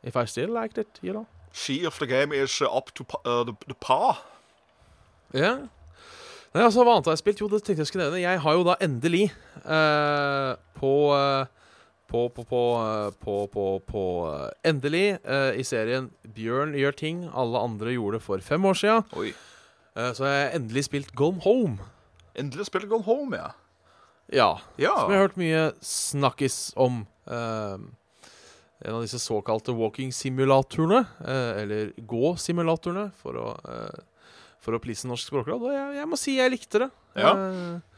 If 0.07 0.17
I 0.17 0.25
still 0.25 0.49
liked 0.55 0.79
it, 0.79 1.01
you 1.03 1.13
know. 1.13 1.27
She 1.53 1.87
of 1.87 1.99
the 1.99 2.07
game 2.07 2.33
is 2.33 2.61
uh, 2.63 2.77
up 2.77 2.95
to 2.95 3.05
uh, 3.25 3.45
the, 3.45 3.55
the 3.67 3.75
pa. 3.75 4.15
Ja. 5.35 5.57
Nei, 6.55 6.63
altså, 6.63 6.85
Hva 6.85 6.95
annet 6.95 7.09
har 7.11 7.17
jeg 7.17 7.25
spilt? 7.25 7.41
Jo, 7.43 7.49
det 7.51 7.63
tenkte 7.65 7.83
jeg 7.83 7.91
skulle 7.91 8.07
nevne. 8.07 8.21
Jeg 8.23 8.41
har 8.41 8.55
jo 8.55 8.63
da 8.65 8.77
endelig 8.81 9.25
uh, 9.65 10.55
på, 10.79 10.93
eh, 11.17 11.66
på 12.11 12.29
På 12.35 12.45
på 12.47 12.63
eh, 12.81 13.11
på, 13.23 13.35
på, 13.53 13.65
på 13.87 14.03
eh, 14.31 14.71
Endelig 14.71 15.19
uh, 15.27 15.53
i 15.59 15.65
serien 15.67 16.11
Bjørn 16.37 16.75
gjør 16.79 16.97
ting 16.97 17.25
alle 17.35 17.59
andre 17.59 17.95
gjorde 17.97 18.21
for 18.23 18.43
fem 18.45 18.65
år 18.65 18.79
sia, 18.79 19.03
Uh, 19.97 20.11
så 20.13 20.27
har 20.27 20.35
jeg 20.35 20.55
endelig 20.61 20.85
spilt 20.87 21.15
Gone 21.17 21.41
Home. 21.45 21.79
Endelig 22.37 22.67
spilt 22.69 22.89
Gone 22.91 23.07
Home, 23.07 23.37
ja. 23.37 23.53
Ja. 24.29 24.51
Ja. 24.77 24.93
Som 25.01 25.13
jeg 25.13 25.19
har 25.19 25.29
hørt 25.29 25.39
mye 25.41 25.63
snakkis 25.81 26.75
om. 26.77 27.07
Uh, 27.25 27.79
en 28.85 28.99
av 28.99 29.07
disse 29.07 29.19
såkalte 29.23 29.73
walking-simulatorene, 29.73 30.99
eller 31.25 31.95
gå-simulatorene, 31.97 33.07
for 33.23 33.41
å 33.41 33.47
uh, 33.65 34.05
For 34.61 34.75
å 34.75 34.81
please 34.83 35.07
Norsk 35.07 35.31
språkråd. 35.31 35.63
Og 35.63 35.73
jeg, 35.73 35.97
jeg 36.01 36.09
må 36.11 36.19
si 36.19 36.37
jeg 36.41 36.51
likte 36.51 36.81
det. 36.83 36.89
Ja. 37.15 37.33
Eh, 37.33 37.96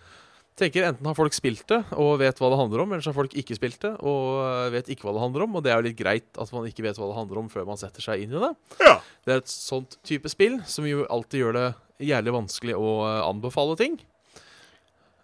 tenker 0.59 0.85
Enten 0.88 1.07
har 1.09 1.16
folk 1.16 1.35
spilt 1.37 1.64
det 1.71 1.79
og 1.97 2.18
vet 2.21 2.38
hva 2.40 2.51
det 2.53 2.59
handler 2.61 2.83
om, 2.85 2.92
eller 2.92 3.05
så 3.05 3.12
har 3.12 3.16
folk 3.18 3.35
ikke 3.38 3.57
spilt 3.59 3.81
det 3.85 3.92
og 4.03 4.40
eh, 4.42 4.68
vet 4.75 4.90
ikke 4.92 5.07
hva 5.09 5.14
det 5.16 5.23
handler 5.23 5.44
om. 5.47 5.57
Og 5.59 5.64
det 5.64 5.73
er 5.73 5.81
jo 5.81 5.87
litt 5.88 5.99
greit 5.99 6.40
at 6.40 6.53
man 6.55 6.66
ikke 6.68 6.85
vet 6.87 6.99
hva 7.01 7.09
det 7.11 7.18
handler 7.18 7.40
om 7.42 7.51
før 7.53 7.66
man 7.68 7.81
setter 7.81 8.05
seg 8.05 8.25
inn 8.25 8.35
i 8.35 8.42
det. 8.42 8.51
Ja. 8.85 8.97
Det 9.27 9.35
er 9.35 9.42
et 9.42 9.53
sånt 9.53 9.99
type 10.07 10.31
spill 10.33 10.59
som 10.68 10.87
jo 10.88 11.07
alltid 11.12 11.42
gjør 11.44 11.59
det 11.59 11.66
jævlig 12.11 12.35
vanskelig 12.37 12.77
å 12.79 12.92
eh, 13.07 13.21
anbefale 13.27 13.79
ting. 13.81 13.99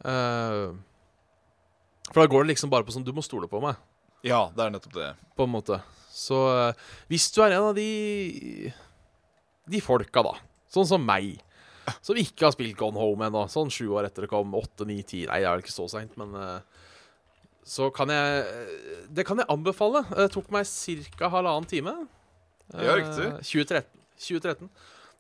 Eh, 0.04 0.66
for 2.10 2.20
da 2.20 2.30
går 2.30 2.44
det 2.44 2.54
liksom 2.54 2.72
bare 2.72 2.84
på 2.84 2.92
sånn 2.92 3.06
Du 3.06 3.14
må 3.16 3.22
stole 3.24 3.48
på 3.48 3.62
meg, 3.64 3.78
ja, 4.26 4.46
det 4.56 4.66
er 4.66 4.72
nettopp 4.74 4.96
det. 4.98 5.12
på 5.36 5.46
en 5.46 5.54
måte. 5.54 5.78
Så 6.14 6.36
hvis 7.10 7.26
du 7.34 7.40
er 7.42 7.56
en 7.56 7.70
av 7.70 7.74
de 7.74 8.70
De 9.66 9.80
folka, 9.82 10.22
da, 10.22 10.34
sånn 10.70 10.86
som 10.86 11.02
meg, 11.04 11.40
som 12.00 12.18
ikke 12.18 12.46
har 12.46 12.54
spilt 12.54 12.76
Gone 12.78 13.00
Home 13.00 13.28
ennå, 13.28 13.44
sånn 13.52 13.72
sju 13.72 13.86
år 13.96 14.08
etter 14.08 14.26
det 14.26 14.32
kom, 14.32 14.54
åtte, 14.56 14.86
ni, 14.88 15.00
ti 15.06 15.24
Nei, 15.28 15.40
det 15.42 15.48
er 15.48 15.56
vel 15.56 15.64
ikke 15.64 15.74
så 15.74 15.88
seint, 15.90 16.16
men 16.20 16.34
eh, 16.38 16.88
så 17.64 17.88
kan 17.94 18.12
jeg 18.12 18.40
eh, 18.44 19.04
Det 19.16 19.24
kan 19.24 19.40
jeg 19.40 19.48
anbefale. 19.52 20.04
Det 20.10 20.30
tok 20.34 20.50
meg 20.52 20.68
ca. 21.16 21.30
halvannen 21.32 21.68
time. 21.68 21.94
Ja, 22.74 22.96
riktig. 22.98 23.30
Eh, 23.30 23.38
2013. 23.40 24.02
2013. 24.26 24.68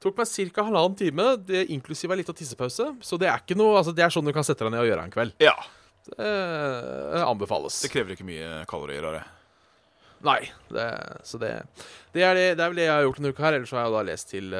Tok 0.04 0.20
meg 0.20 0.28
ca. 0.28 0.66
halvannen 0.66 0.98
time, 1.00 1.30
det 1.48 1.64
inklusiv 1.72 2.12
ei 2.12 2.20
lita 2.20 2.36
tissepause. 2.36 2.90
Så 3.00 3.20
det 3.20 3.30
er 3.30 3.40
ikke 3.40 3.56
noe 3.56 3.78
Altså 3.80 3.96
det 3.96 4.04
er 4.04 4.12
sånn 4.12 4.28
du 4.28 4.34
kan 4.36 4.44
sette 4.46 4.66
deg 4.66 4.74
ned 4.74 4.84
og 4.84 4.90
gjøre 4.90 5.08
en 5.08 5.14
kveld. 5.14 5.38
Ja. 5.42 5.56
Det 6.04 7.24
anbefales. 7.24 7.78
Det 7.80 7.88
krever 7.94 8.12
ikke 8.12 8.28
mye 8.28 8.64
kalorier 8.68 9.06
av 9.08 9.16
det. 9.16 9.24
Nei. 10.24 10.40
Det, 10.68 10.88
så 11.24 11.40
det, 11.40 11.54
det, 12.12 12.24
er 12.24 12.36
det, 12.36 12.48
det 12.58 12.64
er 12.64 12.72
vel 12.72 12.80
det 12.80 12.88
jeg 12.88 12.96
har 12.96 13.06
gjort 13.06 13.20
denne 13.20 13.32
uka 13.32 13.46
her. 13.46 13.56
Ellers 13.56 13.72
har 13.72 13.86
jeg 13.86 13.94
da 13.94 14.02
lest 14.10 14.32
til 14.32 14.56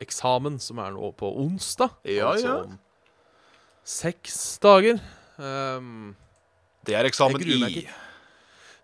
eksamen, 0.00 0.58
som 0.62 0.78
er 0.82 0.94
nå 0.94 1.10
på 1.18 1.28
onsdag. 1.42 1.92
Ja, 2.08 2.30
altså 2.32 2.46
ja. 2.46 2.56
om 2.64 2.78
seks 3.90 4.36
dager. 4.62 5.00
Um, 5.40 6.14
Det 6.86 6.94
er 6.96 7.08
eksamen 7.08 7.42
i 7.44 7.86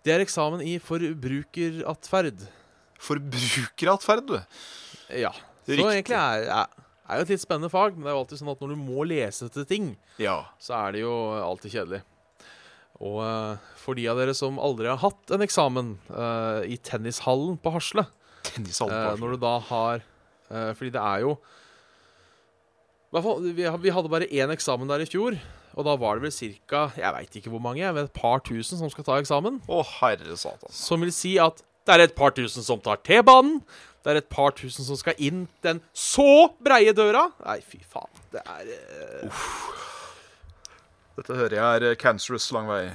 det 0.07 0.13
er 0.15 0.21
eksamen 0.23 0.61
i 0.63 0.77
forbrukeratferd. 0.79 2.45
forbrukeratferd, 3.03 4.27
du. 4.29 4.37
Ja. 5.11 5.33
Så 5.65 5.73
Riktig. 5.75 5.87
egentlig 5.91 6.15
er, 6.15 6.45
er, 6.47 6.85
er 7.09 7.19
jo 7.19 7.25
et 7.25 7.33
litt 7.33 7.43
spennende 7.43 7.69
fag, 7.73 7.97
men 7.97 8.05
det 8.05 8.11
er 8.13 8.15
jo 8.15 8.21
alltid 8.21 8.39
sånn 8.39 8.51
at 8.53 8.61
når 8.63 8.71
du 8.71 8.77
må 8.79 9.03
lese 9.09 9.49
til 9.51 9.65
ting, 9.67 9.89
Ja. 10.21 10.37
så 10.63 10.77
er 10.79 10.95
det 10.95 11.01
jo 11.03 11.11
alltid 11.43 11.73
kjedelig. 11.75 11.99
Og 13.03 13.19
eh, 13.25 13.65
for 13.83 13.99
de 13.99 14.07
av 14.09 14.17
dere 14.21 14.33
som 14.37 14.61
aldri 14.63 14.87
har 14.89 15.01
hatt 15.03 15.35
en 15.35 15.43
eksamen 15.45 15.91
uh, 16.09 16.63
i 16.65 16.79
tennishallen 16.81 17.59
på 17.61 17.75
Hasle, 17.75 18.07
Tennishallen 18.47 18.95
på 19.11 19.19
når 19.21 19.35
du 19.35 19.41
da 19.43 19.57
har 19.67 20.05
eh, 20.51 20.73
Fordi 20.77 20.91
det 20.93 21.03
er 21.03 21.23
jo 21.25 21.37
fall, 23.15 23.45
vi, 23.55 23.67
vi 23.83 23.93
hadde 23.93 24.11
bare 24.11 24.27
én 24.27 24.51
eksamen 24.53 24.89
der 24.89 25.03
i 25.03 25.09
fjor, 25.09 25.37
og 25.77 25.85
da 25.87 25.95
var 25.99 26.17
det 26.17 26.27
vel 26.27 26.55
ca. 26.67 26.87
Jeg 26.97 27.13
veit 27.15 27.37
ikke 27.39 27.53
hvor 27.53 27.63
mange, 27.63 27.83
jeg 27.83 27.95
vet 27.95 28.09
et 28.09 28.17
par 28.17 28.41
tusen 28.45 28.79
som 28.79 28.91
skal 28.91 29.05
ta 29.07 29.19
eksamen. 29.21 29.61
Å, 29.69 29.83
herre 29.99 30.37
satan. 30.39 30.73
Som 30.73 31.05
vil 31.05 31.13
si 31.15 31.37
at 31.41 31.61
det 31.87 31.95
er 31.95 32.03
et 32.07 32.17
par 32.17 32.33
tusen 32.35 32.65
som 32.65 32.81
tar 32.83 32.99
T-banen. 33.05 33.61
Det 34.03 34.11
er 34.13 34.19
et 34.21 34.29
par 34.31 34.53
tusen 34.55 34.85
som 34.87 34.97
skal 34.99 35.15
inn 35.23 35.45
den 35.63 35.79
så 35.95 36.49
breie 36.63 36.93
døra. 36.95 37.27
Nei, 37.45 37.59
fy 37.63 37.79
faen. 37.87 38.11
Det 38.33 38.43
er 38.43 38.73
eh, 38.73 39.45
Dette 41.17 41.37
hører 41.37 41.55
jeg 41.57 41.87
er 41.91 41.95
cancerous 41.99 42.49
lang 42.55 42.69
vei. 42.71 42.83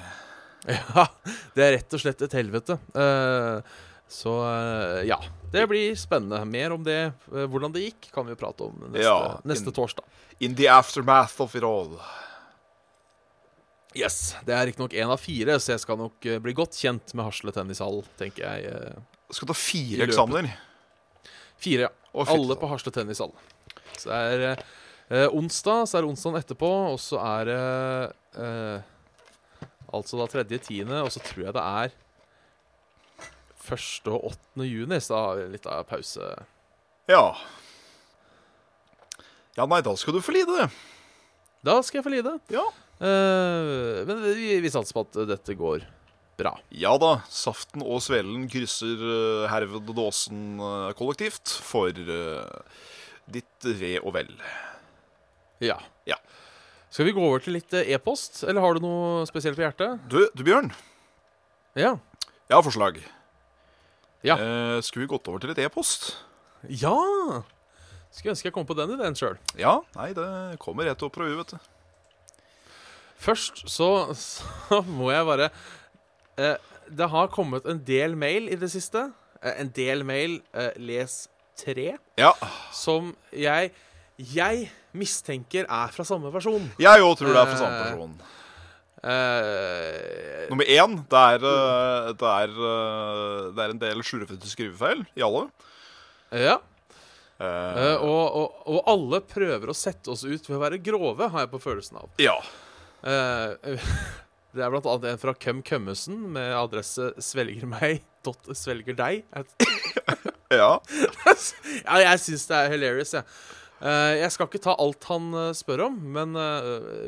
Ja, 0.62 1.08
det 1.56 1.62
er 1.64 1.72
rett 1.74 1.94
og 1.96 1.98
slett 2.04 2.20
et 2.22 2.34
helvete. 2.38 2.76
Eh, 2.94 3.80
så 4.12 4.32
eh, 4.44 4.98
ja. 5.08 5.18
Det 5.52 5.66
blir 5.68 5.94
spennende. 5.96 6.42
Mer 6.48 6.74
om 6.76 6.84
det, 6.84 6.98
eh, 7.32 7.46
hvordan 7.48 7.72
det 7.74 7.86
gikk, 7.86 8.10
kan 8.14 8.26
vi 8.28 8.34
jo 8.34 8.40
prate 8.40 8.66
om 8.68 8.76
neste, 8.90 9.06
Ja, 9.06 9.38
neste 9.48 9.72
torsdag. 9.74 10.04
In 10.44 10.56
the 10.58 10.68
aftermath 10.72 11.40
of 11.44 11.56
it 11.56 11.64
all. 11.64 11.96
Yes. 13.96 14.34
Det 14.44 14.54
er 14.56 14.68
riktignok 14.70 14.94
én 14.96 15.10
av 15.12 15.20
fire, 15.20 15.58
så 15.60 15.74
jeg 15.74 15.82
skal 15.84 16.00
nok 16.00 16.28
eh, 16.28 16.38
bli 16.44 16.54
godt 16.56 16.76
kjent 16.80 17.12
med 17.16 17.28
Hasle 17.28 17.52
tennishall, 17.56 18.02
tenker 18.20 18.46
jeg. 18.46 18.92
Skal 19.32 19.48
ta 19.50 19.56
fire 19.56 20.08
eksamener. 20.08 20.54
Fire, 21.62 21.88
ja. 21.88 21.92
Å, 22.12 22.24
Alle 22.34 22.56
på 22.60 22.68
Hasle 22.68 22.92
tennishall. 22.92 23.32
Så 23.96 24.08
det 24.08 24.20
er 24.20 24.46
eh, 24.52 25.28
onsdag, 25.32 25.86
så 25.88 25.98
er 25.98 26.04
det 26.04 26.12
onsdagen 26.12 26.40
etterpå, 26.40 26.70
og 26.92 26.98
så 27.00 27.20
er 27.24 27.52
det 27.52 27.60
eh, 28.40 28.88
Altså 29.92 30.16
da 30.16 30.24
tredje, 30.24 30.56
tiende, 30.64 31.02
og 31.04 31.10
så 31.12 31.20
tror 31.20 31.42
jeg 31.50 31.52
det 31.52 31.62
er 31.84 31.90
første 33.62 34.12
og 34.12 34.32
8. 34.32 34.66
juni, 34.66 34.98
så 35.02 35.18
har 35.18 35.40
vi 35.40 35.50
litt 35.54 35.68
av 35.70 35.84
pause. 35.90 36.32
Ja. 37.10 37.24
Ja, 39.56 39.66
nei, 39.68 39.82
da 39.84 39.92
skal 40.00 40.16
du 40.16 40.22
få 40.24 40.34
lide. 40.34 40.68
Da 41.62 41.78
skal 41.84 42.00
jeg 42.00 42.06
få 42.06 42.12
lide. 42.14 42.36
Ja. 42.52 42.64
Uh, 43.02 44.02
men 44.08 44.22
vi, 44.36 44.54
vi 44.62 44.70
satser 44.72 44.96
på 44.96 45.04
at 45.08 45.18
dette 45.28 45.56
går 45.58 45.84
bra. 46.38 46.54
Ja 46.74 46.94
da, 47.00 47.16
Saften 47.30 47.82
og 47.84 48.00
Svelen 48.02 48.46
krysser 48.50 49.02
uh, 49.02 49.46
herved 49.52 49.90
Dåsen 49.94 50.56
eh, 50.62 50.92
kollektivt 50.96 51.52
for 51.62 51.92
ditt 51.92 53.66
ve 53.78 53.96
og 54.00 54.14
vel. 54.16 54.30
Ja. 55.62 55.76
Ja. 56.08 56.16
Skal 56.92 57.06
vi 57.08 57.14
gå 57.16 57.22
over 57.24 57.40
til 57.44 57.54
litt 57.56 57.72
e-post, 57.84 58.42
eller 58.44 58.64
har 58.64 58.76
du 58.76 58.84
noe 58.84 59.26
spesielt 59.28 59.56
på 59.56 59.64
hjertet? 59.64 60.00
Du, 60.10 60.18
du 60.34 60.42
Bjørn, 60.44 60.72
Ja. 61.78 61.94
jeg 62.48 62.56
har 62.56 62.64
forslag. 62.66 62.98
Ja. 64.22 64.36
Eh, 64.38 64.78
skulle 64.86 65.06
vi 65.06 65.10
gått 65.10 65.28
over 65.28 65.42
til 65.42 65.50
et 65.54 65.58
e-post? 65.64 66.12
Ja! 66.70 66.94
Skulle 68.12 68.34
ønske 68.34 68.46
jeg 68.50 68.54
kom 68.54 68.66
på 68.68 68.76
den 68.76 68.92
ideen 68.94 69.16
sjøl. 69.18 69.38
Ja, 69.58 69.78
nei, 69.96 70.10
det 70.14 70.26
kommer 70.62 70.84
rett 70.86 71.02
opp 71.02 71.14
fra 71.16 71.24
huet, 71.26 71.38
vet 71.40 71.54
du. 71.56 71.68
Først 73.22 73.62
så, 73.70 73.88
så 74.18 74.80
må 74.88 75.12
jeg 75.12 75.26
bare 75.28 75.46
eh, 76.38 76.56
Det 76.90 77.06
har 77.12 77.28
kommet 77.32 77.66
en 77.70 77.78
del 77.86 78.16
mail 78.18 78.48
i 78.52 78.58
det 78.58 78.70
siste. 78.72 79.08
Eh, 79.42 79.54
en 79.62 79.70
del 79.74 80.02
mail, 80.06 80.40
eh, 80.54 80.72
les 80.82 81.22
tre, 81.58 81.92
Ja, 82.18 82.32
som 82.74 83.14
jeg 83.36 83.72
jeg 84.22 84.68
mistenker 84.94 85.64
er 85.72 85.88
fra 85.90 86.04
samme 86.06 86.30
person. 86.30 86.66
jeg 86.78 87.00
òg 87.02 87.16
tror 87.18 87.32
det 87.32 87.40
er 87.40 87.48
fra 87.48 87.56
samme 87.58 87.78
Eh, 87.78 87.84
person. 87.90 88.12
Eh, 89.02 90.46
Nummer 90.50 90.66
én, 90.70 90.92
det 91.10 91.22
er, 91.34 91.40
eh, 91.50 92.10
det 92.18 92.28
er, 92.30 92.50
eh, 92.54 93.48
det 93.56 93.62
er 93.64 93.70
en 93.74 93.80
del 93.82 93.98
slurvete 94.06 94.46
skrivefeil 94.50 95.00
i 95.18 95.22
alle. 95.26 95.44
ja. 96.32 96.58
Uh, 97.42 97.98
og, 98.06 98.24
og, 98.38 98.48
og 98.70 98.84
alle 98.92 99.18
prøver 99.26 99.66
å 99.72 99.74
sette 99.74 100.12
oss 100.12 100.22
ut 100.22 100.44
ved 100.46 100.54
å 100.54 100.60
være 100.62 100.78
grove, 100.78 101.26
har 101.32 101.40
jeg 101.42 101.50
på 101.50 101.58
følelsen 101.64 101.98
av. 101.98 102.06
ja. 102.22 102.36
Uh, 103.02 103.58
det 104.54 104.62
er 104.62 104.70
blant 104.70 104.86
annet 104.86 105.10
en 105.10 105.18
fra 105.18 105.34
Køm 105.34 105.58
Kømmesen 105.66 106.22
med 106.36 106.54
adresse 106.54 107.10
svelgermeg.svelgerdeg. 107.18 109.26
Ja. 110.52 110.76
ja, 111.86 111.96
jeg 112.02 112.18
syns 112.20 112.42
det 112.50 112.56
er 112.58 112.66
hilarious, 112.74 113.14
jeg. 113.16 113.24
Eh, 113.24 113.28
jeg 113.82 114.30
skal 114.30 114.46
ikke 114.46 114.62
ta 114.62 114.76
alt 114.78 115.04
han 115.10 115.30
eh, 115.34 115.52
spør 115.58 115.86
om, 115.88 115.96
men 116.14 116.36
eh, 116.38 116.66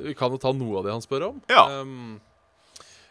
vi 0.08 0.14
kan 0.18 0.32
jo 0.34 0.40
ta 0.42 0.50
noe 0.56 0.80
av 0.80 0.86
det 0.88 0.94
han 0.96 1.04
spør 1.04 1.28
om. 1.30 1.36
Ja. 1.52 1.64
Um, 1.80 2.16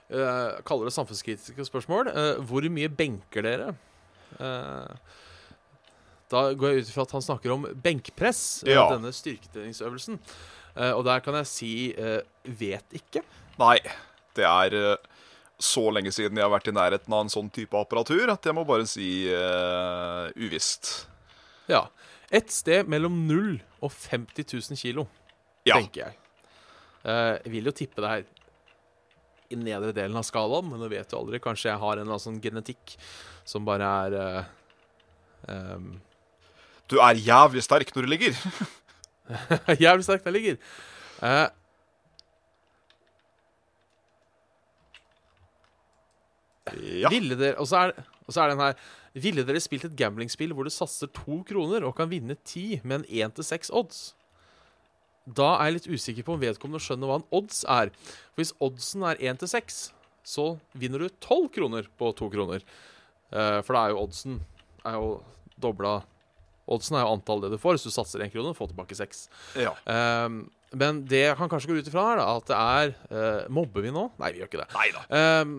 eh, 0.10 0.58
kaller 0.67 0.89
det 0.89 0.95
samfunnskritiske 0.97 1.65
spørsmål. 1.69 2.10
Eh, 2.12 2.41
hvor 2.49 2.65
mye 2.73 2.89
benker 2.91 3.45
dere? 3.47 3.69
Eh, 4.39 4.97
da 6.34 6.41
går 6.58 6.73
jeg 6.73 6.84
ut 6.84 6.91
ifra 6.91 7.06
at 7.08 7.15
han 7.15 7.21
snakker 7.23 7.54
om 7.56 7.67
benkpress, 7.86 8.63
eh, 8.67 8.73
Ja. 8.73 8.89
denne 8.91 9.12
styrketreningsøvelsen. 9.13 10.19
Eh, 10.76 10.91
og 10.91 11.04
der 11.06 11.19
kan 11.21 11.36
jeg 11.38 11.47
si 11.47 11.73
eh, 11.93 12.21
vet 12.43 12.95
ikke. 12.97 13.21
Nei, 13.62 13.78
det 14.36 14.43
er 14.49 14.73
eh, 14.73 14.95
så 15.62 15.86
lenge 15.93 16.12
siden 16.12 16.36
jeg 16.36 16.43
har 16.43 16.52
vært 16.52 16.67
i 16.67 16.73
nærheten 16.76 17.13
av 17.13 17.21
en 17.21 17.30
sånn 17.32 17.52
type 17.54 17.78
apparatur 17.78 18.32
at 18.34 18.43
jeg 18.43 18.56
må 18.58 18.65
bare 18.67 18.88
si 18.89 19.28
eh, 19.30 20.32
uvisst. 20.36 21.06
Ja. 21.69 21.86
Et 22.34 22.50
sted 22.50 22.88
mellom 22.89 23.13
0 23.30 23.60
og 23.86 23.91
50 23.93 24.48
000 24.72 24.80
kilo, 24.80 25.08
Ja. 25.67 25.78
tenker 25.78 26.08
jeg. 26.08 26.17
Eh, 27.06 27.38
jeg 27.43 27.52
vil 27.52 27.69
jo 27.69 27.72
tippe 27.78 28.02
det 28.02 28.10
her 28.10 28.24
i 29.54 29.60
nedre 29.60 29.93
delen 29.93 30.17
av 30.17 30.26
skalaen, 30.26 30.65
men 30.72 30.82
du 30.82 30.88
vet 30.89 31.12
jo 31.12 31.19
aldri. 31.19 31.39
Kanskje 31.43 31.69
jeg 31.69 31.80
har 31.80 31.93
en 31.93 32.02
eller 32.02 32.15
annen 32.15 32.26
sånn 32.26 32.41
genetikk 32.41 32.96
som 33.46 33.65
bare 33.67 33.86
er 33.86 34.15
uh, 34.17 34.43
um... 35.52 35.89
Du 36.89 36.98
er 37.04 37.19
jævlig 37.19 37.62
sterk 37.63 37.91
når 37.93 38.08
du 38.08 38.10
ligger. 38.10 38.39
Jævlig 39.86 40.08
sterk 40.08 40.26
når 40.26 40.32
jeg 40.32 40.39
ligger. 40.39 40.58
Uh, 41.22 41.52
Ja. 46.74 47.10
Ville 47.12 47.36
dere 47.36 47.60
Og 47.60 47.67
så 47.67 47.76
er, 47.84 47.91
er 47.93 48.54
den 48.54 48.62
her 48.63 48.78
Ville 49.13 49.45
dere 49.45 49.62
spilt 49.62 49.86
et 49.86 49.97
gamblingspill 49.97 50.56
hvor 50.58 50.65
du 50.65 50.73
satser 50.73 51.12
to 51.13 51.41
kroner 51.45 51.86
og 51.86 51.95
kan 51.99 52.10
vinne 52.10 52.38
ti 52.47 52.80
med 52.84 53.04
en 53.04 53.10
1 53.30 53.36
til 53.38 53.47
6 53.49 53.73
odds? 53.78 53.99
Da 55.23 55.54
er 55.56 55.69
jeg 55.69 55.76
litt 55.78 55.91
usikker 55.93 56.26
på 56.28 56.36
om 56.36 56.41
vedkommende 56.41 56.82
skjønner 56.84 57.10
hva 57.10 57.19
en 57.21 57.28
odds 57.36 57.62
er. 57.69 57.93
For 58.34 58.41
hvis 58.41 58.56
oddsen 58.63 59.06
er 59.08 59.21
1 59.21 59.43
til 59.43 59.52
6, 59.54 59.84
så 60.34 60.47
vinner 60.80 61.04
du 61.04 61.12
12 61.12 61.52
kroner 61.54 61.88
på 61.99 62.10
to 62.17 62.32
kroner. 62.34 62.65
Eh, 63.32 63.60
for 63.63 63.76
da 63.76 63.86
er 63.86 63.93
jo 63.93 64.02
oddsen 64.08 64.41
er 64.84 64.97
jo 64.99 65.13
dobla 65.62 66.02
Oddsen 66.63 66.95
er 66.95 67.04
jo 67.04 67.13
antall 67.17 67.41
det 67.43 67.49
du 67.52 67.58
får. 67.60 67.76
Hvis 67.76 67.89
du 67.89 67.91
satser 67.91 68.21
én 68.23 68.32
krone, 68.32 68.54
får 68.56 68.69
tilbake 68.71 68.95
seks. 68.95 69.26
ja. 69.60 69.73
Um, 69.84 70.45
men 70.73 71.04
det 71.06 71.26
han 71.28 71.38
kan 71.38 71.52
kanskje 71.52 71.69
gå 71.69 71.76
ut 71.84 71.89
ifra, 71.89 72.06
er 72.13 72.21
da, 72.21 72.28
at 72.39 72.47
det 72.49 72.58
er 72.58 72.93
uh, 73.12 73.52
Mobber 73.52 73.84
vi 73.84 73.91
nå? 73.93 74.08
Nei, 74.17 74.32
vi 74.34 74.39
gjør 74.41 74.49
ikke 74.49 74.63
det. 74.63 74.86
Um, 75.12 75.52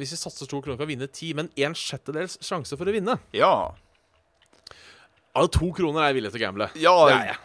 hvis 0.00 0.12
vi 0.14 0.18
satser 0.20 0.48
to 0.50 0.60
kroner, 0.64 0.78
kan 0.80 0.88
vinne 0.88 1.08
ti, 1.12 1.32
men 1.36 1.50
en 1.60 1.74
sjettedels 1.76 2.38
sjanse 2.44 2.78
for 2.78 2.88
å 2.88 2.94
vinne. 2.94 3.18
Ja. 3.36 3.52
Ja, 5.36 5.44
to 5.52 5.68
kroner 5.76 6.00
er 6.06 6.12
jeg 6.12 6.20
villig 6.22 6.30
til 6.32 6.40
å 6.40 6.44
gamble. 6.46 6.70
Ja, 6.80 6.94
jeg. 7.12 7.36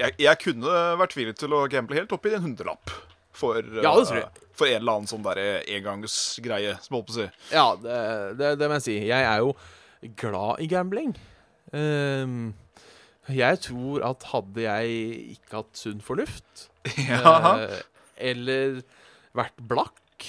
jeg, 0.00 0.16
jeg 0.24 0.40
kunne 0.42 0.78
vært 0.98 1.14
villig 1.18 1.36
til 1.38 1.54
å 1.54 1.64
gamble 1.70 2.00
helt 2.00 2.14
oppi 2.16 2.32
en 2.34 2.42
hundrelapp. 2.48 2.90
For, 3.38 3.62
Ja, 3.84 3.92
eh, 4.02 4.24
for 4.58 4.66
en 4.66 4.80
eller 4.80 4.96
annen 4.98 5.06
sånn 5.10 5.22
derre 5.22 5.60
engangsgreie, 5.70 6.72
som 6.82 6.96
jeg 6.96 6.98
holdt 6.98 7.10
på 7.10 7.14
å 7.14 7.18
si. 7.20 7.26
Ja, 7.54 7.66
det, 7.78 7.98
det, 8.40 8.48
det 8.58 8.66
må 8.72 8.80
jeg 8.80 8.86
si. 8.88 8.96
Jeg 9.06 9.28
er 9.30 9.44
jo 9.44 9.52
glad 10.18 10.64
i 10.64 10.66
gambling. 10.72 11.12
Um, 11.70 12.56
jeg 13.30 13.60
tror 13.62 14.02
at 14.08 14.26
hadde 14.32 14.64
jeg 14.64 14.98
ikke 15.36 15.60
hatt 15.60 15.78
sunn 15.78 16.02
fornuft, 16.02 16.66
Ja. 17.06 17.36
uh, 17.60 17.78
eller 18.18 18.80
vært 19.38 19.62
blakk, 19.70 20.26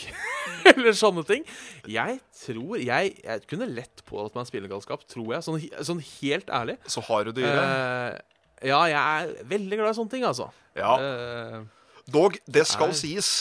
eller 0.73 0.95
sånne 0.97 1.23
ting 1.27 1.45
Jeg 1.89 2.19
tror 2.41 2.79
Jeg, 2.81 3.13
jeg 3.23 3.45
kunne 3.49 3.67
lett 3.71 4.03
pådratt 4.09 4.37
meg 4.37 4.49
spillegalskap, 4.49 5.05
tror 5.09 5.35
jeg. 5.35 5.45
Sånn, 5.45 5.59
sånn 5.85 6.03
helt 6.03 6.49
ærlig. 6.53 6.77
Så 6.89 7.03
har 7.07 7.27
du 7.27 7.33
det 7.35 7.45
i 7.45 7.49
det. 7.49 7.65
Eh, 7.65 8.69
ja, 8.71 8.79
jeg 8.91 8.99
er 8.99 9.49
veldig 9.51 9.79
glad 9.79 9.93
i 9.93 9.97
sånne 9.99 10.13
ting, 10.13 10.25
altså. 10.27 10.49
Ja. 10.77 10.95
Uh, 10.99 12.01
Dog, 12.09 12.39
det 12.49 12.65
skal 12.67 12.91
er- 12.91 12.97
sies. 12.97 13.33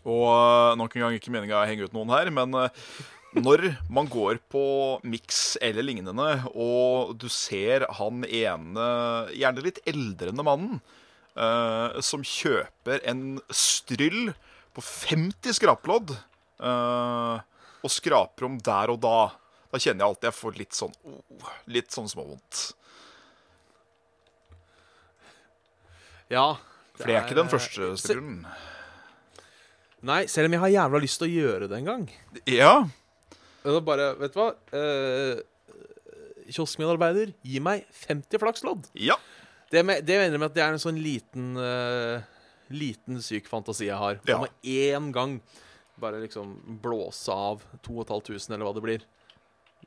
Og 0.00 0.28
øh, 0.30 0.76
nok 0.80 0.94
en 0.96 1.02
gang 1.04 1.16
ikke 1.18 1.32
meninga 1.34 1.58
å 1.58 1.66
henge 1.68 1.84
ut 1.84 1.92
noen 1.92 2.12
her, 2.14 2.30
men 2.32 2.54
når 3.36 3.66
man 3.92 4.08
går 4.10 4.40
på 4.50 4.62
Mix 5.06 5.58
eller 5.62 5.84
lignende, 5.86 6.28
og 6.50 7.12
du 7.20 7.28
ser 7.30 7.84
han 7.98 8.24
ene, 8.24 8.86
gjerne 9.36 9.66
litt 9.66 9.82
eldrende 9.90 10.46
mannen, 10.46 10.80
uh, 11.36 12.00
som 12.02 12.24
kjøper 12.26 13.04
en 13.06 13.38
stryll 13.54 14.32
på 14.76 14.82
50 14.84 15.56
skraplodd, 15.56 16.12
uh, 16.62 17.40
og 17.80 17.92
skraper 17.92 18.46
om 18.48 18.58
der 18.62 18.92
og 18.92 19.00
da, 19.02 19.30
da 19.72 19.80
kjenner 19.80 20.04
jeg 20.04 20.08
alltid 20.10 20.28
jeg 20.28 20.36
får 20.36 20.58
litt 20.60 20.76
sånn 20.76 20.94
oh, 21.08 21.52
litt 21.72 21.94
sånn 21.94 22.10
småvondt. 22.10 22.66
ja. 26.30 26.48
For 27.00 27.08
det 27.08 27.16
er 27.16 27.24
ikke 27.24 27.38
den 27.38 27.48
eh, 27.48 27.52
første 27.54 27.86
se- 27.96 28.16
Nei, 30.04 30.22
selv 30.28 30.48
om 30.48 30.54
jeg 30.54 30.60
har 30.62 30.72
jævla 30.74 31.00
lyst 31.00 31.18
til 31.20 31.28
å 31.28 31.32
gjøre 31.32 31.68
det 31.68 31.78
en 31.78 31.88
gang. 31.88 32.04
Ja. 32.48 32.74
Da 33.64 33.80
bare, 33.84 34.14
vet 34.20 34.32
du 34.32 34.38
hva? 34.40 34.50
Eh, 34.76 35.40
kioskmedarbeider, 36.50 37.32
gi 37.44 37.60
meg 37.64 37.84
50 38.06 38.40
flakslodd. 38.40 38.88
Ja. 38.96 39.16
Det, 39.70 39.82
med, 39.86 40.04
det 40.04 40.16
mener 40.18 40.34
jeg 40.36 40.42
med 40.42 40.48
at 40.50 40.56
det 40.56 40.64
er 40.64 40.76
en 40.76 40.82
sånn 40.82 41.00
liten 41.00 41.50
eh, 41.60 42.24
Liten 42.70 43.18
syk 43.24 43.48
fantasi 43.50 43.88
jeg 43.88 43.98
har. 43.98 44.20
Ja. 44.28 44.38
Om 44.38 44.46
med 44.46 44.70
én 44.70 45.10
gang 45.14 45.40
bare 46.00 46.20
liksom 46.22 46.54
blåse 46.82 47.32
av 47.32 47.62
2500, 47.86 48.54
eller 48.54 48.68
hva 48.68 48.76
det 48.76 48.84
blir. 48.84 49.08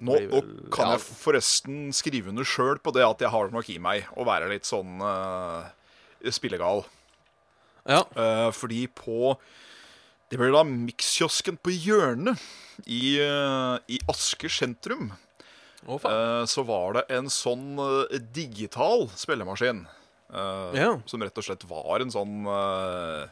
Nå, 0.04 0.18
nå 0.18 0.42
kan 0.74 0.90
ja. 0.90 0.96
jeg 0.96 1.06
forresten 1.06 1.94
skrive 1.96 2.32
under 2.32 2.48
sjøl 2.48 2.80
på 2.82 2.94
det 2.96 3.06
at 3.06 3.22
jeg 3.22 3.32
har 3.34 3.52
nok 3.54 3.70
i 3.70 3.80
meg 3.82 4.08
å 4.18 4.26
være 4.28 4.50
litt 4.52 4.68
sånn 4.68 5.02
uh, 5.02 5.70
spillegal. 6.34 6.84
Ja. 7.86 8.02
Uh, 8.16 8.50
fordi 8.56 8.86
på 8.88 9.36
Det 10.32 10.40
blir 10.40 10.54
da 10.56 10.64
Mikskiosken 10.66 11.60
på 11.62 11.74
hjørnet 11.76 12.42
i, 12.88 13.20
uh, 13.22 13.78
i 13.86 14.00
Asker 14.10 14.50
sentrum. 14.50 15.12
Oh, 15.84 16.00
så 16.48 16.64
var 16.64 16.96
det 16.96 17.02
en 17.12 17.28
sånn 17.28 17.76
digital 18.32 19.10
spillemaskin. 19.20 19.84
Eh, 20.34 20.82
Ja. 20.82 20.92
Som 21.06 21.24
rett 21.24 21.38
og 21.38 21.46
slett 21.46 21.64
var 21.70 22.04
en 22.04 22.12
sånn 22.14 22.48
uh, 22.50 23.30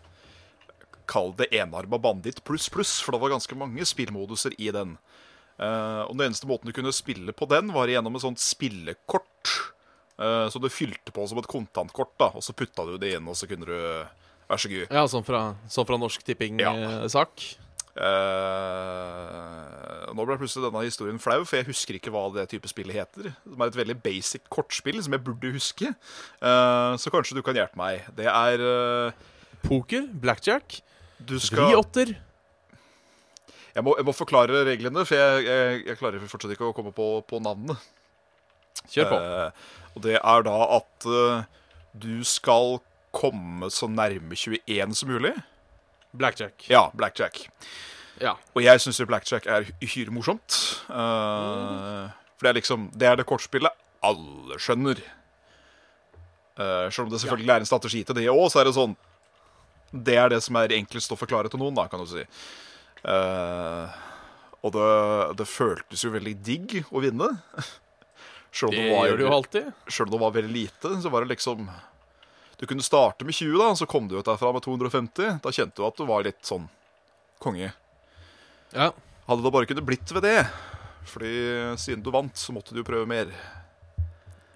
Kall 1.12 1.34
det 1.36 1.50
enarma 1.58 2.00
banditt 2.00 2.44
pluss 2.48 2.70
pluss, 2.72 3.00
for 3.04 3.12
det 3.16 3.20
var 3.24 3.34
ganske 3.34 3.58
mange 3.58 3.84
spillmoduser 3.88 4.56
i 4.62 4.70
den. 4.72 4.96
Uh, 5.60 6.08
og 6.08 6.16
Den 6.16 6.30
eneste 6.30 6.48
måten 6.48 6.70
du 6.70 6.76
kunne 6.78 6.94
spille 6.96 7.34
på 7.36 7.50
den, 7.52 7.74
var 7.76 7.92
gjennom 7.92 8.16
et 8.16 8.24
sånt 8.24 8.40
spillekort. 8.40 9.52
Uh, 10.22 10.48
så 10.54 10.62
du 10.62 10.70
fylte 10.72 11.12
på 11.12 11.26
som 11.28 11.42
et 11.42 11.50
kontantkort, 11.52 12.14
da 12.22 12.32
og 12.38 12.46
så 12.46 12.56
putta 12.56 12.86
du 12.88 12.96
det 13.02 13.16
inn, 13.18 13.28
og 13.28 13.36
så 13.38 13.50
kunne 13.50 13.68
du 13.68 13.78
Vær 14.52 14.60
så 14.60 14.68
god. 14.68 14.90
ja, 14.92 15.06
sånn 15.08 15.24
fra, 15.24 15.42
sånn 15.72 15.88
fra 15.88 15.98
Norsk 16.00 16.26
Ja. 16.60 16.74
Eh, 17.92 19.64
nå 20.16 20.24
ble 20.28 20.38
plutselig 20.40 20.64
denne 20.64 20.84
historien 20.86 21.20
flau, 21.20 21.42
for 21.44 21.60
jeg 21.60 21.68
husker 21.68 21.98
ikke 21.98 22.14
hva 22.14 22.24
det 22.36 22.48
type 22.54 22.70
spillet 22.72 22.96
heter. 22.96 23.32
Som 23.44 23.62
er 23.62 23.72
et 23.72 23.80
veldig 23.82 23.98
basic 24.04 24.44
kortspill 24.54 25.00
som 25.04 25.16
jeg 25.16 25.24
burde 25.26 25.54
huske. 25.56 25.88
Uh, 26.40 26.94
så 27.02 27.12
kanskje 27.14 27.38
du 27.38 27.44
kan 27.46 27.58
hjelpe 27.58 27.80
meg. 27.80 27.94
Det 28.18 28.28
er 28.32 28.64
uh, 28.64 29.12
Poker, 29.66 30.04
blackjack, 30.24 30.80
vriotter. 31.28 32.16
jeg 32.16 33.84
jeg 33.84 34.06
må 34.08 34.12
forklare 34.16 34.66
reglene, 34.68 35.06
for 35.06 35.16
jeg, 35.16 35.46
jeg, 35.46 35.84
jeg 35.88 36.00
klarer 36.00 36.32
fortsatt 36.32 36.56
ikke 36.56 36.72
å 36.72 36.76
komme 36.76 36.94
på, 36.96 37.08
på 37.28 37.40
navnet. 37.44 37.78
Kjør 38.92 39.12
på. 39.12 39.20
Og 39.96 40.00
det 40.04 40.18
er 40.18 40.48
da 40.48 40.58
at 40.80 41.06
du 42.02 42.24
skal 42.28 42.80
komme 43.12 43.70
så 43.72 43.88
nærme 43.92 44.36
21 44.36 44.96
som 44.96 45.12
mulig. 45.12 45.36
Blackjack. 46.14 46.66
Ja, 46.70 46.90
blackjack. 46.98 47.46
Ja. 48.22 48.36
Og 48.54 48.62
jeg 48.66 48.82
syns 48.84 49.00
blackjack 49.08 49.48
er 49.50 49.70
uhyre 49.82 50.12
morsomt. 50.14 50.58
Eh, 50.92 52.10
For 52.38 52.46
det 52.46 52.50
er 52.52 52.58
liksom 52.60 52.90
Det 52.98 53.08
er 53.08 53.16
det 53.18 53.26
kortspillet 53.30 53.72
alle 54.04 54.58
skjønner. 54.62 54.98
Uh, 56.60 56.90
selv 56.92 57.06
om 57.08 57.12
det 57.14 57.22
selvfølgelig 57.22 57.54
er 57.54 57.64
en 57.64 57.70
strategi 57.70 58.02
til 58.06 58.18
det 58.18 58.26
òg, 58.30 58.44
så 58.52 58.60
er 58.60 58.68
det 58.68 58.74
sånn 58.76 58.92
Det 59.94 60.18
er 60.20 60.30
det 60.34 60.42
som 60.44 60.58
er 60.60 60.74
enklest 60.76 61.14
å 61.14 61.18
forklare 61.18 61.50
til 61.50 61.62
noen, 61.62 61.74
da, 61.78 61.86
kan 61.90 62.02
du 62.04 62.10
si. 62.10 62.26
Uh, 63.06 63.88
og 64.62 64.74
det, 64.76 64.90
det 65.40 65.48
føltes 65.50 66.04
jo 66.06 66.12
veldig 66.14 66.34
digg 66.46 66.76
å 66.92 67.02
vinne. 67.02 67.30
Selv 68.52 68.74
om 68.74 68.76
Det 68.76 68.84
det 68.84 68.92
var, 68.92 69.08
gjør 69.08 69.18
det 69.22 69.26
jo 69.26 69.34
alltid. 69.38 69.72
selv 69.88 70.10
om 70.10 70.12
det 70.12 70.22
var 70.26 70.32
veldig 70.36 70.52
lite, 70.54 70.90
så 71.02 71.10
var 71.14 71.24
det 71.24 71.32
liksom 71.38 71.70
Du 72.62 72.68
kunne 72.70 72.86
starte 72.86 73.26
med 73.26 73.34
20, 73.34 73.56
da, 73.58 73.72
så 73.76 73.88
kom 73.90 74.06
du 74.08 74.20
ut 74.20 74.28
derfra 74.28 74.52
med 74.54 74.62
250. 74.62 75.40
Da 75.42 75.54
kjente 75.54 75.82
du 75.82 75.86
at 75.88 75.98
du 75.98 76.06
var 76.06 76.22
litt 76.28 76.44
sånn 76.46 76.68
konge. 77.42 77.72
Ja. 78.70 78.92
Hadde 79.26 79.42
det 79.42 79.52
bare 79.56 79.66
kunnet 79.70 79.88
blitt 79.88 80.12
ved 80.14 80.22
det. 80.28 80.44
Fordi 81.10 81.32
siden 81.82 82.04
du 82.06 82.12
vant, 82.14 82.38
så 82.38 82.54
måtte 82.54 82.76
du 82.76 82.84
jo 82.84 82.86
prøve 82.86 83.10
mer. 83.10 83.32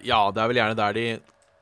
ja, 0.05 0.19
det 0.29 0.43
er 0.43 0.51
vel 0.51 0.59
gjerne 0.59 0.77
der 0.77 0.93
de 0.93 1.05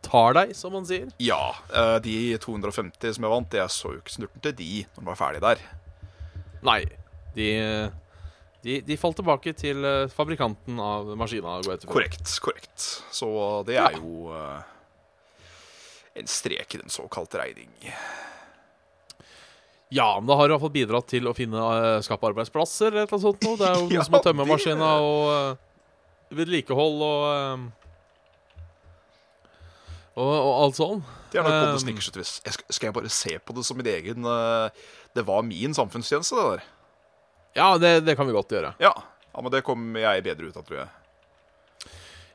tar 0.04 0.36
deg, 0.36 0.52
som 0.60 0.74
man 0.76 0.84
sier. 0.84 1.08
Ja, 1.24 1.56
eh, 1.72 1.96
de 2.04 2.18
250 2.44 3.16
som 3.16 3.24
jeg 3.24 3.32
vant, 3.32 3.56
jeg 3.56 3.72
så 3.72 3.94
jo 3.94 4.02
ikke 4.02 4.18
snurten 4.18 4.44
til 4.44 4.58
de 4.60 4.72
når 4.84 5.00
de 5.00 5.08
var 5.14 5.20
ferdig 5.22 5.44
der. 5.46 5.64
Nei. 6.68 6.82
De, 7.38 7.48
de, 8.68 8.82
de 8.84 9.00
falt 9.00 9.16
tilbake 9.22 9.56
til 9.56 9.80
eh, 9.88 10.12
fabrikanten 10.12 10.76
av 10.84 11.16
maskina. 11.16 11.56
Korrekt, 11.88 12.36
korrekt. 12.44 12.90
Så 13.16 13.32
det 13.72 13.80
er 13.80 13.96
jo 13.96 14.28
eh, 14.36 14.73
en 16.14 16.30
strek 16.30 16.76
i 16.76 16.82
den 16.82 16.90
såkalte 16.94 17.40
regning. 17.42 17.94
Ja, 19.94 20.20
men 20.20 20.28
det 20.28 20.36
har 20.36 20.50
i 20.50 20.54
hvert 20.56 20.64
fall 20.64 20.74
bidratt 20.74 21.08
til 21.12 21.28
å 21.30 21.36
finne 21.38 21.62
uh, 21.62 22.00
skape 22.02 22.26
arbeidsplasser 22.32 22.90
eller 22.90 23.06
et 23.06 23.12
eller 23.14 23.20
annet 23.20 23.28
sånt. 23.28 23.46
Nå. 23.46 23.54
Det 23.60 23.68
er 23.68 23.76
jo 23.78 23.84
noen 23.86 23.94
Ja, 23.94 24.06
som 24.08 24.16
må 24.16 24.22
tømme 24.26 24.48
maskina 24.50 24.90
og 25.06 25.24
uh, 25.30 26.34
vedlikehold 26.34 27.04
og, 27.06 27.26
eh, 27.30 27.66
og 30.18 30.32
Og 30.32 30.50
alt 30.64 30.80
sånn. 30.80 31.04
Det 31.34 31.42
er 31.42 31.46
nok 31.46 31.60
Um, 31.74 31.80
Snickersutvis. 31.82 32.32
Jeg 32.46 32.58
skal, 32.58 32.88
jeg 32.88 32.96
bare 32.98 33.14
se 33.14 33.38
på 33.38 33.54
det 33.58 33.66
som 33.66 33.78
min 33.78 33.90
egen 33.90 34.26
uh, 34.26 34.70
Det 35.14 35.26
var 35.26 35.46
min 35.46 35.74
samfunnstjeneste, 35.78 36.38
det 36.38 36.50
der. 36.50 36.68
Ja, 37.58 37.70
det, 37.78 37.94
det 38.08 38.18
kan 38.18 38.26
vi 38.26 38.34
godt 38.34 38.54
gjøre. 38.54 38.74
Ja, 38.82 38.94
ja 39.30 39.46
men 39.46 39.54
det 39.54 39.62
kom 39.66 39.94
jeg 39.98 40.26
bedre 40.26 40.50
ut 40.50 40.58
av, 40.58 40.66
tror 40.66 40.80
jeg. 40.82 40.90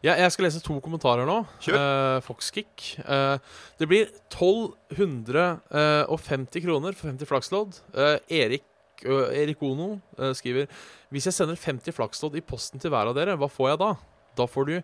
Ja, 0.04 0.12
jeg 0.14 0.30
skal 0.34 0.44
lese 0.46 0.60
to 0.62 0.80
kommentarer 0.84 1.26
nå. 1.26 1.46
Kjør. 1.64 1.74
Uh, 1.74 2.20
Foxkick. 2.22 3.00
Uh, 3.02 3.36
det 3.80 3.86
blir 3.90 4.04
1250 4.30 6.62
kroner 6.62 6.92
for 6.94 7.08
50 7.10 7.26
flakslodd. 7.30 7.70
Uh, 7.96 8.18
Erik, 8.30 8.64
Erik 9.06 9.62
Ono 9.62 10.00
eh, 10.18 10.34
skriver 10.34 10.66
Hvis 11.14 11.26
jeg 11.28 11.34
sender 11.36 11.54
50 11.54 11.94
flakslodd 11.94 12.34
i 12.34 12.42
posten 12.42 12.82
til 12.82 12.90
hver 12.90 13.06
av 13.06 13.14
dere, 13.14 13.38
hva 13.38 13.46
får 13.46 13.70
jeg 13.70 13.78
da? 13.84 13.94
Da 14.38 14.46
får 14.50 14.62
du 14.66 14.82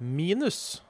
minus 0.00 0.80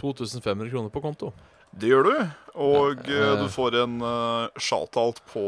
2500 0.00 0.70
kroner 0.70 0.92
på 0.92 1.02
konto. 1.04 1.32
Det 1.70 1.90
gjør 1.90 2.08
du. 2.08 2.14
Og 2.58 3.08
eh, 3.08 3.14
eh. 3.14 3.38
du 3.42 3.48
får 3.52 3.76
en 3.82 4.00
uh, 4.02 4.48
shout-out 4.56 5.20
på, 5.32 5.46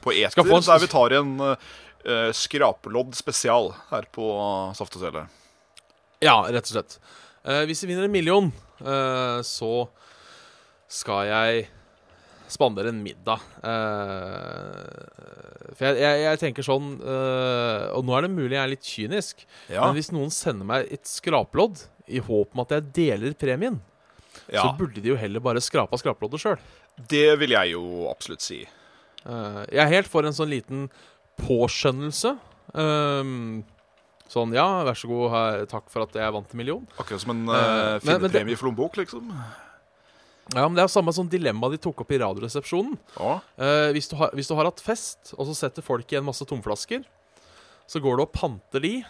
på 0.00 0.14
Eter, 0.16 0.44
der 0.44 0.82
vi 0.82 0.90
tar 0.90 1.16
en 1.20 1.34
eh, 1.44 2.30
skrapelodd 2.34 3.14
spesial 3.16 3.72
her 3.90 4.08
på 4.14 4.30
Saft 4.78 4.96
og 4.96 5.04
Svele. 5.04 5.26
Ja, 6.22 6.36
rett 6.48 6.68
og 6.68 6.76
slett. 6.76 6.98
Eh, 7.44 7.64
hvis 7.68 7.82
vi 7.84 7.90
vinner 7.90 8.06
en 8.06 8.14
million, 8.14 8.50
eh, 8.80 9.40
så 9.44 9.88
skal 10.88 11.28
jeg 11.28 11.66
spandere 12.50 12.92
en 12.92 13.02
middag. 13.02 13.42
Eh, 13.64 15.72
for 15.74 15.88
jeg, 15.88 16.02
jeg, 16.04 16.20
jeg 16.22 16.40
tenker 16.42 16.66
sånn 16.66 16.90
eh, 17.00 17.86
Og 17.96 18.04
nå 18.06 18.14
er 18.14 18.26
det 18.26 18.30
mulig 18.30 18.54
jeg 18.54 18.60
er 18.60 18.70
litt 18.70 18.86
kynisk, 18.86 19.40
Ja, 19.72 19.82
men 19.82 19.96
hvis 19.96 20.12
noen 20.14 20.30
sender 20.30 20.68
meg 20.68 20.92
et 20.94 21.08
skraplodd 21.08 21.80
i 22.06 22.20
håp 22.22 22.52
om 22.54 22.62
at 22.62 22.76
jeg 22.76 22.92
deler 22.94 23.34
premien, 23.40 23.80
ja. 24.52 24.60
så 24.60 24.68
burde 24.76 25.00
de 25.00 25.14
jo 25.14 25.16
heller 25.18 25.42
bare 25.42 25.62
skrape 25.64 25.96
av 25.96 26.02
skraploddet 26.02 26.42
sjøl. 26.42 26.60
det 27.10 27.30
vil 27.40 27.56
jeg 27.56 27.72
jo 27.72 28.04
absolutt 28.10 28.44
si. 28.44 28.60
jeg 29.24 29.80
er 29.80 29.94
helt 29.94 30.10
for 30.12 30.28
en 30.28 30.36
sånn 30.36 30.52
liten 30.52 30.84
påskjønnelse. 31.40 32.34
Ehm, 32.76 33.64
sånn 34.30 34.54
ja, 34.56 34.66
vær 34.86 34.96
så 34.98 35.08
god, 35.10 35.68
takk 35.70 35.90
for 35.92 36.02
at 36.06 36.12
jeg 36.16 36.32
vant 36.32 36.50
en 36.54 36.58
million. 36.60 36.86
Akkurat 36.98 37.20
som 37.20 37.30
en 37.34 37.44
Eh, 37.48 37.54
uh, 37.54 38.00
men- 38.04 38.20
men 38.22 38.30
finnepremie 38.30 38.52
i 38.56 38.60
flombok, 38.60 38.96
liksom. 38.96 39.28
Ja, 40.54 40.68
men 40.68 40.74
Det 40.76 40.82
er 40.84 40.88
samme 40.92 41.12
sånn 41.14 41.28
dilemma 41.30 41.70
de 41.72 41.78
tok 41.80 42.02
opp 42.02 42.10
i 42.12 42.18
Radioresepsjonen. 42.20 42.98
Ja. 43.18 43.40
Eh, 43.56 43.92
hvis, 43.96 44.08
du 44.10 44.16
har, 44.16 44.30
hvis 44.36 44.48
du 44.48 44.54
har 44.54 44.64
hatt 44.68 44.80
fest, 44.80 45.32
og 45.38 45.46
så 45.48 45.54
setter 45.56 45.82
folk 45.82 46.06
igjen 46.12 46.24
masse 46.24 46.44
tomflasker, 46.44 47.04
så 47.88 48.00
går 48.00 48.16
du 48.16 48.22
og 48.26 48.32
panter 48.32 48.80
de, 48.84 49.04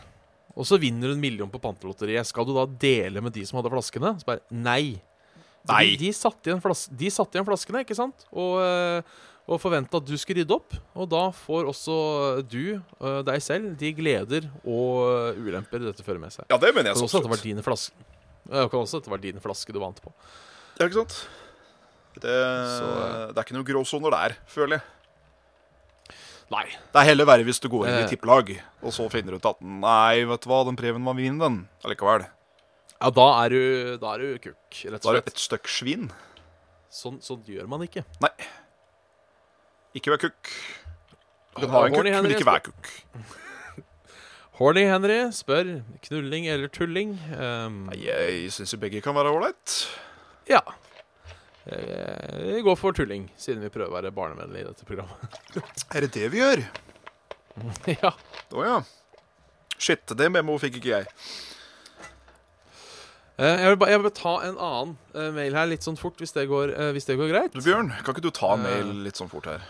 og 0.56 0.64
så 0.64 0.78
vinner 0.78 1.08
du 1.10 1.14
en 1.14 1.20
million 1.20 1.50
på 1.50 1.58
pantelotteriet. 1.62 2.26
Skal 2.26 2.44
du 2.46 2.54
da 2.54 2.66
dele 2.66 3.20
med 3.20 3.32
de 3.34 3.44
som 3.44 3.58
hadde 3.58 3.72
flaskene? 3.72 4.14
Så 4.20 4.24
bare 4.28 4.42
nei. 4.50 5.00
Nei. 5.66 5.96
De, 5.96 6.06
de, 6.06 6.12
satte 6.12 6.50
igjen 6.50 6.60
flas 6.62 6.86
de 6.92 7.08
satte 7.10 7.34
igjen 7.38 7.46
flaskene, 7.48 7.82
ikke 7.82 7.96
sant? 7.96 8.26
Og, 8.30 8.60
eh, 8.62 9.02
og 9.44 9.60
forventa 9.60 9.98
at 10.00 10.06
du 10.08 10.14
skulle 10.16 10.40
rydde 10.42 10.56
opp. 10.56 10.72
Og 10.96 11.08
da 11.12 11.26
får 11.36 11.66
også 11.68 11.96
du, 12.48 12.80
eh, 13.00 13.20
deg 13.28 13.42
selv, 13.44 13.74
de 13.80 13.92
gleder 13.92 14.46
og 14.64 15.36
ulemper 15.36 15.84
dette 15.84 16.02
fører 16.06 16.18
med 16.22 16.32
seg. 16.32 16.46
ja, 16.48 16.56
det 16.56 16.72
mener 16.74 16.90
jeg 16.92 16.96
kan 16.96 17.02
så 17.02 17.08
også 17.10 17.22
dette 17.28 17.42
det 17.44 17.56
var 17.60 17.68
flaske. 17.68 17.92
Det 18.44 18.70
kan 18.70 18.80
også 18.80 18.98
dette 19.00 19.08
det 19.10 19.14
var 19.16 19.22
din 19.24 19.40
flaske 19.44 19.72
du 19.72 19.80
vant 19.80 20.00
på. 20.04 20.12
Ja, 20.80 20.86
ikke 20.88 21.02
sant? 21.04 21.18
Det, 22.14 22.30
Så, 22.30 22.88
det 23.34 23.38
er 23.38 23.42
ikke 23.44 23.56
noen 23.56 23.66
gråsoner 23.68 24.10
der, 24.14 24.36
føler 24.46 24.78
jeg. 24.78 24.82
Nei. 26.52 26.64
Det 26.92 27.00
er 27.00 27.08
heller 27.08 27.26
verre 27.26 27.44
hvis 27.48 27.58
du 27.60 27.68
går 27.72 27.88
inn 27.88 27.94
i 27.98 28.02
Eh. 28.04 28.08
tippelag, 28.12 28.50
og 28.84 28.92
så 28.92 29.08
finner 29.10 29.32
du 29.34 29.36
ut 29.40 29.46
at 29.48 29.60
nei, 29.60 30.24
vet 30.28 30.40
du 30.44 30.48
hva, 30.50 30.64
den 30.68 30.76
premien 30.76 31.04
var 31.04 31.14
min, 31.18 31.38
den 31.40 31.68
allikevel. 31.84 32.26
Ja, 33.00 33.10
da 33.10 33.26
er 33.44 33.48
du, 33.50 33.96
da 34.00 34.12
er 34.14 34.18
du 34.18 34.38
kukk, 34.38 34.84
rett 34.92 35.02
Da 35.02 35.10
er 35.10 35.20
du 35.20 35.30
et 35.32 35.40
stykk 35.40 35.66
svin. 35.68 36.10
Sånn, 36.92 37.18
sånn 37.24 37.42
gjør 37.44 37.66
man 37.68 37.82
ikke. 37.82 38.04
Nei. 38.22 38.30
Ikke 39.94 40.10
vær 40.14 40.20
kukk. 40.26 40.50
Du 41.60 41.66
har 41.70 41.86
en 41.86 41.94
kukk, 41.94 42.08
men 42.10 42.32
ikke 42.34 42.46
vær 42.48 42.62
kukk. 42.66 42.88
Horny 44.58 44.84
Henry 44.86 45.18
spør 45.34 45.70
knulling 46.06 46.46
eller 46.50 46.70
tulling. 46.70 47.16
Um, 47.34 47.80
Nei, 47.90 48.00
Jeg 48.06 48.50
syns 48.54 48.74
jo 48.74 48.78
begge 48.82 49.00
kan 49.02 49.16
være 49.16 49.32
ålreit. 49.34 49.78
ja. 50.50 50.60
Eh, 51.64 52.54
Vi 52.54 52.60
går 52.62 52.76
for 52.76 52.92
tulling, 52.92 53.30
siden 53.40 53.62
vi 53.64 53.70
prøver 53.72 53.88
å 53.88 53.94
være 53.96 54.10
barnevennlige 54.14 54.66
i 54.66 54.68
dette 54.68 54.84
programmet. 54.84 55.38
Er 55.96 56.04
det 56.04 56.10
det 56.12 56.28
vi 56.34 56.42
gjør? 56.42 56.60
ja. 58.02 58.10
Å 58.52 58.66
ja. 58.68 58.76
Shit, 59.80 60.04
det 60.18 60.28
memoet 60.30 60.60
fikk 60.66 60.76
ikke 60.82 60.92
jeg. 60.92 61.08
Eh, 63.38 63.56
Jeg 63.64 63.70
vil, 63.72 63.78
bare, 63.80 63.90
jeg 63.96 64.02
vil 64.04 64.12
ta 64.14 64.34
en 64.46 64.58
annen 64.60 64.92
eh, 65.16 65.30
mail 65.34 65.56
her 65.58 65.66
litt 65.72 65.82
sånn 65.86 65.96
fort, 65.98 66.20
hvis 66.22 66.36
det 66.36 66.44
går, 66.52 66.74
hvis 66.94 67.08
det 67.08 67.16
går 67.18 67.32
greit. 67.32 67.56
Du, 67.56 67.64
Bjørn, 67.64 67.90
kan 68.04 68.14
ikke 68.14 68.26
du 68.28 68.30
ta 68.36 68.52
en 68.54 68.62
mail 68.68 68.92
litt 69.08 69.18
sånn 69.18 69.32
fort 69.32 69.48
her? 69.50 69.64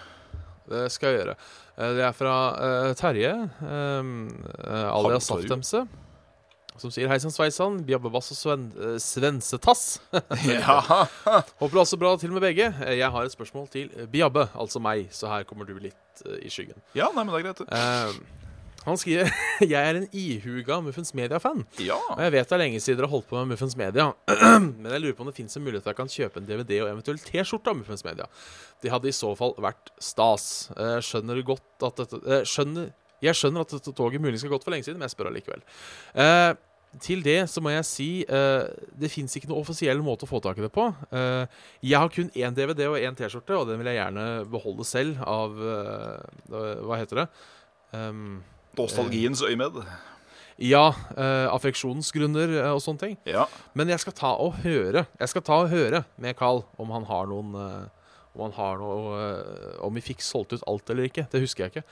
Det 0.70 0.87
skal 0.94 1.12
jeg 1.12 1.20
gjøre. 1.20 1.35
Eh, 1.77 1.92
Det 1.98 2.05
er 2.07 2.14
fra 2.16 2.35
uh, 2.57 2.94
Terje, 2.96 3.35
uh, 3.61 4.88
alias 4.94 5.27
Saftemse, 5.29 5.85
som 6.81 6.90
sier 6.90 7.07
Hei 7.12 7.18
sann 7.22 7.31
sveisann, 7.35 7.77
bjabbebass 7.87 8.33
og 8.35 8.38
sven 8.40 8.64
svensetass. 9.03 9.85
Ja. 10.50 10.79
Håper 11.61 11.74
det 11.77 11.83
også 11.85 11.98
bra 12.00 12.14
til 12.18 12.33
med 12.35 12.42
begge. 12.42 12.70
Jeg 12.90 13.11
har 13.14 13.29
et 13.29 13.35
spørsmål 13.37 13.68
til 13.70 13.92
Bjabbe, 14.11 14.48
altså 14.59 14.83
meg, 14.83 15.07
så 15.14 15.31
her 15.31 15.44
kommer 15.46 15.68
du 15.68 15.77
litt 15.79 16.24
uh, 16.27 16.38
i 16.40 16.50
skyggen. 16.50 16.81
ja, 16.98 17.11
nei, 17.14 17.22
men 17.27 17.35
det 17.35 17.42
er 17.42 17.46
greit. 17.50 17.62
det. 17.62 18.40
Han 18.85 18.99
skriver 19.01 19.31
Jeg 19.73 19.79
er 19.81 19.99
en 19.99 20.09
ihuga 20.12 20.81
Muffens 20.85 21.14
Media-fan. 21.16 21.62
Ja. 21.83 21.97
Og 22.14 22.20
jeg 22.25 22.35
vet 22.35 22.51
det 22.51 22.57
er 22.57 22.62
lenge 22.64 22.83
siden 22.83 23.01
dere 23.01 23.09
har 23.09 23.14
holdt 23.16 23.31
på 23.31 23.38
med 23.38 23.55
Muffens 23.55 23.77
Media, 23.81 24.11
men 24.83 24.90
jeg 24.90 25.05
lurer 25.05 25.16
på 25.16 25.25
om 25.25 25.31
det 25.31 25.38
fins 25.38 25.57
en 25.57 25.64
mulighet 25.64 25.88
jeg 25.88 25.99
kan 26.01 26.11
kjøpe 26.11 26.40
en 26.40 26.49
DVD 26.49 26.83
og 26.83 26.90
eventuelt 26.90 27.25
T-skjorte 27.29 27.73
av 27.73 27.81
Muffens 27.81 28.05
Media. 28.07 28.29
Det 28.85 28.92
hadde 28.92 29.11
i 29.11 29.16
så 29.16 29.33
fall 29.38 29.57
vært 29.62 29.94
stas. 30.03 30.47
Eh, 30.77 30.99
skjønner 31.05 31.40
godt 31.47 31.88
at 31.88 32.05
dette 32.05 32.20
eh, 32.29 32.44
skjønner, 32.49 32.92
Jeg 33.25 33.38
skjønner 33.38 33.64
at 33.64 33.73
dette 33.73 33.92
toget 33.97 34.20
muligens 34.20 34.44
har 34.44 34.53
gått 34.53 34.66
for 34.66 34.75
lenge 34.75 34.85
siden, 34.85 34.99
men 35.01 35.09
jeg 35.09 35.14
spør 35.14 35.31
allikevel. 35.31 35.62
Eh, 36.20 36.53
til 37.03 37.25
det 37.25 37.49
så 37.51 37.62
må 37.64 37.73
jeg 37.73 37.87
si 37.88 38.09
uh, 38.29 38.68
det 38.94 39.11
fins 39.11 39.33
ikke 39.35 39.49
noe 39.51 39.64
offisiell 39.64 39.99
måte 40.05 40.29
å 40.29 40.31
få 40.31 40.38
tak 40.44 40.61
i 40.61 40.62
det 40.62 40.70
på. 40.75 40.87
Uh, 41.11 41.42
jeg 41.83 41.99
har 41.99 42.12
kun 42.12 42.31
én 42.38 42.55
DVD 42.55 42.87
og 42.87 42.99
én 43.01 43.16
T-skjorte, 43.18 43.57
og 43.59 43.66
den 43.66 43.81
vil 43.81 43.90
jeg 43.90 43.99
gjerne 43.99 44.27
beholde 44.53 44.87
selv 44.87 45.23
av 45.27 45.59
uh, 45.59 46.77
Hva 46.87 47.01
heter 47.01 47.25
det? 47.25 47.29
Um, 47.94 48.37
Nostalgiens 48.78 49.42
øyemed. 49.42 49.82
ja, 50.58 50.84
eh, 51.16 51.48
affeksjonsgrunner 51.50 52.56
eh, 52.60 52.70
og 52.70 52.80
sånne 52.84 53.00
ting. 53.00 53.16
Ja. 53.26 53.46
Men 53.74 53.88
jeg 53.90 54.00
skal 54.04 54.14
ta 54.14 54.34
og 54.38 54.60
høre 54.62 55.06
Jeg 55.18 55.28
skal 55.32 55.42
ta 55.42 55.60
og 55.64 55.70
høre 55.72 56.04
med 56.16 56.37
Carl 56.38 56.62
om 56.78 56.90
han 56.94 57.06
har 57.08 57.26
noen 57.30 57.54
eh, 57.58 57.87
Om 58.34 58.44
han 58.46 58.54
har 58.58 58.78
noe 58.78 59.16
eh, 59.18 59.80
Om 59.87 59.94
vi 59.98 60.04
fikk 60.12 60.22
solgt 60.22 60.54
ut 60.54 60.62
alt 60.66 60.90
eller 60.90 61.08
ikke. 61.10 61.26
Det 61.30 61.42
husker 61.42 61.64
jeg 61.64 61.74
ikke. 61.74 61.84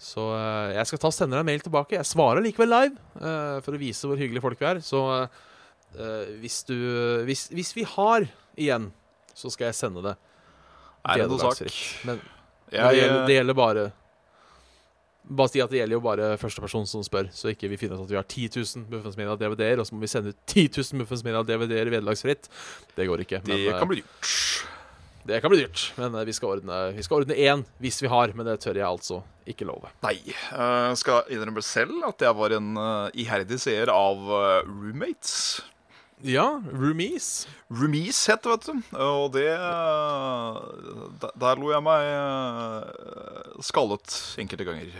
Så 0.00 0.24
eh, 0.34 0.74
jeg 0.78 0.86
skal 0.90 1.02
ta 1.02 1.10
og 1.10 1.14
sende 1.14 1.36
deg 1.36 1.44
en 1.44 1.50
mail 1.50 1.62
tilbake. 1.62 1.98
Jeg 1.98 2.08
svarer 2.08 2.42
likevel 2.42 2.70
live 2.72 2.96
eh, 3.20 3.60
for 3.62 3.76
å 3.76 3.80
vise 3.80 4.08
hvor 4.10 4.18
hyggelige 4.18 4.42
folk 4.42 4.60
vi 4.62 4.68
er. 4.70 4.82
Så 4.82 5.04
hvis 6.38 6.60
du 6.68 6.76
hvis, 7.26 7.48
hvis 7.50 7.72
vi 7.74 7.82
har 7.82 8.22
igjen, 8.54 8.92
så 9.34 9.50
skal 9.50 9.72
jeg 9.72 9.74
sende 9.74 10.04
det. 10.04 10.12
Er 11.02 11.24
det 11.24 11.30
noe 11.32 11.40
sak? 11.42 11.64
Men, 12.06 12.20
jeg, 12.70 12.78
det, 12.78 13.00
gjelder, 13.00 13.24
det 13.26 13.34
gjelder 13.34 13.56
bare 13.58 13.84
Bare 15.30 15.52
si 15.52 15.60
at 15.62 15.70
det 15.70 15.78
gjelder 15.82 15.98
jo 15.98 16.02
bare 16.02 16.30
første 16.40 16.62
person 16.64 16.86
som 16.88 17.04
spør, 17.06 17.28
så 17.36 17.52
ikke 17.52 17.68
vi 17.70 17.76
finner 17.78 18.00
ut 18.00 18.06
at 18.08 18.10
vi 18.10 18.18
har 18.18 18.26
10 18.26 18.48
000 18.56 18.88
Muffens 18.90 19.18
Media 19.20 19.36
DVD-er, 19.38 19.82
og 19.82 19.86
så 19.86 19.94
må 19.94 20.00
vi 20.02 20.10
sende 20.10 20.32
ut 20.32 20.40
10 20.48 20.68
000 20.80 21.02
Muffens 21.02 21.22
Media 21.26 21.42
DVD-er 21.46 21.92
vederlagsfritt. 21.92 22.48
Det 22.96 23.06
går 23.06 23.26
ikke. 23.26 23.42
det 23.46 23.60
kan 23.78 23.90
bli 23.90 24.00
dyrt. 24.00 24.30
eh, 24.64 24.76
det 25.30 25.40
kan 25.44 25.52
bli 25.52 25.60
dyrt. 25.60 25.84
Men 26.00 26.14
eh, 26.16 26.24
vi 26.26 26.32
skal 26.32 26.56
ordne 26.56 26.78
Vi 26.96 27.04
skal 27.04 27.20
ordne 27.22 27.36
én 27.36 27.64
hvis 27.82 28.00
vi 28.02 28.08
har, 28.10 28.32
men 28.34 28.48
det 28.48 28.58
tør 28.64 28.80
jeg 28.80 28.88
altså 28.88 29.20
ikke 29.50 29.66
love. 29.68 29.90
Nei. 30.04 30.16
Jeg 30.26 30.96
skal 31.00 31.28
innrømme 31.32 31.62
selv 31.64 32.04
at 32.08 32.22
jeg 32.24 32.36
var 32.38 32.54
en 32.56 32.72
eh, 32.80 33.20
iherdig 33.24 33.58
seer 33.62 33.92
av 33.92 34.16
eh, 34.40 34.62
Roommates. 34.66 35.60
Ja, 36.26 36.60
roomies. 36.68 37.48
Roomies 37.72 38.18
het 38.28 38.42
det, 38.44 38.50
vet 38.52 38.66
du. 38.68 38.96
Og 39.00 39.30
det 39.32 39.46
eh, 39.54 40.58
der, 41.22 41.32
der 41.40 41.60
lo 41.60 41.70
jeg 41.72 41.84
meg 41.84 42.08
eh, 42.12 43.62
skallet 43.64 44.16
enkelte 44.42 44.66
ganger. 44.68 44.90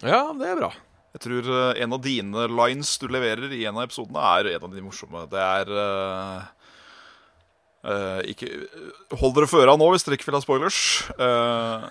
Ja, 0.00 0.22
det 0.36 0.48
er 0.48 0.56
bra. 0.62 0.70
Jeg 1.12 1.24
tror 1.26 1.50
eh, 1.52 1.82
en 1.84 1.92
av 1.96 2.00
dine 2.04 2.46
lines 2.48 2.94
du 3.02 3.08
leverer 3.12 3.52
i 3.52 3.66
en 3.68 3.76
av 3.76 3.84
episodene, 3.84 4.22
er 4.38 4.54
en 4.54 4.64
av 4.68 4.72
de 4.72 4.84
morsomme. 4.84 5.26
Det 5.28 5.42
er 5.44 5.72
uh, 7.84 8.20
ikke, 8.30 8.48
Hold 9.20 9.34
dere 9.36 9.48
for 9.50 9.64
øra 9.64 9.76
nå 9.76 9.90
hvis 9.92 10.06
dere 10.06 10.16
ikke 10.16 10.30
vil 10.30 10.38
ha 10.38 10.44
spoilers. 10.44 10.80
Uh, 11.20 11.84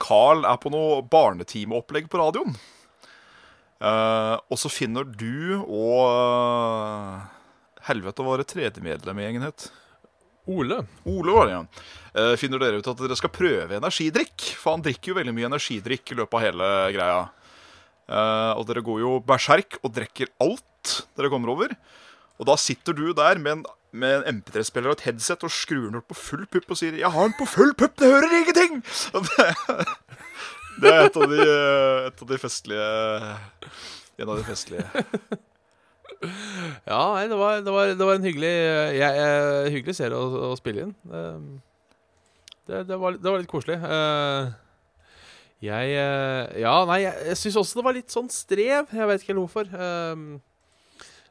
Carl 0.00 0.46
er 0.48 0.60
på 0.60 0.72
noe 0.72 1.02
barnetimeopplegg 1.04 2.08
på 2.08 2.20
radioen. 2.22 2.56
Uh, 3.80 4.36
og 4.52 4.56
så 4.60 4.72
finner 4.72 5.04
du 5.04 5.60
og 5.64 6.00
Helvete, 7.88 8.22
å 8.22 8.28
var 8.28 8.42
det 8.42 8.50
tredje 8.50 8.82
medlem 8.84 9.20
i 9.20 9.26
gjengen 9.26 9.46
het? 9.48 9.70
Ole. 10.50 10.80
Ole 11.08 11.34
var 11.34 11.46
det, 11.46 11.52
ja. 11.54 11.64
Eh, 12.14 12.36
finner 12.40 12.60
dere 12.62 12.80
ut 12.80 12.88
at 12.90 13.00
dere 13.00 13.16
skal 13.18 13.32
prøve 13.32 13.76
energidrikk? 13.76 14.48
For 14.58 14.74
han 14.74 14.84
drikker 14.84 15.12
jo 15.12 15.18
veldig 15.20 15.34
mye 15.36 15.50
energidrikk 15.50 16.12
i 16.12 16.18
løpet 16.18 16.38
av 16.38 16.44
hele 16.44 16.70
greia. 16.96 17.20
Eh, 18.10 18.52
og 18.58 18.64
dere 18.68 18.84
går 18.84 19.02
jo 19.04 19.18
berserk 19.24 19.78
og 19.84 19.92
drikker 19.96 20.32
alt 20.42 20.96
dere 21.16 21.30
kommer 21.32 21.52
over. 21.54 21.74
Og 22.40 22.48
da 22.48 22.56
sitter 22.58 22.96
du 22.96 23.12
der 23.16 23.38
med 23.38 23.58
en, 23.58 23.64
med 23.92 24.16
en 24.20 24.40
MP3-spiller 24.40 24.90
og 24.90 24.98
et 24.98 25.06
headset 25.10 25.44
og 25.46 25.52
skrur 25.54 25.88
den 25.88 26.00
opp 26.00 26.08
på 26.10 26.18
full 26.18 26.46
pupp 26.50 26.72
og 26.72 26.80
sier 26.80 26.96
'Jeg 26.96 27.12
har 27.12 27.28
den 27.28 27.36
på 27.38 27.46
full 27.46 27.74
pupp, 27.74 27.96
det 28.00 28.08
hører 28.08 28.32
ingenting!' 28.40 28.82
Det, 30.80 30.88
det 30.88 30.94
er 30.94 31.06
et 31.10 31.16
av 31.16 31.28
de, 31.28 31.40
et 32.08 32.22
av 32.22 32.28
de 32.28 32.38
festlige 32.40 32.86
En 34.16 34.28
av 34.28 34.36
de 34.38 34.44
festlige. 34.44 35.04
Ja, 36.20 37.00
nei, 37.14 37.24
det 37.30 37.38
var, 37.40 37.62
det 37.64 37.72
var, 37.72 37.92
det 37.96 38.06
var 38.06 38.18
en 38.18 38.26
hyggelig 38.26 38.50
jeg, 38.50 38.98
jeg, 39.00 39.70
Hyggelig 39.76 39.94
serie 39.96 40.18
å, 40.18 40.50
å 40.50 40.58
spille 40.58 40.84
inn. 40.88 40.94
Um, 41.08 41.46
Det, 42.68 42.84
det, 42.86 42.98
var, 43.00 43.16
det 43.16 43.26
var 43.26 43.40
litt 43.40 43.50
koselig. 43.50 43.80
Uh, 43.80 44.52
jeg 45.64 45.96
Ja, 46.60 46.76
nei, 46.88 47.02
jeg, 47.02 47.16
jeg 47.32 47.40
syns 47.40 47.58
også 47.60 47.80
det 47.80 47.86
var 47.88 47.96
litt 47.96 48.12
sånn 48.12 48.30
strev. 48.32 48.92
Jeg 48.92 49.08
vet 49.10 49.24
ikke 49.24 49.34
helt 49.34 49.42
hvorfor. 49.42 49.72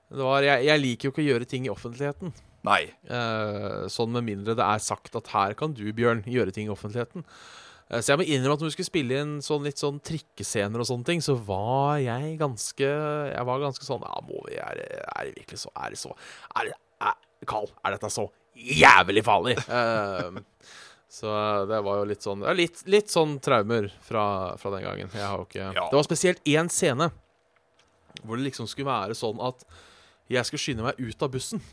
Det 0.10 0.26
var, 0.26 0.46
jeg, 0.46 0.66
jeg 0.66 0.82
liker 0.82 1.08
jo 1.08 1.14
ikke 1.14 1.22
å 1.22 1.28
gjøre 1.28 1.48
ting 1.50 1.66
i 1.66 1.72
offentligheten. 1.74 2.34
Nei. 2.68 2.82
Eh, 3.08 3.86
sånn 3.92 4.12
med 4.16 4.26
mindre 4.28 4.56
det 4.58 4.66
er 4.66 4.82
sagt 4.84 5.16
at 5.16 5.30
her 5.34 5.56
kan 5.60 5.76
du, 5.76 5.86
Bjørn, 5.96 6.26
gjøre 6.28 6.54
ting 6.56 6.68
i 6.68 6.74
offentligheten. 6.74 7.26
Eh, 7.90 8.02
så 8.02 8.14
jeg 8.14 8.22
må 8.22 8.28
innrømme 8.28 8.58
at 8.58 8.64
når 8.64 8.70
vi 8.70 8.76
skulle 8.78 8.90
spille 8.90 9.22
inn 9.24 9.38
sånn 9.44 9.66
litt 9.66 9.82
sånn 9.82 10.02
trikkescener 10.06 10.82
og 10.82 10.90
sånne 10.90 11.08
ting, 11.08 11.24
så 11.26 11.36
var 11.36 11.98
jeg 12.04 12.36
ganske 12.42 12.90
Jeg 12.90 13.48
var 13.50 13.64
ganske 13.64 13.86
sånn 13.86 14.06
Ja, 14.06 14.20
må 14.26 14.44
vi 14.46 14.60
Er, 14.62 14.84
er 15.10 15.30
det 15.30 15.40
virkelig 15.40 15.64
så 15.64 15.74
Er 15.74 15.96
det 15.96 16.02
så 16.02 16.14
Er 16.54 16.74
er, 16.74 17.16
Carl, 17.50 17.70
er 17.88 17.96
dette 17.96 18.12
så 18.12 18.28
jævlig 18.60 19.24
farlig? 19.24 19.54
uh, 19.72 20.42
så 21.10 21.32
det 21.70 21.78
var 21.86 22.02
jo 22.02 22.08
litt 22.10 22.26
sånn 22.26 22.44
ja, 22.44 22.52
litt, 22.54 22.82
litt 22.92 23.08
sånn 23.10 23.38
traumer 23.40 23.88
fra, 24.04 24.24
fra 24.60 24.72
den 24.74 24.84
gangen. 24.84 25.14
Jeg 25.16 25.24
har 25.24 25.40
jo 25.40 25.48
ikke 25.48 25.62
Ja. 25.64 25.86
Det 25.88 25.96
var 25.96 26.04
spesielt 26.06 26.44
én 26.44 26.68
scene 26.70 27.08
hvor 28.20 28.36
det 28.36 28.50
liksom 28.50 28.68
skulle 28.68 28.92
være 28.92 29.16
sånn 29.16 29.40
at 29.42 29.64
jeg 30.30 30.46
skulle 30.46 30.62
skynde 30.62 30.86
meg 30.86 31.00
ut 31.00 31.24
av 31.24 31.32
bussen. 31.34 31.64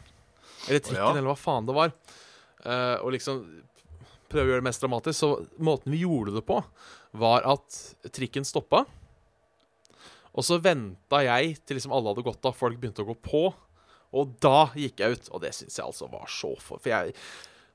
Eller 0.69 0.81
trikken, 0.81 1.03
ja. 1.03 1.11
eller 1.17 1.33
hva 1.33 1.37
faen 1.39 1.67
det 1.69 1.75
var. 1.77 1.93
Uh, 2.63 2.97
og 3.03 3.13
liksom 3.17 3.43
prøve 4.37 4.47
å 4.47 4.53
gjøre 4.55 4.63
det 4.65 4.69
mest 4.69 4.85
dramatisk. 4.85 5.19
Så 5.25 5.33
måten 5.65 5.93
vi 5.97 6.05
gjorde 6.05 6.37
det 6.37 6.45
på, 6.47 6.61
var 7.17 7.49
at 7.57 7.81
trikken 8.15 8.45
stoppa. 8.47 8.85
Og 10.37 10.45
så 10.45 10.59
venta 10.61 11.23
jeg 11.25 11.57
til 11.65 11.79
liksom 11.79 11.95
alle 11.97 12.13
hadde 12.13 12.25
gått 12.27 12.45
av, 12.45 12.57
folk 12.59 12.77
begynte 12.81 13.01
å 13.05 13.09
gå 13.09 13.17
på. 13.25 13.45
Og 14.17 14.35
da 14.45 14.67
gikk 14.77 15.01
jeg 15.03 15.17
ut. 15.19 15.31
Og 15.33 15.41
det 15.43 15.55
syns 15.57 15.79
jeg 15.81 15.87
altså 15.87 16.09
var 16.13 16.29
så 16.31 16.53
for 16.63 16.79
For 16.81 16.93
jeg 16.93 17.15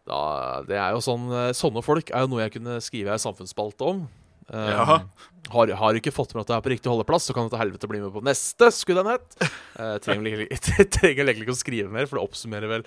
da, 0.08 0.62
Det 0.66 0.78
er 0.80 0.96
jo 0.96 1.02
sånn 1.06 1.28
eh, 1.30 1.50
Sånne 1.54 1.84
folk 1.86 2.10
er 2.10 2.24
jo 2.24 2.30
noe 2.32 2.40
jeg 2.46 2.54
kunne 2.56 2.80
skrive 2.82 3.14
ei 3.14 3.22
samfunnsspalte 3.22 3.86
om. 3.86 4.00
Eh, 4.50 4.72
Ja. 4.72 5.02
har, 5.54 5.74
har 5.82 5.94
du 5.94 6.00
ikke 6.00 6.14
fått 6.16 6.34
med 6.34 6.42
at 6.46 6.50
det 6.54 6.56
er 6.58 6.64
på 6.66 6.72
riktig 6.74 6.90
holdeplass, 6.90 7.28
så 7.30 7.36
kan 7.36 7.46
du 7.46 7.54
til 7.54 7.62
helvete 7.62 7.90
bli 7.92 8.00
med 8.02 8.14
på 8.16 8.24
neste, 8.26 8.70
skulle 8.74 9.04
den 9.04 9.14
hett. 9.18 9.36
Uh, 9.78 9.98
trenger, 10.02 10.26
egentlig- 10.46 10.50
jeg 10.80 10.90
trenger 10.96 11.26
egentlig 11.28 11.46
ikke 11.50 11.58
å 11.58 11.62
skrive 11.62 11.94
mer, 11.94 12.08
for 12.10 12.18
det 12.20 12.26
oppsummerer 12.30 12.72
vel 12.72 12.86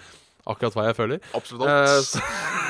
akkurat 0.50 0.74
hva 0.78 0.86
jeg 0.88 0.96
føler. 0.98 1.22
Absolutt 1.38 1.68
Eh, 1.70 1.94
alt. 1.94 2.10
så, 2.10 2.24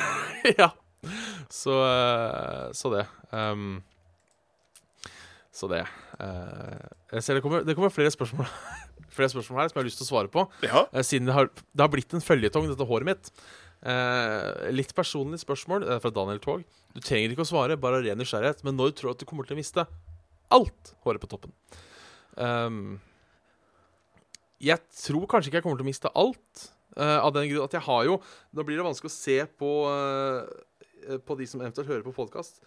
ja. 0.61 0.69
Så, 1.61 1.75
eh, 1.85 2.71
så 2.75 2.91
det. 2.93 3.03
Um, 3.31 3.83
så 5.55 5.69
det. 5.71 5.83
Uh, 6.19 6.81
jeg 7.15 7.23
ser 7.23 7.37
det 7.37 7.43
kommer, 7.45 7.63
det 7.63 7.75
kommer 7.77 7.93
flere 7.93 8.11
spørsmål 8.11 8.47
Flere 9.15 9.31
spørsmål 9.31 9.61
her 9.61 9.69
som 9.69 9.77
jeg 9.77 9.83
har 9.83 9.87
lyst 9.87 9.99
til 10.01 10.07
å 10.07 10.09
svare 10.09 10.31
på. 10.31 10.43
ja. 10.65 10.81
Uh, 10.91 11.03
siden 11.05 11.29
det 11.29 11.35
har, 11.37 11.47
det 11.47 11.83
har 11.85 11.91
blitt 11.93 12.15
en 12.15 12.23
føljetong, 12.23 12.67
dette 12.67 12.87
håret 12.89 13.07
mitt. 13.07 13.29
Uh, 13.85 14.65
litt 14.75 14.91
personlig 14.97 15.39
spørsmål 15.43 15.85
fra 16.03 16.11
Daniel 16.11 16.41
Tog. 16.43 16.65
Du 16.95 16.99
trenger 16.99 17.31
ikke 17.31 17.45
å 17.45 17.51
svare, 17.53 17.79
bare 17.79 18.01
ren 18.03 18.19
nysgjerrighet. 18.19 18.65
Men 18.67 18.75
når 18.79 18.91
du 18.91 18.99
tror 18.99 19.13
at 19.13 19.21
du 19.21 19.27
kommer 19.29 19.47
til 19.47 19.55
å 19.55 19.61
miste 19.61 19.85
alt 20.53 20.95
håret 21.05 21.23
på 21.23 21.31
toppen 21.31 21.53
Um, 22.35 22.99
Jeg 24.59 24.81
tror 25.05 25.27
kanskje 25.29 25.51
ikke 25.51 25.61
jeg 25.61 25.65
kommer 25.65 25.79
til 25.79 25.85
å 25.85 25.91
miste 25.91 26.11
alt. 26.15 26.69
Uh, 26.95 27.19
av 27.19 27.33
den 27.35 27.49
grunn 27.49 27.65
at 27.65 27.73
jeg 27.75 27.83
har 27.83 28.05
jo 28.07 28.13
Nå 28.55 28.63
blir 28.63 28.79
det 28.79 28.85
vanskelig 28.85 29.11
å 29.11 29.15
se 29.15 29.33
på, 29.59 29.69
eh, 29.91 30.45
på 31.25 31.37
de 31.39 31.47
som 31.49 31.61
eventuelt 31.61 31.87
hører 31.89 32.03
på 32.05 32.13
podkast. 32.15 32.61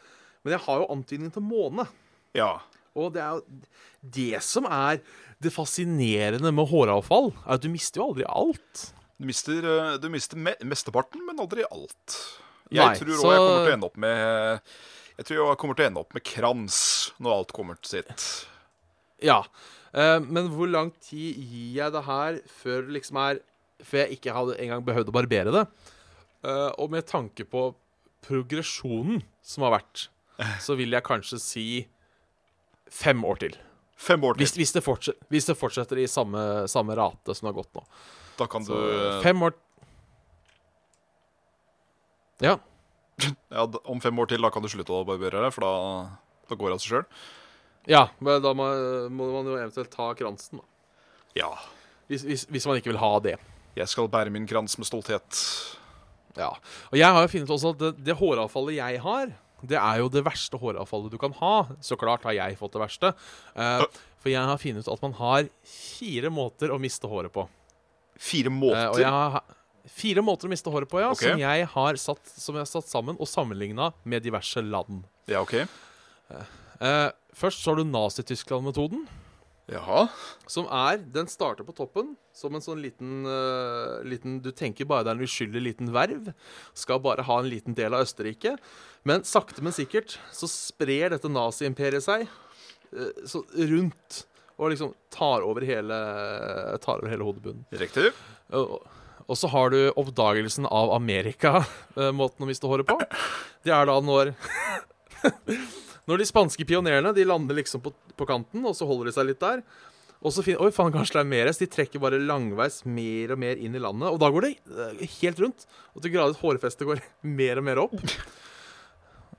Men 0.45 0.55
jeg 0.57 0.63
har 0.67 0.83
jo 0.83 0.91
antydning 0.95 1.33
til 1.35 1.43
måne. 1.47 1.89
ja. 2.35 2.59
Og 2.99 3.13
det 3.15 3.21
er 3.23 3.37
jo 3.37 3.61
det 4.03 4.41
som 4.43 4.65
er 4.67 4.97
det 5.45 5.53
fascinerende 5.55 6.51
med 6.51 6.67
håravfall, 6.67 7.29
er 7.45 7.53
at 7.55 7.63
du 7.63 7.69
mister 7.71 8.01
jo 8.01 8.09
aldri 8.09 8.25
alt. 8.27 8.81
Du 9.21 9.27
mister, 9.29 9.59
eh, 9.63 9.99
du 10.03 10.09
mister 10.11 10.37
me 10.41 10.55
mesteparten, 10.67 11.23
men 11.27 11.39
aldri 11.39 11.63
alt. 11.71 12.17
Jeg 12.73 12.83
Nei, 12.83 12.97
tror 12.99 13.15
så- 13.21 13.31
jeg 13.31 13.39
kommer 13.39 13.63
til 13.63 13.71
å 13.71 13.75
ende 13.77 13.87
opp 13.87 13.97
med 13.97 14.61
Jeg 15.19 15.27
tror 15.27 15.49
jeg 15.49 15.59
kommer 15.59 15.75
til 15.77 15.85
å 15.85 15.87
ende 15.93 16.01
opp 16.01 16.15
med 16.15 16.25
krans 16.25 17.13
når 17.21 17.33
alt 17.37 17.53
kommer 17.53 17.75
til 17.81 18.03
sitt. 18.03 18.47
Ja. 19.23 19.45
Eh, 19.95 20.19
men 20.19 20.49
hvor 20.49 20.67
lang 20.71 20.91
tid 21.01 21.37
gir 21.37 21.75
jeg 21.85 21.93
det 21.93 22.05
her 22.05 22.41
før 22.47 22.83
det 22.87 22.95
liksom 22.99 23.17
er 23.31 23.41
Før 23.85 23.99
jeg 24.09 24.19
ikke 24.19 24.35
hadde 24.35 24.59
engang 24.59 24.83
behøvd 24.85 25.07
å 25.09 25.13
barbere 25.15 25.53
det? 25.55 25.67
Eh, 26.43 26.71
og 26.79 26.91
med 26.91 27.07
tanke 27.07 27.45
på 27.47 27.75
progresjonen 28.27 29.23
som 29.45 29.67
har 29.67 29.79
vært, 29.79 30.09
så 30.63 30.77
vil 30.79 30.95
jeg 30.95 31.07
kanskje 31.07 31.41
si 31.43 31.67
fem 32.93 33.25
år 33.27 33.41
til. 33.43 33.57
Fem 33.99 34.23
år 34.25 34.37
til. 34.37 34.45
Hvis, 34.45 34.55
hvis, 34.59 34.75
det, 34.77 34.85
fortsetter, 34.87 35.27
hvis 35.33 35.49
det 35.49 35.57
fortsetter 35.59 36.01
i 36.03 36.07
samme, 36.11 36.43
samme 36.71 36.95
rate 36.99 37.35
som 37.35 37.49
det 37.49 37.53
har 37.53 37.59
gått 37.59 37.75
nå. 37.79 37.85
Da 38.39 38.47
kan 38.51 38.67
du 38.67 38.75
fem 39.25 39.43
år 39.43 39.57
Ja. 42.39 42.55
ja, 43.57 43.65
Om 43.67 44.01
fem 44.01 44.19
år 44.23 44.31
til 44.31 44.45
da 44.45 44.53
kan 44.55 44.63
du 44.63 44.71
slutte 44.71 44.95
å 44.95 45.03
barbere 45.07 45.43
deg, 45.43 45.51
for 45.55 45.67
da, 45.67 45.73
da 46.47 46.59
går 46.59 46.71
det 46.71 46.77
av 46.79 46.83
seg 46.85 46.95
sjøl. 46.95 47.09
Ja, 47.89 48.05
men 48.23 48.43
da 48.45 48.53
må, 48.55 48.69
må 49.11 49.31
man 49.33 49.49
jo 49.49 49.57
eventuelt 49.59 49.91
ta 49.91 50.13
kransen, 50.15 50.61
da. 50.61 50.67
Ja. 51.39 51.51
Hvis, 52.09 52.23
hvis, 52.25 52.47
hvis 52.49 52.67
man 52.69 52.79
ikke 52.79 52.93
vil 52.93 53.01
ha 53.03 53.11
det. 53.25 53.35
Jeg 53.79 53.91
skal 53.91 54.11
bære 54.11 54.33
min 54.35 54.47
krans 54.49 54.79
med 54.79 54.89
stolthet. 54.89 55.43
Ja. 56.39 56.53
Og 56.93 56.97
jeg 57.01 57.11
har 57.17 57.25
jo 57.27 57.31
funnet 57.35 57.51
også 57.57 57.75
at 57.75 57.83
det, 57.83 57.93
det 58.07 58.17
håravfallet 58.21 58.79
jeg 58.79 59.01
har, 59.05 59.33
det 59.67 59.75
er 59.81 59.99
jo 59.99 60.09
det 60.15 60.23
verste 60.23 60.59
håravfallet 60.63 61.11
du 61.11 61.19
kan 61.19 61.33
ha. 61.41 61.55
Så 61.83 61.99
klart 61.99 62.23
har 62.29 62.37
jeg 62.37 62.59
fått 62.61 62.77
det 62.77 62.83
verste. 62.85 63.11
Uh, 63.59 63.83
for 64.23 64.31
jeg 64.31 64.43
har 64.47 64.59
funnet 64.63 64.87
ut 64.87 64.93
at 64.95 65.03
man 65.03 65.17
har 65.19 65.49
fire 65.67 66.31
måter 66.31 66.71
å 66.75 66.79
miste 66.83 67.11
håret 67.11 67.35
på. 67.35 67.49
Fire 68.19 68.51
Eh, 68.51 68.55
måter. 68.55 68.89
og 68.93 68.99
jeg 69.03 69.11
har 69.11 69.43
fire 69.89 70.23
måter 70.23 70.47
å 70.47 70.51
miste 70.53 70.71
håret 70.71 70.89
på, 70.91 71.01
ja, 71.01 71.11
Okay. 71.11 71.31
som 71.33 71.39
jeg 71.43 71.67
har 71.75 71.95
satt, 71.97 72.23
som 72.39 72.55
jeg 72.55 72.61
har 72.67 72.71
satt 72.71 72.87
sammen 72.91 73.17
og 73.19 73.27
sammenligna 73.31 73.93
med 74.05 74.23
diverse 74.23 74.63
land. 74.63 75.05
Ja, 75.27 75.41
OK. 75.43 75.55
Uh, 76.81 77.11
først 77.35 77.63
så 77.65 77.73
har 77.73 77.77
du 77.81 77.85
Nazi-Tyskland-metoden. 77.89 79.07
Jaha. 79.69 80.07
Som 80.49 80.69
er 80.73 81.03
Den 81.13 81.29
starter 81.29 81.67
på 81.67 81.75
toppen 81.77 82.15
som 82.33 82.55
en 82.57 82.65
sånn 82.65 82.81
liten, 82.81 83.27
uh, 83.29 84.01
liten 84.07 84.39
Du 84.45 84.51
tenker 84.57 84.89
bare 84.89 85.05
det 85.05 85.13
er 85.13 85.19
en 85.19 85.27
uskyldig 85.27 85.63
liten 85.65 85.93
verv. 85.93 86.31
Skal 86.73 87.03
bare 87.05 87.27
ha 87.29 87.41
en 87.43 87.51
liten 87.51 87.77
del 87.77 87.97
av 87.97 88.07
Østerrike. 88.07 88.57
Men 89.09 89.27
sakte, 89.29 89.65
men 89.65 89.77
sikkert 89.77 90.17
så 90.35 90.49
sprer 90.51 91.13
dette 91.13 91.31
nazi-imperiet 91.33 92.07
seg 92.07 92.25
uh, 92.95 93.13
så 93.29 93.45
rundt. 93.59 94.23
Og 94.59 94.73
liksom 94.73 94.95
tar 95.15 95.45
over 95.47 95.63
hele, 95.63 95.99
tar 96.83 96.99
over 96.99 97.13
hele 97.13 97.27
hodebunnen. 97.27 97.67
Riktig. 97.79 98.09
Og, 98.57 98.81
og 99.29 99.37
så 99.39 99.51
har 99.53 99.71
du 99.71 99.93
oppdagelsen 99.93 100.67
av 100.67 100.91
Amerika, 100.97 101.61
eh, 101.95 102.11
måten 102.17 102.43
å 102.43 102.49
miste 102.49 102.67
håret 102.67 102.89
på. 102.89 102.97
Det 103.63 103.71
er 103.77 103.87
da 103.87 103.99
når 104.03 104.33
Når 106.09 106.23
de 106.23 106.27
spanske 106.29 106.65
pionerene 106.69 107.13
de 107.17 107.27
lander 107.29 107.59
liksom 107.61 107.83
på, 107.85 107.93
på 108.17 108.29
kanten, 108.29 108.65
og 108.65 108.75
så 108.77 108.89
holder 108.89 109.11
de 109.11 109.15
seg 109.17 109.29
litt 109.29 109.43
der. 109.43 109.63
Og 110.19 110.35
så 110.35 110.43
finner 110.43 110.65
Oi, 110.65 110.73
faen, 110.75 110.93
kanskje 110.95 111.19
det 111.19 111.23
er 111.23 111.31
mer. 111.31 111.53
Så 111.53 111.65
de 111.65 111.71
trekker 111.71 112.03
bare 112.03 112.19
langveis 112.23 112.81
mer 112.89 113.37
og 113.37 113.41
mer 113.45 113.61
inn 113.61 113.77
i 113.77 113.83
landet. 113.83 114.11
Og 114.11 114.19
da 114.23 114.31
går 114.35 114.47
det 114.49 114.53
eh, 114.57 115.17
helt 115.21 115.43
rundt. 115.45 115.67
Og 115.95 116.03
til 116.03 116.15
grader 116.17 116.41
hårfestet 116.41 116.89
går 116.89 117.03
mer 117.41 117.61
og 117.63 117.69
mer 117.69 117.83
opp. 117.87 117.99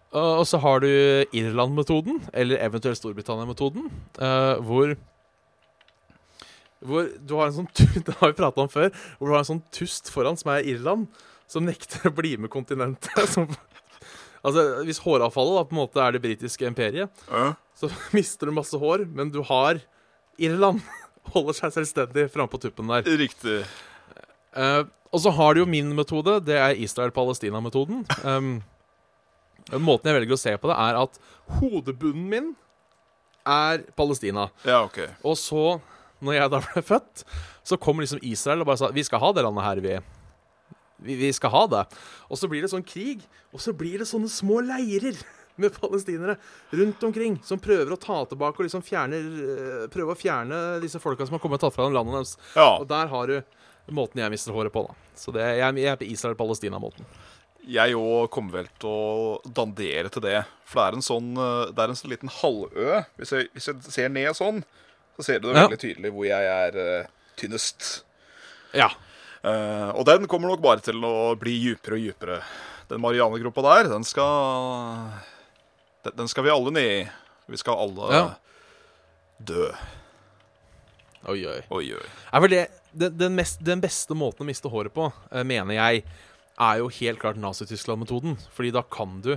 Og 0.10 0.42
så 0.50 0.58
har 0.58 0.80
du 0.82 0.88
Irland-metoden, 1.38 2.16
eller 2.34 2.58
eventuelt 2.66 2.98
Storbritannia-metoden, 2.98 3.92
eh, 4.18 4.56
hvor 4.66 4.96
hvor 6.80 7.10
du 7.20 7.34
har 7.36 7.50
en 7.50 7.58
sånn 7.60 7.70
Det 8.08 8.16
har 8.22 8.32
vi 8.32 8.38
prata 8.40 8.64
om 8.64 8.72
før. 8.72 8.90
Hvor 9.20 9.30
du 9.30 9.36
har 9.36 9.44
en 9.44 9.52
sånn 9.52 9.66
tust 9.76 10.12
foran, 10.14 10.40
som 10.40 10.54
er 10.54 10.68
Irland, 10.70 11.10
som 11.50 11.66
nekter 11.68 12.10
å 12.10 12.16
bli 12.16 12.36
med 12.40 12.52
kontinentet. 12.54 13.20
Som, 13.30 13.50
altså, 14.44 14.64
Hvis 14.88 15.02
håravfallet 15.04 15.58
da 15.60 15.64
på 15.70 15.76
en 15.76 15.82
måte 15.82 16.02
er 16.04 16.16
det 16.16 16.22
britiske 16.24 16.68
imperiet, 16.70 17.24
Ja. 17.30 17.54
så 17.76 17.90
mister 18.18 18.48
du 18.50 18.56
masse 18.56 18.78
hår, 18.80 19.06
men 19.14 19.32
du 19.34 19.42
har 19.44 19.82
Irland. 20.40 20.82
Holder 21.34 21.54
seg 21.58 21.74
selvstendig 21.76 22.30
framme 22.34 22.50
på 22.50 22.62
tuppen 22.64 22.88
der. 22.90 23.04
Riktig. 23.20 23.60
Uh, 24.56 24.88
og 25.14 25.22
så 25.22 25.32
har 25.36 25.54
du 25.54 25.62
jo 25.64 25.70
min 25.70 25.92
metode. 25.98 26.40
Det 26.46 26.56
er 26.58 26.78
Israel-Palestina-metoden. 26.82 28.04
Um, 28.24 28.60
måten 29.78 30.10
jeg 30.10 30.18
velger 30.22 30.34
å 30.38 30.42
se 30.42 30.54
på 30.58 30.70
det, 30.72 30.78
er 30.82 30.98
at 31.04 31.20
hodebunnen 31.60 32.26
min 32.32 32.50
er 33.50 33.84
Palestina. 33.98 34.48
Ja, 34.66 34.84
OK. 34.86 35.00
Og 35.26 35.38
så, 35.42 35.80
når 36.26 36.38
jeg 36.40 36.52
da 36.54 36.62
ble 36.66 36.84
født, 36.86 37.24
så 37.66 37.78
kom 37.82 38.02
liksom 38.02 38.22
Israel 38.26 38.64
og 38.64 38.70
bare 38.72 38.82
sa 38.82 38.90
Vi 38.96 39.04
skal 39.06 39.22
ha 39.22 39.30
det 39.36 39.44
landet 39.46 39.66
her, 39.68 39.82
vi. 39.86 39.96
Vi, 41.04 41.16
vi 41.20 41.30
skal 41.36 41.54
ha 41.54 41.66
det. 41.72 41.84
Og 42.30 42.40
så 42.40 42.50
blir 42.52 42.66
det 42.66 42.72
sånn 42.72 42.86
krig, 42.86 43.22
og 43.54 43.62
så 43.64 43.74
blir 43.76 44.02
det 44.02 44.08
sånne 44.10 44.30
små 44.32 44.60
leirer 44.68 45.18
med 45.60 45.74
palestinere 45.76 46.38
rundt 46.72 47.04
omkring 47.04 47.38
som 47.44 47.60
prøver 47.60 47.92
å 47.96 48.00
ta 48.00 48.22
tilbake 48.32 48.62
og 48.62 48.68
liksom 48.68 48.84
fjerner 48.86 49.26
eh, 49.44 49.88
Prøve 49.92 50.14
å 50.16 50.20
fjerne 50.20 50.60
disse 50.84 51.02
folka 51.04 51.26
som 51.28 51.36
har 51.36 51.44
kommet 51.44 51.60
og 51.60 51.68
tatt 51.68 51.76
fra 51.76 51.88
dem 51.90 51.98
landet 51.98 52.16
deres. 52.20 52.36
Ja. 52.56 52.70
Og 52.80 52.88
der 52.92 53.12
har 53.12 53.32
du 53.32 53.40
måten 53.96 54.22
jeg 54.22 54.32
mister 54.32 54.54
håret 54.54 54.72
på, 54.76 54.86
da. 54.86 54.96
Så 55.18 55.34
det, 55.36 55.44
jeg, 55.58 55.80
jeg 55.82 55.90
er 55.92 55.98
på 56.00 56.08
Israel-Palestina-måten. 56.14 57.08
Jeg 57.70 57.96
òg 57.98 58.30
kommer 58.34 58.62
vel 58.62 58.70
til 58.80 58.90
å 58.90 59.40
dandere 59.44 60.12
til 60.14 60.24
det. 60.24 60.38
For 60.70 60.80
det 60.80 60.86
er 60.86 60.98
en 61.00 61.06
sånn, 61.06 61.32
eh, 61.36 61.72
det 61.76 61.84
er 61.84 61.92
en 61.92 62.00
sånn 62.00 62.14
liten 62.14 62.32
halvø. 62.40 63.02
Hvis 63.20 63.34
jeg, 63.36 63.50
hvis 63.58 63.68
jeg 63.72 63.94
ser 63.98 64.14
ned 64.14 64.38
sånn, 64.38 64.62
så 65.18 65.26
ser 65.28 65.42
du 65.42 65.50
det 65.50 65.58
Ja. 65.58 65.66
veldig 65.68 65.82
tydelig 65.82 66.14
hvor 66.16 66.26
jeg 66.30 66.48
er 66.54 66.78
uh, 66.80 67.10
tynnest. 67.42 67.90
Ja. 68.78 68.88
Eh, 69.44 69.90
og 69.96 70.04
den 70.10 70.26
kommer 70.28 70.52
nok 70.52 70.62
bare 70.64 70.84
til 70.84 71.00
å 71.08 71.36
bli 71.40 71.54
djupere 71.64 71.96
og 71.96 72.04
djupere. 72.04 72.40
Den 72.90 73.02
Marianegropa 73.04 73.64
der, 73.64 73.90
den 73.94 74.04
skal 74.08 75.14
den, 76.10 76.28
skal 76.32 76.44
vi 76.48 76.52
alle 76.54 76.74
ned 76.76 76.90
i. 76.98 77.10
Vi 77.50 77.58
skal 77.62 77.80
alle 77.86 78.10
Ja. 78.14 78.26
dø. 79.40 79.70
Oi, 81.30 81.40
oi. 81.46 81.60
Oi, 81.76 81.86
oi. 81.96 82.06
Er 82.34 82.40
vel 82.44 82.50
det, 82.54 82.64
den, 82.96 83.18
den, 83.20 83.36
mest, 83.36 83.62
den 83.64 83.82
beste 83.84 84.16
måten 84.18 84.46
å 84.46 84.48
miste 84.50 84.72
håret 84.72 84.94
på, 84.96 85.10
eh, 85.32 85.44
mener 85.44 85.76
jeg, 85.76 86.04
er 86.60 86.78
jo 86.82 86.90
helt 86.92 87.20
klart 87.22 87.38
Nazi-Tyskland-metoden. 87.40 88.38
Fordi 88.56 88.72
da 88.76 88.82
kan 88.84 89.20
du 89.24 89.34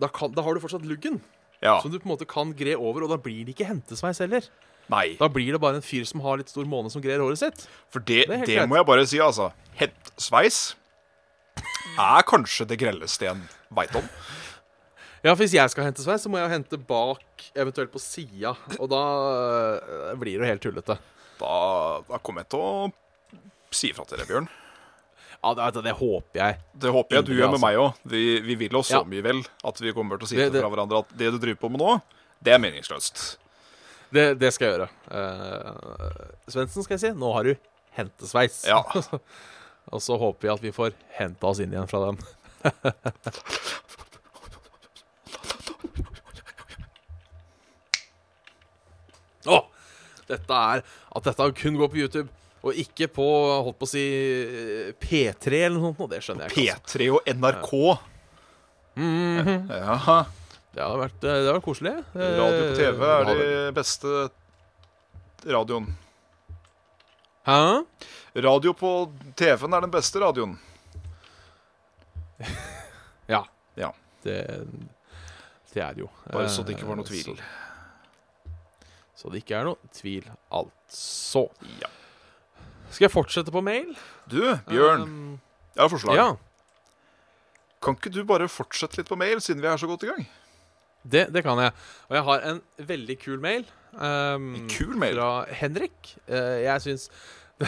da, 0.00 0.08
kan, 0.08 0.32
da 0.32 0.40
har 0.42 0.54
du 0.56 0.60
fortsatt 0.62 0.86
luggen, 0.88 1.20
Ja. 1.60 1.78
som 1.82 1.90
du 1.92 1.98
på 1.98 2.06
en 2.08 2.16
måte 2.16 2.26
kan 2.28 2.54
gre 2.56 2.72
over, 2.78 3.02
og 3.04 3.10
da 3.10 3.16
blir 3.20 3.44
det 3.44 3.52
ikke 3.54 3.66
hentesveis 3.68 4.18
heller. 4.22 4.46
Nei. 4.90 5.14
Da 5.20 5.28
blir 5.30 5.52
det 5.54 5.60
bare 5.62 5.78
en 5.78 5.84
fyr 5.86 6.04
som 6.08 6.20
har 6.24 6.40
litt 6.40 6.50
stor 6.50 6.66
måne, 6.66 6.90
som 6.90 7.02
grer 7.04 7.22
håret 7.22 7.38
sitt. 7.38 7.64
For 7.94 8.00
det, 8.02 8.24
Det 8.28 8.44
det 8.48 8.68
må 8.68 8.76
jeg 8.80 8.86
bare 8.88 9.06
si, 9.06 9.20
altså. 9.22 9.52
Hentsveis 9.78 10.74
er 12.00 12.22
kanskje 12.28 12.66
det 12.70 12.78
grelleste 12.80 13.28
en 13.30 13.42
veit 13.76 13.94
om. 13.98 14.06
Ja, 15.22 15.34
for 15.34 15.42
Hvis 15.44 15.52
jeg 15.54 15.68
skal 15.70 15.84
hente 15.84 16.00
sveis, 16.02 16.22
så 16.24 16.30
må 16.32 16.38
jeg 16.40 16.48
hente 16.54 16.78
bak, 16.80 17.20
eventuelt 17.54 17.92
på 17.92 18.00
sida. 18.00 18.54
Og 18.80 18.88
da 18.88 19.00
øh, 19.04 20.14
blir 20.20 20.40
det 20.40 20.48
helt 20.48 20.62
tullete. 20.64 20.96
Da, 21.40 21.50
da 22.08 22.18
kommer 22.24 22.42
jeg 22.44 22.50
til 22.54 22.62
å 22.64 22.88
si 23.76 23.90
ifra 23.92 24.06
til 24.08 24.18
deg, 24.22 24.26
Bjørn. 24.30 24.48
Ja, 25.40 25.52
det, 25.72 25.82
det 25.84 25.92
håper 25.96 26.40
jeg. 26.40 26.56
Det 26.76 26.90
håper 26.92 27.16
jeg 27.20 27.28
du 27.28 27.34
gjør 27.34 27.52
med 27.52 27.58
altså. 27.60 27.66
meg 27.66 27.78
òg. 27.80 28.00
Vi, 28.12 28.22
vi 28.44 28.56
vil 28.64 28.76
oss 28.80 28.90
så 28.92 28.98
Ja. 29.00 29.04
mye 29.08 29.22
vel 29.24 29.38
at 29.64 29.78
vi 29.80 29.92
kommer 29.96 30.18
til 30.20 30.26
å 30.26 30.28
si 30.32 30.36
Det- 30.36 30.50
det- 30.52 30.60
fra 30.64 30.68
hverandre 30.72 30.98
at 31.04 31.14
det 31.16 31.30
du 31.32 31.38
driver 31.38 31.60
på 31.62 31.70
med 31.70 31.80
nå, 31.80 31.94
det 32.42 32.52
er 32.52 32.58
meningsløst. 32.60 33.36
Det, 34.10 34.34
det 34.40 34.50
skal 34.54 34.66
jeg 34.66 34.74
gjøre. 34.76 34.88
Uh, 35.10 35.72
Svendsen, 36.50 36.82
skal 36.82 36.94
jeg 36.96 37.02
si. 37.04 37.10
Nå 37.18 37.28
har 37.36 37.42
du 37.46 37.52
hentesveis. 37.98 38.56
Ja. 38.68 38.80
Og 39.94 40.00
så 40.02 40.12
håper 40.20 40.42
vi 40.46 40.52
at 40.54 40.62
vi 40.64 40.72
får 40.74 40.90
henta 41.18 41.46
oss 41.50 41.60
inn 41.62 41.72
igjen 41.74 41.90
fra 41.90 42.00
den. 42.08 42.18
oh, 49.48 49.64
Dette 50.28 50.52
er 50.52 50.82
At 51.16 51.24
dette 51.24 51.46
kun 51.56 51.78
går 51.80 51.88
på 51.90 51.96
YouTube, 52.02 52.28
og 52.60 52.76
ikke 52.76 53.06
på 53.08 53.24
holdt 53.64 53.78
på 53.80 53.86
å 53.88 53.88
si 53.88 54.04
P3 55.00 55.48
eller 55.64 55.80
noe 55.80 55.96
sånt. 55.96 56.12
Det 56.12 56.20
skjønner 56.26 56.44
jeg 56.44 56.52
ikke. 56.52 56.76
altså. 56.76 57.00
P3 57.00 57.08
og 57.16 57.24
NRK. 57.40 57.72
Mhm. 59.00 59.72
Ja. 59.72 59.96
Det 60.74 60.82
har 60.84 60.98
vært, 61.00 61.16
det 61.22 61.30
har 61.48 61.56
vært 61.56 61.64
koselig. 61.66 61.92
Eh, 62.14 62.36
Radio 62.38 62.62
på 62.68 62.76
TV 62.78 63.06
er 63.10 63.24
det 63.30 63.74
beste 63.74 64.12
radioen. 65.50 65.88
Hæ? 67.48 67.56
Radio 68.44 68.72
på 68.78 68.90
TV-en 69.40 69.74
er 69.74 69.86
den 69.86 69.94
beste 69.94 70.22
radioen. 70.22 70.58
Ja. 73.30 73.44
Ja. 73.78 73.92
Det, 74.24 74.36
det 75.74 75.82
er 75.84 75.92
det 75.94 76.02
jo. 76.02 76.08
Bare 76.32 76.48
så 76.50 76.64
det 76.66 76.74
ikke 76.74 76.88
var 76.88 76.96
noe 76.98 77.06
Eh, 77.06 77.10
tvil. 77.12 77.36
Så, 77.38 79.20
så 79.20 79.30
det 79.30 79.42
ikke 79.44 79.54
er 79.60 79.68
noe 79.68 79.90
tvil, 79.94 80.26
altså. 80.58 81.44
Ja. 81.78 81.90
Skal 82.90 83.04
jeg 83.06 83.12
fortsette 83.14 83.54
på 83.54 83.62
mail? 83.62 83.92
Du, 84.26 84.40
Bjørn, 84.66 85.04
Um, 85.06 85.36
jeg 85.76 85.82
har 85.84 85.92
forslag. 85.92 86.18
ja, 86.18 86.26
Kan 87.80 87.94
ikke 88.00 88.10
du 88.12 88.24
bare 88.26 88.48
fortsette 88.50 88.98
litt 88.98 89.08
på 89.08 89.16
mail, 89.20 89.38
siden 89.40 89.62
vi 89.62 89.70
er 89.70 89.78
så 89.78 89.86
godt 89.86 90.02
i 90.08 90.10
gang? 90.10 90.26
Det, 91.02 91.28
det 91.32 91.42
kan 91.44 91.60
jeg. 91.62 91.72
Og 92.08 92.16
jeg 92.18 92.24
har 92.28 92.48
en 92.50 92.62
veldig 92.88 93.18
kul 93.20 93.40
mail. 93.40 93.64
um, 93.92 94.66
Kul 94.72 94.96
mail. 95.00 95.16
Fra 95.16 95.44
Henrik. 95.62 96.16
Uh, 96.28 96.60
jeg 96.60 96.84
syns 96.84 97.08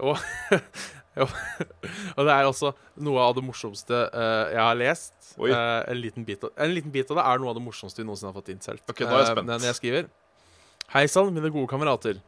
og, 0.00 0.16
og, 1.20 2.22
det 2.24 2.32
er 2.32 2.46
også 2.48 2.72
noe 3.04 3.20
av 3.20 3.34
det 3.36 3.44
morsomste 3.44 4.06
uh, 4.12 4.48
jeg 4.52 4.62
har 4.62 4.78
lest. 4.78 5.16
Eh, 5.40 5.82
en, 5.88 5.96
liten 5.96 6.24
bit 6.28 6.42
av, 6.44 6.52
en 6.60 6.74
liten 6.74 6.92
bit 6.92 7.08
av 7.12 7.16
det 7.16 7.24
er 7.24 7.40
noe 7.40 7.52
av 7.52 7.56
det 7.56 7.64
morsomste 7.64 8.02
vi 8.02 8.06
noensinne 8.08 8.32
har 8.32 8.36
fått 8.36 8.50
innselt. 8.52 8.84
Ok, 8.84 9.00
da 9.04 9.14
er 9.14 9.22
jeg 9.22 9.30
spent. 9.30 9.48
men 9.48 9.64
jeg 9.64 9.78
skriver 9.78 10.10
Hei 10.92 11.06
sann, 11.08 11.30
mine 11.32 11.48
gode 11.48 11.70
kamerater. 11.70 12.18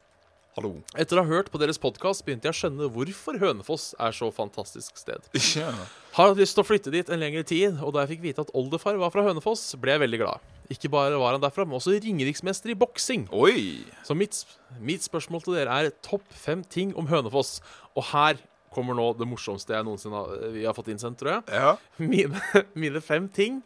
Hallo. 0.54 0.76
Etter 0.94 1.18
å 1.18 1.24
ha 1.24 1.26
hørt 1.26 1.48
på 1.50 1.58
deres 1.58 1.80
podkast 1.82 2.22
begynte 2.22 2.46
jeg 2.46 2.54
å 2.54 2.58
skjønne 2.60 2.86
hvorfor 2.94 3.40
Hønefoss 3.42 3.88
er 3.98 4.14
så 4.14 4.28
fantastisk 4.30 5.00
sted. 5.00 5.24
Ja. 5.58 5.72
Har 6.14 6.28
hatt 6.30 6.38
lyst 6.38 6.54
til 6.54 6.62
å 6.62 6.66
flytte 6.68 6.92
dit 6.94 7.08
en 7.10 7.18
lengre 7.18 7.42
tid, 7.42 7.80
og 7.82 7.90
da 7.96 8.04
jeg 8.04 8.12
fikk 8.12 8.22
vite 8.22 8.44
at 8.44 8.52
oldefar 8.54 8.94
var 9.00 9.10
fra 9.10 9.24
Hønefoss, 9.26 9.64
ble 9.82 9.96
jeg 9.96 10.02
veldig 10.04 10.20
glad. 10.20 10.44
Ikke 10.70 10.92
bare 10.94 11.18
var 11.18 11.34
han 11.34 11.42
derfra, 11.42 11.66
men 11.66 11.80
også 11.80 11.96
ringeriksmester 11.96 12.70
i 12.70 12.76
boksing. 12.78 13.24
Oi. 13.34 13.82
Så 14.06 14.14
mitt, 14.14 14.44
mitt 14.78 15.02
spørsmål 15.02 15.42
til 15.42 15.56
dere 15.58 15.74
er 15.74 15.90
topp 16.06 16.30
fem 16.38 16.62
ting 16.62 16.94
om 16.94 17.10
Hønefoss. 17.10 17.56
Og 17.98 18.06
her 18.12 18.38
kommer 18.74 18.94
nå 18.94 19.08
det 19.18 19.26
morsomste 19.26 19.74
jeg 19.74 19.88
noensinne 19.90 20.22
har, 20.22 20.46
vi 20.54 20.62
har 20.68 20.78
fått 20.78 20.92
innsendt, 20.94 21.18
tror 21.18 21.34
jeg. 21.40 21.50
Ja. 21.50 21.74
Mine, 21.98 22.44
mine 22.86 23.02
fem 23.02 23.26
ting, 23.26 23.58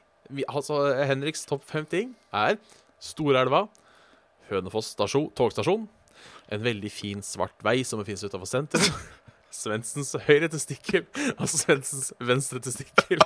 altså 0.49 0.81
Henriks 1.05 1.45
topp 1.53 1.69
fem 1.69 1.85
ting, 1.85 2.17
er 2.33 2.57
Storelva, 2.97 3.67
Hønefoss 4.49 4.95
stasjon, 4.97 5.29
togstasjon, 5.37 5.85
en 6.49 6.63
veldig 6.65 6.91
fin 6.93 7.23
svart 7.25 7.57
vei 7.65 7.83
som 7.85 8.01
finnes 8.07 8.25
utafor 8.25 8.49
sentrum, 8.49 8.85
Svendsens 9.59 10.13
høyre 10.27 10.49
testikkel 10.53 11.07
og 11.39 11.49
Svendsens 11.51 12.13
venstre 12.21 12.61
testikkel. 12.63 13.23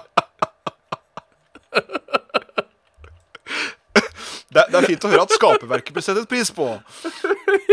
Det, 4.53 4.67
det 4.69 4.77
er 4.77 4.85
fint 4.85 5.05
å 5.07 5.11
høre 5.11 5.25
at 5.25 5.33
skaperverket 5.33 5.95
blir 5.97 6.05
settet 6.05 6.29
pris 6.31 6.51
på. 6.55 6.69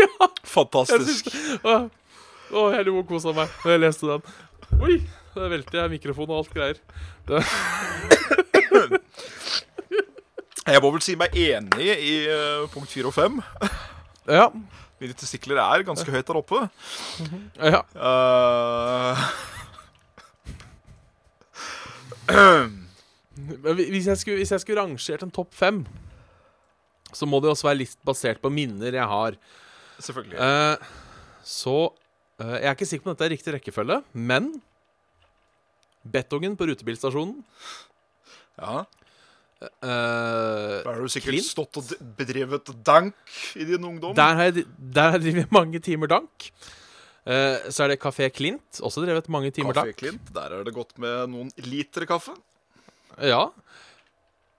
Ja. 0.00 0.26
Fantastisk. 0.48 1.26
Å, 1.66 1.74
å, 2.52 2.62
jeg 2.72 2.84
lo 2.86 2.94
og 3.00 3.08
kosa 3.08 3.32
meg 3.36 3.50
da 3.62 3.74
jeg 3.74 3.80
leste 3.82 4.08
den. 4.08 4.22
Oi, 4.80 4.96
der 5.34 5.50
velter 5.52 5.82
jeg 5.82 5.92
mikrofonen 5.92 6.32
og 6.32 6.40
alt 6.40 6.52
greier. 6.54 6.80
Det, 7.28 7.40
Jeg 10.70 10.82
må 10.84 10.90
vel 10.94 11.02
si 11.04 11.16
meg 11.18 11.34
enig 11.40 11.86
i 11.90 12.14
eh, 12.30 12.66
punkt 12.72 12.92
fire 12.92 13.10
og 13.10 13.16
fem. 13.16 13.40
Ja, 14.28 14.50
Mine 15.00 15.16
testikler 15.16 15.56
er 15.62 15.84
ganske 15.86 16.12
høyt 16.12 16.28
der 16.28 16.36
oppe. 16.36 16.58
ja. 17.56 17.80
Uh, 17.96 19.16
Men 23.40 23.78
hvis 23.78 24.10
jeg, 24.10 24.18
skulle, 24.20 24.36
hvis 24.42 24.52
jeg 24.52 24.60
skulle 24.60 24.82
rangert 24.82 25.24
en 25.24 25.32
topp 25.32 25.54
fem, 25.56 25.80
så 27.16 27.26
må 27.26 27.40
det 27.40 27.50
også 27.50 27.70
være 27.70 27.80
litt 27.80 27.96
basert 28.06 28.42
på 28.42 28.52
minner 28.52 28.92
jeg 28.94 29.08
har. 29.08 29.38
selvfølgelig. 29.98 30.36
Uh, 30.36 30.76
så 31.42 31.76
uh, 31.88 32.56
Jeg 32.60 32.68
er 32.68 32.76
ikke 32.76 32.90
sikker 32.92 33.06
på 33.06 33.10
om 33.10 33.16
dette 33.16 33.26
er 33.30 33.34
riktig 33.34 33.54
rekkefølge, 33.56 34.02
men 34.12 34.52
Betongen 36.00 36.56
på 36.56 36.68
rutebilstasjonen 36.68 37.42
Ja. 38.60 38.84
Eh, 39.60 40.82
Da 40.82 40.90
har 40.92 41.00
du 41.00 41.08
sikkert 41.12 41.34
Clint? 41.34 41.48
stått 41.48 41.78
og 41.80 41.90
bedrevet 42.18 42.70
dank 42.86 43.14
i 43.56 43.66
din 43.68 43.84
ungdom. 43.84 44.14
Der 44.16 44.38
har 44.38 44.48
jeg, 44.48 44.64
der 44.78 45.10
har 45.12 45.18
jeg 45.18 45.34
drevet 45.34 45.52
mange 45.52 45.80
timer 45.84 46.10
dank. 46.10 46.50
Uh, 47.20 47.60
så 47.68 47.84
er 47.84 47.92
det 47.92 48.00
Kafé 48.00 48.30
Klint, 48.32 48.80
også 48.80 49.02
drevet 49.04 49.28
mange 49.28 49.50
timer 49.52 49.76
Café 49.76 49.92
dank. 49.92 49.98
Klint. 50.00 50.30
Der 50.34 50.54
er 50.56 50.64
det 50.64 50.72
gått 50.74 50.96
med 50.98 51.28
noen 51.34 51.50
liter 51.68 52.06
kaffe. 52.08 52.32
Ja. 53.20 53.50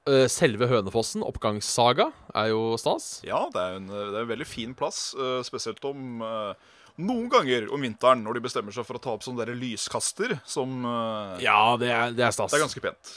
Uh, 0.08 0.28
selve 0.30 0.70
Hønefossen, 0.70 1.26
oppgangssaga, 1.26 2.12
er 2.38 2.52
jo 2.54 2.78
stas. 2.82 3.24
Ja, 3.26 3.47
det 3.54 3.66
er 3.66 3.80
en, 3.80 3.89
det 3.89 4.14
er 4.14 4.22
en 4.22 4.32
veldig 4.36 4.47
fin 4.49 4.78
plass, 4.78 5.10
spesielt 5.47 5.82
om 5.89 6.22
noen 7.02 7.28
ganger 7.34 7.66
om 7.74 7.82
vinteren 7.82 8.22
når 8.22 8.38
de 8.38 8.45
bestemmer 8.45 8.76
seg 8.76 8.86
for 8.86 8.99
å 8.99 9.02
ta 9.02 9.14
opp 9.16 9.26
sånne 9.26 9.41
der 9.47 9.58
lyskaster 9.58 10.38
som 10.45 10.84
Ja, 11.41 11.74
det 11.82 11.89
er, 11.89 12.14
det 12.14 12.28
er 12.30 12.36
stas. 12.36 12.54
Det 12.54 12.60
er 12.60 12.66
ganske 12.68 12.84
pent. 12.84 13.14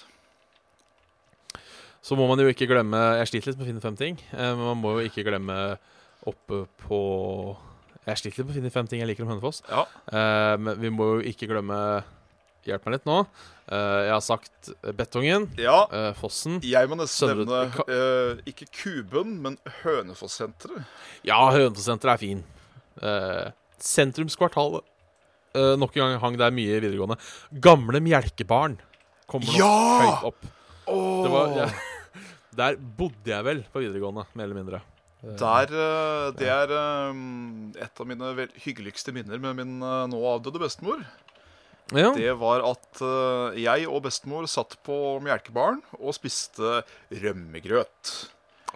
Så 2.04 2.16
må 2.20 2.26
man 2.28 2.38
jo 2.42 2.50
ikke 2.52 2.66
glemme 2.68 2.98
Jeg 3.22 3.30
sliter 3.30 3.52
litt 3.52 3.58
med 3.60 3.64
å 3.66 3.70
finne 3.72 3.84
fem 3.84 3.96
ting. 3.96 4.18
eh, 4.32 4.50
Men 4.54 4.64
man 4.74 4.80
må 4.82 4.98
jo 4.98 5.06
ikke 5.08 5.24
glemme 5.24 5.78
oppe 6.28 6.66
på 6.84 6.98
Jeg 8.06 8.20
sliter 8.20 8.42
litt 8.42 8.46
med 8.48 8.52
å 8.54 8.58
finne 8.60 8.72
fem 8.74 8.86
ting 8.90 9.00
jeg 9.00 9.08
liker 9.08 9.24
om 9.24 9.32
Hønefoss. 9.32 9.62
Ja. 9.70 9.86
Eh, 10.12 10.56
Men 10.60 10.78
vi 10.82 10.90
må 10.92 11.14
jo 11.16 11.24
ikke 11.32 11.48
glemme 11.48 11.78
Hjelp 12.64 12.86
meg 12.86 12.94
litt 12.98 13.04
nå. 13.08 13.18
Eh, 13.68 14.00
Jeg 14.06 14.12
har 14.14 14.22
sagt 14.24 14.70
Betongen, 14.96 15.50
ja. 15.60 15.82
eh, 15.92 16.12
Fossen. 16.16 16.60
Jeg 16.64 16.88
må 16.88 16.96
nesten 16.96 17.28
Søndre- 17.28 17.44
nevne 17.44 17.84
eh, 17.92 18.38
ikke 18.48 18.68
Kuben, 18.72 19.34
men 19.44 19.58
Hønefoss-senteret. 19.82 20.86
Ja, 21.28 21.42
Hønefoss-senteret 21.52 22.14
er 22.14 22.22
fin. 22.22 22.40
Eh, 23.04 23.50
Sentrumskvartalet. 23.84 24.80
Eh, 25.54 25.74
nok 25.76 25.92
en 25.96 26.00
gang 26.06 26.16
hang 26.24 26.38
der 26.40 26.50
mye 26.56 26.80
videregående. 26.80 27.18
Gamle 27.60 28.00
Mjelkebarn 28.00 28.78
kommer 29.28 29.44
nok 29.46 29.60
Ja! 29.60 29.74
høyt 30.00 30.24
opp. 30.32 30.48
Åh, 30.88 31.22
Det 31.24 31.30
var, 31.36 31.52
ja, 31.60 31.68
der 32.56 32.76
bodde 32.78 33.30
jeg 33.30 33.44
vel 33.46 33.62
på 33.72 33.82
videregående, 33.82 34.26
mer 34.34 34.48
eller 34.48 34.60
mindre. 34.60 34.82
Der, 35.24 35.70
eh, 35.72 36.30
Det 36.36 36.48
er 36.52 36.68
eh, 36.68 37.82
et 37.82 38.00
av 38.00 38.06
mine 38.06 38.48
hyggeligste 38.60 39.12
minner 39.14 39.40
med 39.40 39.56
min 39.56 39.80
eh, 39.80 40.06
nå 40.12 40.20
avdøde 40.34 40.60
bestemor. 40.60 41.00
ja. 41.92 42.12
Det 42.12 42.32
var 42.40 42.64
at 42.64 43.00
jeg 43.56 43.88
og 43.88 44.02
bestemor 44.04 44.46
satt 44.48 44.76
på 44.84 45.20
melkebaren 45.24 45.82
og 45.98 46.14
spiste 46.16 46.82
rømmegrøt. 47.10 48.12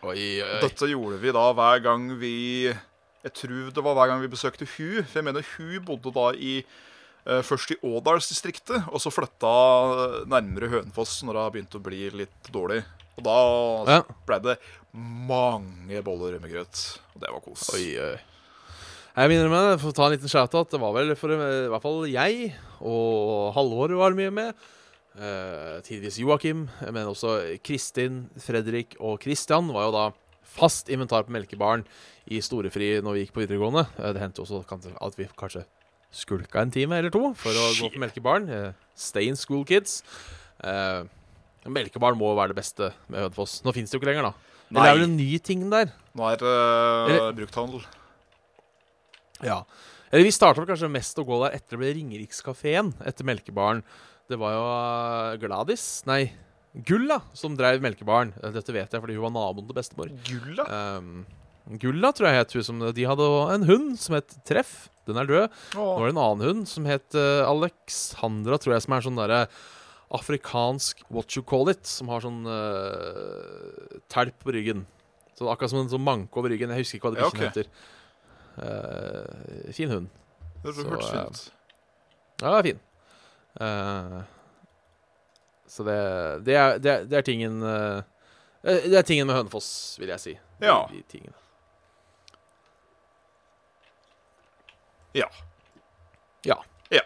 Oi, 0.05 0.41
oi. 0.41 0.61
Dette 0.63 0.89
gjorde 0.89 1.19
vi 1.21 1.33
da 1.35 1.49
hver 1.53 1.81
gang 1.83 2.13
vi 2.21 2.69
Jeg 2.69 3.33
tror 3.35 3.73
det 3.75 3.83
var 3.83 3.97
hver 3.99 4.13
gang 4.13 4.21
vi 4.23 4.31
besøkte 4.31 4.69
Hu. 4.77 5.03
For 5.03 5.19
jeg 5.19 5.25
mener 5.27 5.43
Hu 5.57 5.81
bodde 5.81 6.15
da 6.15 6.31
i 6.33 6.63
Først 7.45 7.75
i 7.75 7.77
Ådalsdistriktet, 7.85 8.87
og 8.89 9.03
så 9.05 9.11
flytta 9.13 9.51
nærmere 10.31 10.71
Hønefoss 10.73 11.19
når 11.27 11.37
det 11.37 11.43
begynte 11.53 11.77
å 11.77 11.83
bli 11.85 12.07
litt 12.23 12.49
dårlig. 12.55 12.79
Og 13.19 13.27
da 13.27 13.99
Ja. 13.99 14.03
ble 14.27 14.39
det 14.45 14.59
mange 14.95 16.03
boller 16.07 16.39
med 16.41 16.53
grøt. 16.53 16.99
Og 17.15 17.21
det 17.23 17.31
var 17.35 17.41
kos. 17.45 17.69
Oi, 17.75 17.99
oi. 17.99 18.17
Jeg 19.19 19.31
minner 19.33 19.51
meg, 19.51 19.81
for 19.83 19.91
å 19.91 19.95
ta 19.97 20.07
en 20.07 20.15
liten 20.15 20.31
shout-out, 20.31 20.71
det 20.71 20.79
var 20.79 20.93
vel 20.95 21.17
for 21.19 21.33
eh, 21.35 21.67
i 21.67 21.71
hvert 21.73 21.83
fall 21.83 22.05
jeg 22.07 22.53
og 22.81 23.53
Halvor 23.57 23.91
var 23.99 24.15
mye 24.15 24.31
med. 24.31 24.55
Uh, 25.19 25.81
tidvis 25.83 26.21
Joakim, 26.23 26.69
men 26.95 27.09
også 27.11 27.59
Kristin, 27.67 28.29
Fredrik 28.39 28.95
og 29.03 29.17
Kristian 29.19 29.67
var 29.75 29.89
jo 29.89 29.95
da 29.97 30.05
fast 30.47 30.87
inventar 30.95 31.25
på 31.27 31.35
melkebaren 31.35 31.83
i 32.31 32.39
storefri 32.39 33.01
når 33.03 33.17
vi 33.17 33.25
gikk 33.25 33.35
på 33.35 33.43
videregående. 33.43 33.89
Uh, 33.99 34.13
det 34.15 34.23
hendte 34.23 34.45
også 34.45 34.63
at 34.63 35.19
vi 35.19 35.27
kanskje 35.35 35.65
skulka 36.15 36.63
en 36.63 36.71
time 36.71 37.01
eller 37.01 37.11
to 37.11 37.33
for 37.35 37.51
å 37.51 37.67
gå 37.81 37.91
på 37.97 37.99
melkebaren. 38.05 38.47
Uh, 38.47 38.73
stay 38.95 39.27
in 39.27 39.35
school, 39.35 39.65
kids. 39.67 40.05
Melkebaren 41.73 42.19
må 42.19 42.33
være 42.37 42.53
det 42.53 42.61
beste 42.61 42.91
med 43.09 43.27
Hønefoss. 43.27 43.61
Nå 43.67 43.75
fins 43.77 43.91
det 43.91 43.97
jo 43.97 44.03
ikke 44.03 44.11
lenger, 44.11 44.31
da. 44.31 44.57
Eller 44.69 44.83
det 44.85 44.91
er 44.91 44.99
det 45.01 45.07
en 45.09 45.17
ny 45.17 45.29
ting 45.41 45.63
der? 45.73 45.95
Nå 46.19 46.27
er 46.29 46.43
det 46.43 46.57
uh, 46.57 47.31
brukthandel. 47.37 47.87
Ja. 49.45 49.63
Eller 50.11 50.27
vi 50.27 50.35
starta 50.35 50.65
kanskje 50.69 50.91
mest 50.93 51.21
å 51.21 51.25
gå 51.29 51.39
der 51.45 51.57
etter 51.57 51.77
det 51.77 51.81
ble 51.83 51.95
Ringerikskafeen 51.97 52.93
etter 53.09 53.29
melkebaren. 53.29 53.83
Det 54.29 54.37
var 54.41 54.55
jo 54.57 54.69
Gladis 55.41 55.49
Gladys, 55.49 55.89
nei, 56.09 56.23
Gulla, 56.89 57.23
som 57.37 57.57
drev 57.57 57.81
melkebaren. 57.85 58.35
Eh, 58.43 58.53
dette 58.55 58.75
vet 58.75 58.93
jeg 58.93 59.03
fordi 59.03 59.17
hun 59.17 59.29
var 59.29 59.35
naboen 59.37 59.69
til 59.69 59.79
bestemor. 59.79 60.13
Gulla? 60.29 60.67
Um, 60.69 61.25
Gulla, 61.81 62.13
tror 62.13 62.29
jeg 62.29 62.43
het 62.43 62.55
hun. 62.57 62.67
Som, 62.67 62.85
de 62.95 63.09
hadde 63.09 63.31
en 63.55 63.67
hund 63.69 63.97
som 64.01 64.19
het 64.19 64.37
Treff. 64.49 64.89
Den 65.09 65.21
er 65.21 65.29
død. 65.29 65.59
Åh. 65.77 65.81
Nå 65.81 65.97
er 65.97 66.11
det 66.11 66.15
en 66.15 66.23
annen 66.25 66.47
hund 66.47 66.69
som 66.69 66.89
het 66.89 67.17
uh, 67.17 67.49
Alexandra, 67.49 68.61
tror 68.61 68.77
jeg, 68.77 68.85
som 68.85 68.97
er 68.97 69.07
sånn 69.07 69.21
derre 69.21 69.43
afrikansk 70.15 71.03
what 71.13 71.37
you 71.37 71.43
call 71.45 71.69
it, 71.71 71.85
som 71.87 72.09
har 72.13 72.25
sånn 72.25 72.47
uh, 72.49 73.99
telp 74.13 74.37
på 74.45 74.55
ryggen. 74.57 74.87
Så 75.39 75.49
Akkurat 75.53 75.73
som 75.73 75.83
en 75.83 75.91
sånn 75.93 76.05
manke 76.05 76.41
over 76.41 76.51
ryggen. 76.53 76.73
Jeg 76.75 76.87
husker 76.87 76.99
ikke 76.99 77.11
hva 77.11 77.15
det 77.15 77.27
bikkjen 77.27 77.45
ja, 77.45 77.51
okay. 77.51 77.63
heter. 77.63 77.69
Uh, 78.59 79.73
fin 79.77 79.93
hund. 79.93 80.09
Det 80.65 80.75
hørtes 80.75 81.11
fint 81.13 81.43
ut. 81.43 81.43
Ja, 82.43 82.49
det 82.49 82.57
er 82.59 82.69
fin. 82.71 82.81
Uh, 83.59 84.19
så 85.69 85.85
det, 85.87 85.99
det, 86.47 86.57
er, 86.57 86.79
det, 86.81 86.91
er, 86.93 87.05
det, 87.11 87.19
er, 87.19 87.25
tingen 87.27 87.61
Det 87.61 88.97
er 88.97 89.05
tingen 89.05 89.29
med 89.29 89.37
Hønefoss, 89.37 89.69
vil 90.01 90.11
jeg 90.15 90.23
si. 90.23 90.35
Ja. 90.65 90.81
De, 90.89 91.03
de 91.13 91.21
ja. 95.19 95.29
Ja. 96.43 96.65
Ja. 96.89 97.03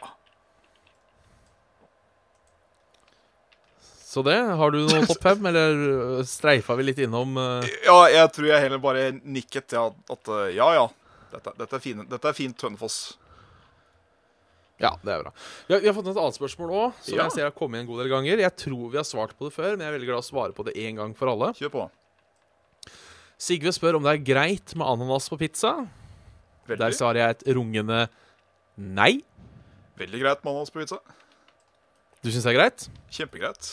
Så 4.13 4.21
det, 4.27 4.37
Har 4.37 4.75
du 4.75 4.83
noen 4.83 5.07
topp 5.09 5.23
fem, 5.25 5.47
eller 5.49 6.21
streifa 6.29 6.77
vi 6.77 6.85
litt 6.91 6.99
innom 7.01 7.39
uh... 7.41 7.65
Ja, 7.87 7.97
jeg 8.13 8.29
tror 8.37 8.51
jeg 8.51 8.65
heller 8.67 8.81
bare 8.83 9.07
nikket 9.25 9.73
ja, 9.73 9.87
at 9.89 10.33
ja, 10.53 10.67
ja. 10.77 10.85
Dette, 11.33 11.55
dette, 11.57 11.79
er, 11.79 11.81
fine, 11.81 12.05
dette 12.11 12.29
er 12.29 12.37
fint 12.37 12.59
Tønnefoss. 12.61 12.99
Ja, 14.83 14.91
det 15.01 15.15
er 15.15 15.23
bra. 15.23 15.33
Vi 15.69 15.73
har, 15.75 15.81
vi 15.81 15.89
har 15.89 15.97
fått 15.97 16.11
et 16.11 16.19
annet 16.21 16.37
spørsmål 16.37 16.75
òg, 16.75 16.99
som 17.07 17.17
ja. 17.17 17.25
jeg 17.25 17.37
ser 17.39 17.47
har 17.47 17.55
kommet 17.57 17.81
en 17.81 17.89
god 17.89 18.03
del 18.03 18.11
ganger. 18.13 18.43
Jeg 18.45 18.55
tror 18.65 18.91
vi 18.93 19.01
har 19.01 19.07
svart 19.09 19.33
på 19.39 19.49
det 19.49 19.55
før, 19.55 19.71
men 19.79 19.87
jeg 19.87 19.93
er 19.93 19.97
veldig 19.97 20.11
glad 20.11 20.25
å 20.25 20.27
svare 20.27 20.57
på 20.57 20.67
det 20.67 20.75
én 20.83 21.01
gang 21.01 21.15
for 21.17 21.33
alle. 21.33 21.49
Kjør 21.57 21.73
på. 21.73 21.87
Sigve 23.41 23.73
spør 23.73 23.97
om 23.97 24.05
det 24.05 24.13
er 24.13 24.23
greit 24.27 24.75
med 24.77 24.85
ananas 24.91 25.31
på 25.33 25.41
pizza. 25.41 25.73
Veldig. 26.69 26.83
Der 26.85 26.99
svarer 26.99 27.23
jeg 27.23 27.39
et 27.39 27.49
rungende 27.57 28.05
nei. 28.77 29.15
Veldig 30.03 30.23
greit 30.27 30.45
med 30.45 30.53
ananas 30.53 30.75
på 30.75 30.83
pizza. 30.83 31.01
Du 32.21 32.29
syns 32.29 32.45
det 32.45 32.53
er 32.53 32.59
greit? 32.61 32.87
Kjempegreit. 33.09 33.73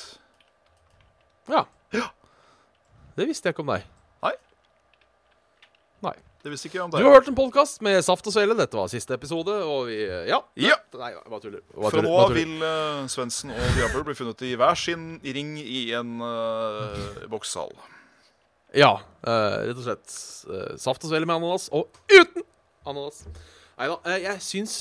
Ja. 1.50 1.66
ja. 1.96 2.08
Det 3.18 3.26
visste 3.28 3.50
jeg 3.50 3.56
ikke 3.56 3.64
om 3.66 3.72
deg. 3.74 3.86
Nei. 4.24 4.34
Nei. 6.06 6.16
Det 6.44 6.52
visste 6.54 6.70
ikke 6.70 6.84
om 6.84 6.92
deg. 6.94 7.02
Du 7.02 7.10
har 7.10 7.18
hørt 7.18 7.30
en 7.32 7.36
podkast 7.36 7.82
med 7.84 7.98
Saft 8.06 8.28
og 8.30 8.36
Svele. 8.36 8.56
Dette 8.56 8.78
var 8.78 8.92
siste 8.92 9.16
episode, 9.18 9.56
og 9.66 9.90
vi 9.90 9.98
Ja. 10.30 10.40
ja. 10.56 10.78
Nei, 10.96 11.12
bare 11.26 11.42
tuller. 11.44 11.64
Fra 11.74 12.04
nå 12.06 12.14
av 12.22 12.36
vil 12.38 12.54
uh, 12.62 13.08
Svendsen 13.12 13.52
og 13.56 13.72
Diablo 13.76 14.06
bli 14.08 14.16
funnet 14.16 14.44
i 14.48 14.54
hver 14.60 14.78
sin 14.80 15.10
ring 15.26 15.56
i 15.60 15.90
en 15.98 16.20
uh, 16.22 17.26
bokssal. 17.32 17.74
Ja, 18.78 19.00
uh, 19.26 19.58
rett 19.66 19.82
og 19.82 19.84
slett. 19.88 20.16
Uh, 20.46 20.78
saft 20.78 21.04
og 21.04 21.12
svele 21.12 21.26
med 21.26 21.40
ananas, 21.40 21.68
og 21.74 21.90
uten 22.14 22.46
ananas. 22.86 23.26
Nei 23.80 23.88
da, 23.90 24.16
jeg 24.20 24.42
syns 24.44 24.74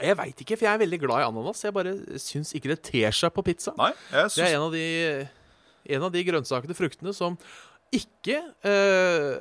Jeg 0.00 0.16
veit 0.16 0.38
ikke, 0.40 0.56
for 0.56 0.64
jeg 0.64 0.74
er 0.74 0.80
veldig 0.80 0.98
glad 1.04 1.22
i 1.22 1.26
ananas. 1.28 1.62
Jeg 1.62 1.74
bare 1.76 1.94
syns 2.18 2.50
ikke 2.58 2.72
det 2.72 2.80
ter 2.82 3.14
seg 3.14 3.30
på 3.30 3.44
pizza. 3.46 3.70
Nei, 3.78 3.92
jeg 4.10 4.32
synes... 4.34 4.38
Det 4.40 4.48
er 4.48 4.56
en 4.58 4.66
av 4.66 4.74
de, 4.74 4.86
en 5.84 6.06
av 6.06 6.12
de 6.14 6.24
grønnsakene, 6.26 6.76
fruktene, 6.76 7.14
som 7.16 7.38
ikke 7.94 8.40
eh, 8.66 9.40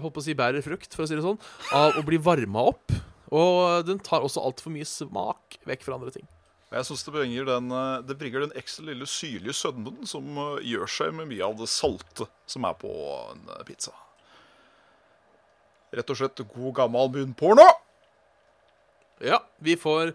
holdt 0.00 0.16
på 0.16 0.22
å 0.22 0.24
si 0.24 0.36
bærer 0.38 0.64
frukt, 0.64 0.92
for 0.94 1.04
å 1.04 1.10
si 1.10 1.18
det 1.18 1.24
sånn, 1.24 1.40
av 1.76 1.98
å 1.98 2.04
bli 2.06 2.20
varma 2.22 2.70
opp. 2.72 2.94
Og 3.30 3.86
den 3.86 4.00
tar 4.02 4.24
også 4.26 4.42
altfor 4.42 4.74
mye 4.74 4.88
smak 4.88 5.60
vekk 5.68 5.84
fra 5.86 5.98
andre 5.98 6.14
ting. 6.14 6.26
Jeg 6.70 6.86
synes 6.86 7.02
det 7.02 7.14
bringer 7.14 7.46
den, 7.48 7.70
eh, 7.74 8.02
det 8.06 8.16
bringer 8.18 8.46
den 8.46 8.54
ekstra 8.58 8.86
lille 8.86 9.06
syrlige 9.06 9.54
sødmen 9.58 10.06
som 10.06 10.26
eh, 10.38 10.66
gjør 10.70 10.90
seg 10.90 11.14
med 11.18 11.30
mye 11.32 11.46
av 11.46 11.58
det 11.58 11.66
salte 11.70 12.28
som 12.46 12.66
er 12.66 12.76
på 12.78 12.90
en 13.32 13.46
eh, 13.56 13.64
pizza. 13.66 13.94
Rett 15.90 16.10
og 16.10 16.20
slett 16.20 16.44
god 16.54 16.74
gammel 16.78 17.10
bunnporno! 17.16 17.66
Ja, 19.20 19.42
vi 19.58 19.74
får, 19.76 20.14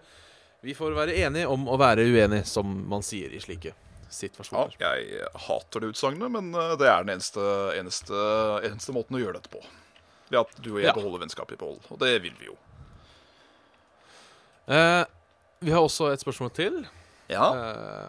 vi 0.63 0.73
får 0.73 0.95
være 0.95 1.17
enige 1.27 1.51
om 1.51 1.67
å 1.67 1.75
være 1.77 2.07
uenige, 2.07 2.47
som 2.47 2.71
man 2.89 3.03
sier 3.05 3.35
i 3.35 3.43
slike 3.43 3.75
situasjoner. 4.15 4.75
Ja, 4.81 4.93
jeg 4.99 5.31
hater 5.47 5.83
det 5.83 5.93
utsagnet, 5.93 6.31
men 6.33 6.51
eh, 6.53 6.75
det 6.79 6.89
er 6.91 7.05
den 7.05 7.15
eneste, 7.15 7.45
eneste, 7.77 8.21
eneste 8.65 8.95
måten 8.95 9.17
å 9.19 9.21
gjøre 9.21 9.39
dette 9.39 9.51
på. 9.53 9.63
Ved 10.31 10.41
at 10.41 10.55
du 10.57 10.71
og 10.73 10.79
jeg 10.81 10.89
ja. 10.89 10.95
beholder 10.97 11.25
vennskapet 11.25 11.57
i 11.57 11.61
behold. 11.61 11.83
Og 11.93 12.01
det 12.01 12.15
vil 12.23 12.35
vi 12.39 12.49
jo. 12.49 12.57
Eh, 14.73 15.03
vi 15.61 15.73
har 15.73 15.83
også 15.85 16.09
et 16.11 16.23
spørsmål 16.23 16.53
til. 16.55 16.79
Ja. 17.31 17.49
Eh, 17.53 18.07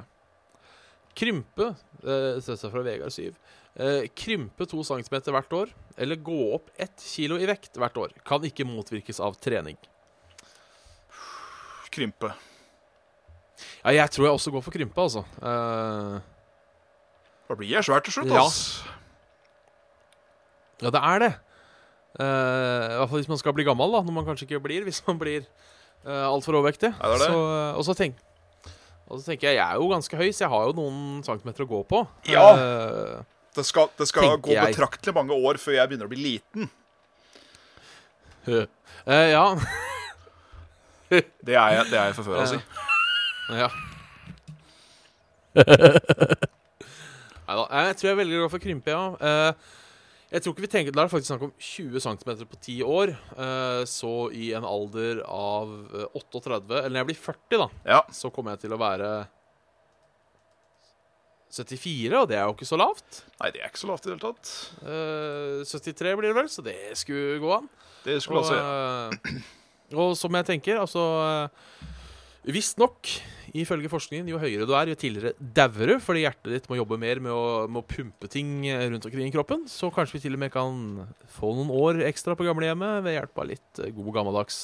krympe 1.16 1.70
eh, 1.72 2.36
Dette 2.36 2.56
er 2.56 2.72
fra 2.72 2.84
Vegard 2.84 3.14
7. 3.14 3.28
Eh, 3.76 4.06
krympe 4.16 4.64
to 4.68 4.80
centimeter 4.88 5.34
hvert 5.36 5.52
år, 5.52 5.72
eller 6.00 6.16
gå 6.24 6.38
opp 6.56 6.70
ett 6.80 6.96
kilo 7.04 7.36
i 7.36 7.48
vekt 7.48 7.76
hvert 7.76 7.98
år, 8.00 8.14
kan 8.24 8.44
ikke 8.44 8.64
motvirkes 8.68 9.20
av 9.20 9.36
trening. 9.40 9.76
Krympe. 11.92 12.32
Ja, 13.86 13.92
jeg 14.02 14.10
tror 14.10 14.24
jeg 14.26 14.34
også 14.34 14.50
går 14.50 14.62
for 14.66 14.74
krympe, 14.74 14.98
altså. 14.98 15.22
Uh, 15.38 16.18
da 17.46 17.54
blir 17.54 17.70
jeg 17.70 17.86
svær 17.86 18.02
til 18.02 18.16
slutt, 18.16 18.32
ja. 18.34 18.42
Ja, 20.82 20.90
det 20.90 21.02
er 21.02 21.22
det. 21.22 21.32
Uh, 22.18 22.24
I 22.24 22.96
hvert 22.98 23.12
fall 23.12 23.20
hvis 23.20 23.30
man 23.30 23.38
skal 23.38 23.54
bli 23.54 23.66
gammel, 23.68 23.92
da. 23.94 24.00
Når 24.02 24.16
man 24.16 24.26
kanskje 24.26 24.48
ikke 24.48 24.60
blir 24.64 24.82
hvis 24.88 24.98
man 25.06 25.20
blir 25.20 25.44
uh, 26.02 26.26
altfor 26.32 26.58
overvektig. 26.58 26.90
Ja, 26.98 27.12
det 27.12 27.20
det. 27.20 27.28
Så, 27.30 27.38
uh, 27.38 27.76
og, 27.76 27.84
så 27.86 27.94
tenk, 27.94 28.18
og 29.06 29.20
så 29.20 29.30
tenker 29.30 29.52
jeg 29.52 29.60
jeg 29.60 29.66
er 29.68 29.78
jo 29.78 29.86
ganske 29.92 30.18
høy, 30.18 30.32
så 30.32 30.44
jeg 30.44 30.50
har 30.56 30.66
jo 30.66 30.74
noen 30.80 31.22
centimeter 31.28 31.62
å 31.62 31.68
gå 31.70 31.82
på. 31.86 32.02
Ja. 32.32 32.48
det 33.54 33.66
skal, 33.68 33.92
det 33.98 34.08
skal 34.10 34.34
gå 34.34 34.56
jeg. 34.56 34.74
betraktelig 34.74 35.14
mange 35.14 35.38
år 35.38 35.62
før 35.62 35.78
jeg 35.78 35.92
begynner 35.92 36.10
å 36.10 36.14
bli 36.16 36.24
liten. 36.24 36.66
ja. 39.06 39.46
det, 41.06 41.54
er 41.54 41.78
jeg, 41.78 41.86
det 41.92 42.02
er 42.02 42.10
jeg 42.10 42.18
for 42.18 42.26
før, 42.26 42.42
altså. 42.42 42.60
Ja. 43.52 43.70
Neida, 47.46 47.66
jeg 47.86 47.98
tror 47.98 48.08
jeg 48.10 48.18
velger 48.18 48.40
å 48.40 48.46
gå 48.46 48.52
for 48.56 48.62
krympe, 48.62 48.90
ja. 48.90 49.04
Uh, 49.20 49.52
jeg 50.32 50.42
tror 50.42 50.52
ikke 50.52 50.64
vi 50.64 50.70
tenker, 50.72 50.92
Da 50.94 51.04
er 51.04 51.06
det 51.06 51.12
faktisk 51.12 51.30
snakk 51.30 51.44
om 51.46 51.52
20 51.54 52.02
cm 52.02 52.30
på 52.50 52.58
10 52.58 52.82
år. 52.90 53.14
Uh, 53.38 53.82
så 53.86 54.12
i 54.34 54.50
en 54.58 54.66
alder 54.66 55.22
av 55.22 55.70
38, 56.18 56.50
eh, 56.50 56.82
eller 56.82 56.90
når 56.90 57.00
jeg 57.04 57.10
blir 57.12 57.22
40, 57.22 57.62
da, 57.62 57.68
ja. 57.94 58.02
så 58.10 58.32
kommer 58.34 58.56
jeg 58.56 58.66
til 58.66 58.74
å 58.74 58.80
være 58.82 59.10
74, 61.56 62.18
og 62.18 62.26
det 62.28 62.36
er 62.40 62.42
jo 62.42 62.56
ikke 62.56 62.68
så 62.68 62.78
lavt. 62.80 63.22
Nei, 63.38 63.52
det 63.54 63.62
er 63.62 63.70
ikke 63.70 63.84
så 63.84 63.92
lavt 63.92 64.04
i 64.04 64.10
det 64.10 64.16
hele 64.16 64.26
tatt. 64.26 64.54
Uh, 64.82 65.62
73 65.62 66.16
blir 66.18 66.32
det 66.32 66.38
vel, 66.40 66.50
så 66.52 66.66
det 66.66 66.78
skulle 66.98 67.38
gå 67.40 67.52
an. 67.60 67.70
Det 68.02 68.18
skulle 68.22 68.42
og, 68.42 68.50
altså, 68.50 68.58
ja. 68.58 69.94
og 70.02 70.18
som 70.18 70.34
jeg 70.34 70.50
tenker, 70.50 70.82
altså 70.82 71.06
Visstnok, 72.46 73.08
ifølge 73.58 73.90
forskningen, 73.90 74.28
jo 74.30 74.38
høyere 74.38 74.66
du 74.68 74.72
er, 74.78 74.92
jo 74.92 74.98
tidligere 74.98 75.34
dauer 75.56 75.90
du 75.90 75.94
fordi 76.02 76.22
hjertet 76.22 76.52
ditt 76.52 76.68
må 76.70 76.78
jobbe 76.78 76.98
mer 77.02 77.18
med 77.22 77.34
å, 77.34 77.64
med 77.66 77.80
å, 77.80 77.86
pumpe 77.90 78.30
ting 78.30 78.60
rundt 78.92 79.08
omkring 79.08 79.26
i 79.26 79.34
kroppen. 79.34 79.64
Så 79.70 79.90
kanskje 79.94 80.18
vi 80.18 80.22
til 80.28 80.38
og 80.38 80.42
med 80.44 80.52
kan 80.54 81.08
få 81.34 81.50
noen 81.56 81.72
år 81.74 82.04
ekstra 82.06 82.36
på 82.38 82.46
gamlehjemmet 82.46 83.02
ved 83.02 83.16
hjelp 83.16 83.42
av 83.42 83.50
litt 83.50 83.82
eh, 83.82 83.90
god 83.96 84.12
gammeldags 84.20 84.60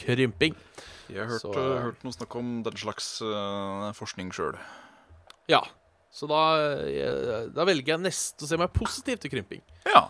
krymping. 0.00 0.58
Jeg 1.06 1.22
har 1.22 1.30
hørt, 1.30 1.44
så, 1.44 1.54
uh, 1.54 1.78
hørt 1.84 2.02
noe 2.02 2.16
snakk 2.16 2.34
om 2.40 2.52
den 2.66 2.82
slags 2.82 3.08
uh, 3.22 3.92
forskning 3.94 4.34
sjøl. 4.34 4.58
Ja. 5.52 5.62
Så 6.14 6.26
da, 6.30 6.42
jeg, 6.90 7.46
da, 7.54 7.66
velger 7.66 7.94
jeg 7.94 8.02
neste 8.08 8.46
å 8.46 8.50
se 8.50 8.58
meg 8.58 8.74
positiv 8.74 9.22
til 9.22 9.30
krymping. 9.36 9.62
Ja. 9.86 10.08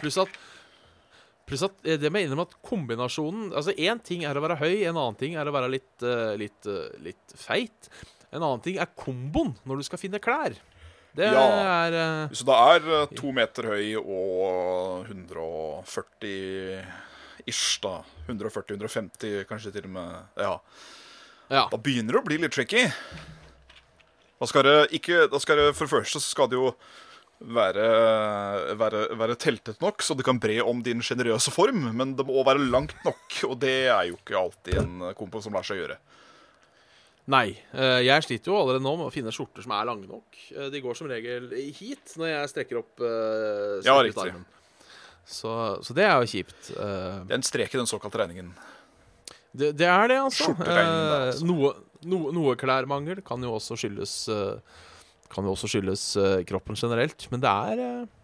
pluss 0.00 0.20
at 0.20 0.32
Pluss 1.48 1.64
at 1.64 1.86
eh, 1.86 1.98
det 2.00 2.10
må 2.12 2.20
jeg 2.20 2.28
innrømme 2.28 2.46
at 2.48 2.56
kombinasjonen 2.66 3.50
Altså, 3.56 3.72
én 3.74 4.00
ting 4.04 4.24
er 4.28 4.36
å 4.36 4.44
være 4.44 4.60
høy, 4.60 4.84
en 4.84 4.96
annen 4.96 5.18
ting 5.18 5.36
er 5.38 5.48
å 5.48 5.54
være 5.54 5.72
litt, 5.72 5.94
uh, 6.04 6.34
litt, 6.38 6.60
uh, 6.68 6.88
litt 7.04 7.36
feit. 7.38 7.90
En 8.28 8.42
annen 8.42 8.64
ting 8.64 8.76
er 8.80 8.90
komboen 8.98 9.54
når 9.68 9.80
du 9.80 9.88
skal 9.88 10.00
finne 10.02 10.20
klær. 10.22 10.56
Det 11.18 11.30
ja. 11.32 11.44
er 11.88 11.96
uh, 11.96 12.36
Så 12.36 12.44
det 12.46 12.56
er 12.74 12.80
to 13.16 13.32
meter 13.34 13.70
høy 13.72 13.96
og 14.02 15.08
140 15.08 16.84
ish, 17.48 17.80
da. 17.82 18.02
140-150, 18.28 19.44
kanskje 19.48 19.72
til 19.72 19.88
og 19.88 19.94
med. 19.96 20.14
Ja. 20.36 20.54
Ja. 21.48 21.64
Da 21.72 21.80
begynner 21.80 22.12
det 22.12 22.20
å 22.20 22.26
bli 22.26 22.36
litt 22.42 22.52
tricky. 22.52 22.84
Da 24.38 24.46
skal 24.46 24.66
det 24.68 24.78
ikke 24.94 25.26
da 25.32 25.40
skal 25.42 25.58
det, 25.58 25.70
For 25.74 25.88
det 25.88 25.94
første 25.96 26.20
så 26.20 26.30
skal 26.30 26.50
det 26.52 26.58
jo 26.60 26.72
være, 27.40 27.86
være, 28.80 29.02
være 29.20 29.36
teltet 29.38 29.80
nok, 29.82 30.02
så 30.02 30.16
det 30.18 30.26
kan 30.26 30.40
bre 30.42 30.58
om 30.64 30.80
din 30.82 31.02
sjenerøse 31.04 31.52
form. 31.54 31.84
Men 31.94 32.16
det 32.18 32.26
må 32.26 32.42
være 32.46 32.64
langt 32.66 32.96
nok, 33.06 33.38
og 33.48 33.58
det 33.62 33.76
er 33.92 34.08
jo 34.10 34.18
ikke 34.18 34.38
alltid 34.40 34.80
en 34.82 35.08
kompo 35.18 35.42
som 35.44 35.54
lar 35.54 35.66
seg 35.66 35.80
gjøre. 35.82 35.98
Nei. 37.28 37.50
eh, 37.76 38.00
jeg 38.06 38.24
sliter 38.24 38.48
jo 38.50 38.56
allerede 38.56 38.80
nå 38.82 38.94
med 38.96 39.10
å 39.10 39.12
finne 39.12 39.32
skjorter 39.34 39.60
som 39.66 39.74
er 39.76 39.84
lange 39.84 40.08
nok. 40.08 40.38
Eh, 40.54 40.70
de 40.72 40.80
går 40.80 40.96
som 40.96 41.10
regel 41.10 41.50
hit 41.76 42.14
når 42.16 42.30
jeg 42.30 42.52
strekker 42.54 42.80
opp 42.80 43.02
uh, 43.04 43.78
Ja, 43.84 43.98
riktig. 44.00 44.32
Så, 45.28 45.52
så 45.84 45.92
det 45.92 46.06
er 46.08 46.14
jo 46.22 46.30
kjipt. 46.30 46.70
Eh, 46.72 47.18
Det 47.28 47.34
er 47.34 47.36
en 47.36 47.44
strek 47.44 47.74
i 47.76 47.80
den 47.82 47.90
såkalte 47.90 48.22
regningen. 48.22 48.48
det, 49.52 49.74
det 49.76 49.86
er 49.92 50.08
det, 50.08 50.16
altså. 50.24 50.54
Eh, 50.56 50.78
altså. 51.28 51.44
noe, 51.44 51.74
no, 52.08 52.22
noe 52.32 52.56
klærmangel 52.56 53.20
kan 53.26 53.44
jo 53.44 53.52
også 53.58 53.76
skyldes 53.76 54.14
eh, 54.32 54.78
Kan 55.32 55.46
jo 55.46 55.54
også 55.54 55.70
skyldes 55.70 56.04
eh, 56.20 56.40
kroppen 56.48 56.78
generelt. 56.78 57.26
Men 57.32 57.42
det 57.44 57.50
er 57.52 57.82
eh, 57.84 58.14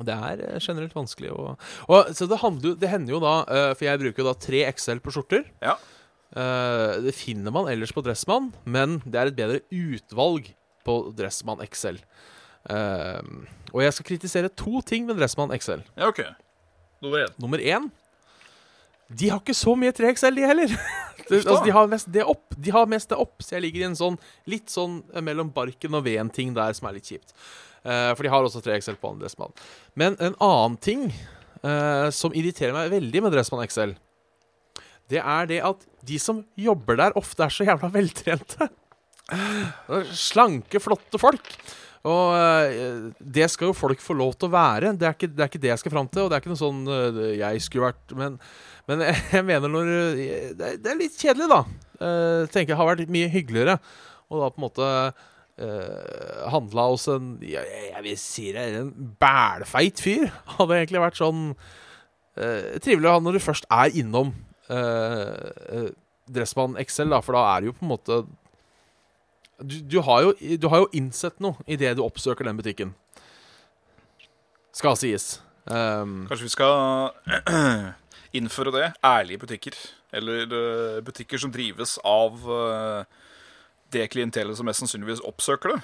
det 0.00 0.14
er 0.14 0.42
eh, 0.46 0.58
generelt 0.62 0.94
vanskelig 0.96 1.32
å 1.34 1.40
og, 1.52 2.12
Så 2.16 2.28
det, 2.30 2.40
handler, 2.40 2.76
det 2.78 2.88
hender 2.88 3.16
jo 3.16 3.18
da 3.20 3.34
For 3.74 3.84
jeg 3.84 4.00
bruker 4.00 4.22
jo 4.22 4.28
da 4.30 4.36
3 4.38 4.62
XL 4.70 5.02
på 5.04 5.14
skjorter. 5.16 5.48
Ja. 5.64 5.78
Det 6.30 7.10
finner 7.18 7.50
man 7.50 7.66
ellers 7.66 7.90
på 7.90 8.04
Dressmann, 8.06 8.52
men 8.62 9.00
det 9.02 9.18
er 9.18 9.30
et 9.32 9.38
bedre 9.38 9.64
utvalg 9.74 10.52
på 10.86 10.94
Dressmann 11.18 11.58
XL. 11.66 11.98
Og 12.70 13.82
jeg 13.82 13.96
skal 13.96 14.06
kritisere 14.12 14.52
to 14.54 14.78
ting 14.86 15.08
med 15.08 15.18
Dressmann 15.18 15.50
XL. 15.58 15.82
Ja, 15.98 16.12
OK. 16.12 16.22
Nummer 17.02 17.24
én. 17.24 17.34
Nummer 17.42 17.58
én 17.58 17.90
De 19.10 19.30
har 19.30 19.40
ikke 19.42 19.56
så 19.56 19.74
mye 19.78 19.94
3XL, 19.94 20.36
de 20.38 20.50
heller. 20.52 20.76
Altså, 21.30 21.60
de 21.62 21.70
har 21.70 21.86
mest 21.86 22.08
det 22.10 22.24
opp. 22.26 22.56
De 22.58 22.72
har 22.74 22.88
mest 22.90 23.12
det 23.12 23.18
opp, 23.22 23.36
så 23.44 23.54
jeg 23.54 23.62
ligger 23.62 23.84
i 23.84 23.88
en 23.90 23.98
sånn 23.98 24.16
litt 24.50 24.72
sånn 24.72 24.96
eh, 25.14 25.22
mellom 25.22 25.52
barken 25.54 25.94
og 25.94 26.02
veden-ting 26.02 26.56
der 26.56 26.74
som 26.74 26.88
er 26.88 26.96
litt 26.96 27.06
kjipt. 27.06 27.34
Uh, 27.86 28.10
for 28.16 28.26
de 28.26 28.32
har 28.32 28.44
også 28.44 28.60
3XL 28.64 28.98
på 29.00 29.12
andre 29.12 29.28
Dressmann. 29.28 29.54
Men 29.94 30.16
en 30.18 30.34
annen 30.42 30.74
ting 30.82 31.04
uh, 31.62 32.10
som 32.12 32.34
irriterer 32.34 32.74
meg 32.74 32.90
veldig 32.92 33.22
med 33.22 33.36
Dressmann 33.36 33.62
XL, 33.62 33.94
det 35.10 35.22
er 35.22 35.46
det 35.52 35.60
at 35.66 35.86
de 36.06 36.18
som 36.18 36.42
jobber 36.58 36.98
der, 36.98 37.14
ofte 37.18 37.46
er 37.46 37.54
så 37.54 37.68
jævla 37.68 37.92
veltrente. 37.94 38.68
Slanke, 40.18 40.82
flotte 40.82 41.18
folk. 41.22 41.48
Og 42.10 43.14
det 43.18 43.48
skal 43.52 43.68
jo 43.68 43.76
folk 43.76 44.00
få 44.02 44.14
lov 44.16 44.36
til 44.38 44.48
å 44.48 44.54
være. 44.54 44.92
Det 44.96 45.06
er 45.08 45.16
ikke 45.16 45.28
det, 45.30 45.42
er 45.42 45.50
ikke 45.50 45.62
det 45.62 45.72
jeg 45.72 45.82
skal 45.82 45.94
fram 45.94 46.08
til. 46.08 46.24
Og 46.24 46.30
det 46.30 46.38
er 46.38 46.44
ikke 46.44 46.52
noe 46.54 46.62
sånn 46.62 46.80
jeg 47.36 47.64
skulle 47.66 47.90
vært 47.90 48.14
Men, 48.16 48.38
men 48.88 49.04
jeg 49.34 49.44
mener 49.46 49.72
når 49.72 49.90
eh, 49.90 50.52
Det 50.56 50.78
er, 50.78 50.98
litt 50.98 51.18
kjedelig, 51.18 51.50
da. 51.50 51.60
Uh, 52.00 52.46
tenker 52.48 52.72
jeg 52.72 52.80
har 52.80 52.88
vært 52.88 53.12
mye 53.12 53.28
hyggeligere. 53.32 53.76
Og 54.30 54.40
da 54.40 54.50
på 54.52 54.60
en 54.60 54.66
måte 54.66 54.88
uh, 55.60 56.50
handla 56.54 56.86
hos 56.92 57.08
en 57.12 57.34
jeg, 57.44 57.66
jeg 57.90 58.04
vil 58.06 58.18
si 58.20 58.48
det 58.56 58.66
en 58.80 58.92
bælfeit 59.20 60.02
fyr. 60.02 60.28
Hadde 60.56 60.78
egentlig 60.78 61.04
vært 61.04 61.20
sånn 61.20 61.48
uh, 61.52 62.76
trivelig 62.80 63.10
å 63.10 63.16
ha 63.16 63.24
når 63.24 63.36
du 63.36 63.44
først 63.44 63.68
er 63.74 63.98
innom 64.00 64.32
uh, 64.70 65.90
Dressmann 66.30 66.78
XL, 66.80 67.10
da, 67.12 67.20
for 67.24 67.36
da 67.36 67.46
er 67.52 67.62
det 67.62 67.72
jo 67.72 67.76
på 67.80 67.86
en 67.86 67.92
måte 67.96 68.22
du, 69.60 69.76
du, 69.84 69.98
har 70.00 70.22
jo, 70.24 70.34
du 70.56 70.66
har 70.72 70.84
jo 70.84 70.90
innsett 70.96 71.40
noe 71.44 71.58
idet 71.68 71.92
du 71.98 72.04
oppsøker 72.04 72.46
den 72.48 72.56
butikken. 72.56 72.94
Skal 74.72 74.96
sies. 74.96 75.34
Um, 75.68 76.24
Kanskje 76.30 76.46
vi 76.46 76.52
skal 76.54 77.10
innføre 78.36 78.72
det? 78.74 78.86
Ærlige 79.04 79.42
butikker. 79.44 79.76
Eller 80.14 80.46
eh, 80.46 81.00
butikker 81.04 81.38
som 81.38 81.52
drives 81.54 81.96
av 82.06 82.44
eh, 82.50 83.02
det 83.94 84.06
klientellet 84.12 84.58
som 84.58 84.68
mest 84.68 84.82
sannsynligvis 84.82 85.22
oppsøker 85.26 85.74
det. 85.74 85.80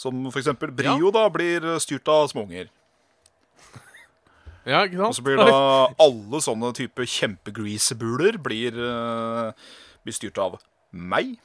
Som 0.00 0.24
eksempel 0.32 0.72
Brio 0.74 1.12
da 1.14 1.26
blir 1.32 1.66
styrt 1.82 2.08
av 2.10 2.26
småunger. 2.32 2.70
ja, 4.66 4.82
ikke 4.82 4.98
sant? 4.98 5.10
Og 5.10 5.18
så 5.18 5.24
blir 5.26 5.40
da 5.40 5.58
alle 6.06 6.40
sånne 6.44 6.72
type 6.76 7.06
kjempegreasebuler 7.16 8.40
blir, 8.42 8.80
eh, 8.80 9.74
blir 10.04 10.16
styrt 10.16 10.40
av 10.42 10.58
meg. 10.90 11.36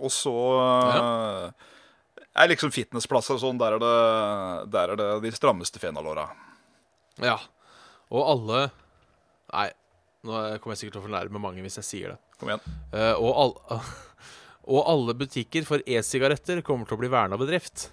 Og 0.00 0.08
så 0.12 0.32
ja. 0.32 1.00
er 2.40 2.48
liksom 2.48 2.72
fitnessplasser 2.72 3.36
og 3.36 3.42
sånn, 3.42 3.58
der 3.60 3.76
er 3.76 3.82
det, 3.82 3.96
der 4.72 4.94
er 4.94 5.00
det 5.00 5.08
de 5.26 5.32
strammeste 5.36 5.82
fenalåra. 5.82 6.30
Ja. 7.20 7.36
Og 8.12 8.24
alle 8.24 8.62
Nei, 9.52 9.68
nå 10.24 10.32
kommer 10.62 10.74
jeg 10.76 10.80
sikkert 10.84 10.96
til 10.96 11.02
å 11.02 11.06
fornærme 11.08 11.42
mange 11.42 11.62
hvis 11.64 11.78
jeg 11.82 11.88
sier 11.88 12.08
det. 12.14 12.18
Kom 12.40 12.48
igjen. 12.52 12.64
Uh, 12.94 13.14
og, 13.18 13.32
all, 13.42 13.52
og 14.72 14.80
alle 14.94 15.14
butikker 15.18 15.66
for 15.68 15.78
e-sigaretter 15.84 16.62
kommer 16.66 16.88
til 16.88 16.96
å 16.96 17.00
bli 17.02 17.10
verna 17.12 17.36
bedrift. 17.40 17.90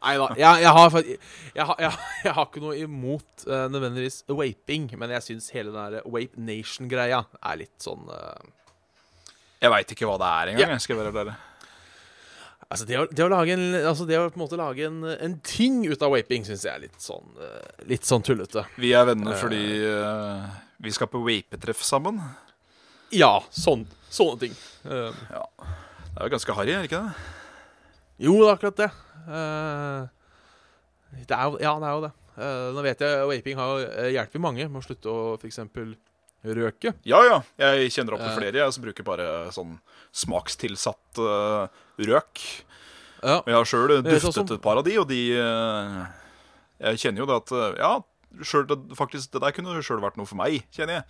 Nei 0.00 0.14
da. 0.16 0.26
Jeg, 0.38 0.62
jeg, 0.64 0.72
har, 0.76 0.96
jeg, 0.96 1.18
jeg, 1.56 1.92
jeg 2.24 2.34
har 2.38 2.46
ikke 2.46 2.64
noe 2.64 2.78
imot 2.80 3.44
uh, 3.50 3.66
nødvendigvis 3.72 4.22
vaping, 4.28 4.88
men 5.00 5.12
jeg 5.18 5.26
syns 5.28 5.52
hele 5.56 5.74
den 5.74 5.98
der 5.98 6.08
Wape 6.08 6.40
Nation-greia 6.40 7.20
er 7.40 7.60
litt 7.60 7.78
sånn 7.84 8.08
eh, 8.14 8.42
Jeg 9.60 9.70
veit 9.76 9.92
ikke 9.92 10.08
hva 10.08 10.16
det 10.20 10.30
er 10.30 10.54
engang. 10.54 10.74
Jeg 10.78 10.86
skal 10.86 11.00
være 11.02 11.12
ærlig. 11.26 11.36
Altså 12.70 12.86
det 12.86 12.98
å, 13.00 13.06
det 13.10 13.24
å 13.24 13.30
lage 13.32 13.54
en 13.56 13.64
Altså 13.80 14.04
det 14.06 14.18
å 14.20 14.28
på 14.30 14.38
en 14.38 14.44
måte 14.44 14.58
lage 14.60 14.84
en, 14.86 15.00
en 15.10 15.32
ting 15.42 15.80
ut 15.88 16.02
av 16.06 16.12
vaping 16.14 16.44
syns 16.46 16.62
jeg 16.66 16.70
er 16.70 16.84
litt 16.84 17.00
sånn 17.02 17.32
eh, 17.42 17.72
Litt 17.90 18.06
sånn 18.06 18.22
tullete. 18.26 18.62
Vi 18.78 18.92
er 18.94 19.08
venner 19.08 19.34
fordi 19.40 19.64
uh, 19.90 20.46
vi 20.80 20.92
skal 20.94 21.10
på 21.10 21.20
vapetreff 21.26 21.82
sammen. 21.84 22.20
Ja, 23.12 23.40
sånn, 23.50 23.82
sånne 24.08 24.38
ting. 24.46 24.54
Eh, 24.86 25.10
Det 25.10 26.14
er 26.14 26.28
jo 26.28 26.32
ganske 26.36 26.54
harry, 26.56 26.72
er 26.76 26.84
det 26.86 26.88
ikke 26.92 27.02
det? 27.04 27.26
jo, 28.22 28.36
det 28.38 28.46
er 28.46 28.54
akkurat 28.54 28.78
det. 28.80 28.88
Uh, 29.26 30.06
det 31.26 31.36
er 31.36 31.44
jo, 31.50 31.58
ja, 31.60 31.74
det 31.82 31.90
er 31.90 31.98
jo 31.98 32.04
det. 32.06 32.12
Eh, 32.40 32.68
nå 32.74 32.84
vet 32.84 33.02
jeg 33.04 33.26
vaping 33.28 33.58
har 33.58 33.82
eh, 33.84 34.10
hjulpet 34.14 34.42
mange 34.42 34.66
med 34.70 34.80
å 34.80 34.84
slutte 34.86 35.10
å 35.12 35.22
f.eks. 35.40 35.58
røke. 36.56 36.94
Ja 37.08 37.20
ja, 37.26 37.40
jeg 37.60 37.90
kjenner 37.92 38.16
opp 38.16 38.22
til 38.22 38.30
Eh. 38.30 38.38
flere 38.38 38.62
jeg 38.62 38.76
som 38.76 38.84
bruker 38.86 39.04
bare 39.04 39.26
sånn 39.52 39.74
smakstilsatt 40.16 41.20
eh, 41.20 41.80
røk. 42.08 42.40
Ja. 43.22 43.42
Jeg 43.46 43.54
har 43.54 43.64
sjøl 43.68 43.88
duftet 44.02 44.22
sånn 44.22 44.32
som- 44.48 44.56
et 44.56 44.62
par 44.62 44.78
av 44.80 44.84
de, 44.84 44.96
og 44.98 45.08
de 45.08 45.20
eh, 45.36 46.06
Jeg 46.80 46.96
kjenner 47.02 47.18
jo 47.18 47.26
det 47.26 47.36
at 47.36 47.52
eh, 47.52 47.74
Ja, 47.82 48.00
selv, 48.42 48.68
faktisk, 48.96 49.30
det 49.32 49.42
der 49.42 49.52
kunne 49.52 49.82
sjøl 49.82 50.00
vært 50.00 50.16
noe 50.16 50.26
for 50.26 50.36
meg, 50.36 50.62
kjenner 50.72 51.00
jeg. 51.00 51.04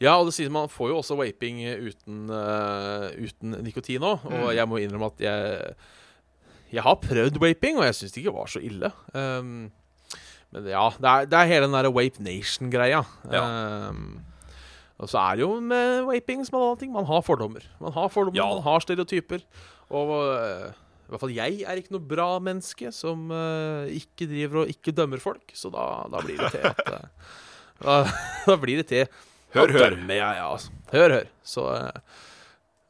ja, 0.00 0.16
og 0.18 0.26
det 0.26 0.34
sies 0.34 0.50
man 0.50 0.68
får 0.68 0.88
jo 0.90 0.98
også 1.00 1.16
vaping 1.16 1.62
uten, 1.86 2.28
uh, 2.28 3.08
uten 3.16 3.54
nikotin 3.64 4.02
òg. 4.04 4.24
Og 4.26 4.32
Mm. 4.50 4.54
jeg 4.56 4.66
må 4.68 4.76
innrømme 4.82 5.06
at 5.12 5.18
jeg 5.20 5.74
Jeg 6.72 6.82
har 6.82 6.96
prøvd 6.96 7.38
vaping, 7.38 7.78
og 7.78 7.84
jeg 7.84 7.94
syns 7.94 8.12
det 8.12 8.24
ikke 8.24 8.34
var 8.34 8.46
så 8.50 8.58
ille. 8.60 8.90
Um, 9.14 9.70
men 10.52 10.64
ja, 10.66 10.90
det 10.90 11.06
er, 11.08 11.24
det 11.30 11.32
er 11.38 11.46
hele 11.46 11.66
den 11.68 11.72
der 11.78 11.90
Wape 11.94 12.18
Nation-greia. 12.20 13.04
Um, 13.24 14.20
og 14.98 15.08
så 15.08 15.18
er 15.30 15.36
det 15.36 15.42
jo 15.46 15.60
med 15.60 16.04
vaping 16.08 16.44
som 16.44 16.58
med 16.58 16.66
alle 16.66 16.76
ting. 16.80 16.92
Man 16.92 17.06
har 17.06 17.22
fordommer. 17.22 17.62
Man 17.80 17.92
har 17.92 18.08
fordommer, 18.08 18.36
Ja. 18.42 18.48
man 18.54 18.62
har 18.64 18.80
stereotyper. 18.80 19.40
Og 19.94 20.12
eh, 20.18 20.70
i 21.06 21.12
hvert 21.12 21.22
fall 21.22 21.34
jeg 21.36 21.60
er 21.62 21.78
ikke 21.78 21.94
noe 21.94 22.08
bra 22.10 22.28
menneske 22.42 22.90
som 22.94 23.28
eh, 23.30 23.92
ikke 24.00 24.26
driver 24.30 24.64
og 24.64 24.72
ikke 24.72 24.94
dømmer 24.96 25.22
folk. 25.22 25.54
Så 25.54 25.70
da, 25.74 25.86
da 26.10 26.22
blir 26.24 26.40
det 26.42 26.50
til 26.56 26.66
at 26.72 26.82
eh, 26.90 27.32
da, 27.86 27.98
da 28.48 28.56
blir 28.62 28.82
det 28.82 28.88
til 28.90 29.06
Hør, 29.54 29.70
hør. 29.70 29.94
dømmer 29.94 30.18
jeg, 30.18 30.40
ja, 30.40 30.48
altså. 30.50 30.72
Hør, 30.92 31.14
hør. 31.20 31.28
Så 31.46 31.66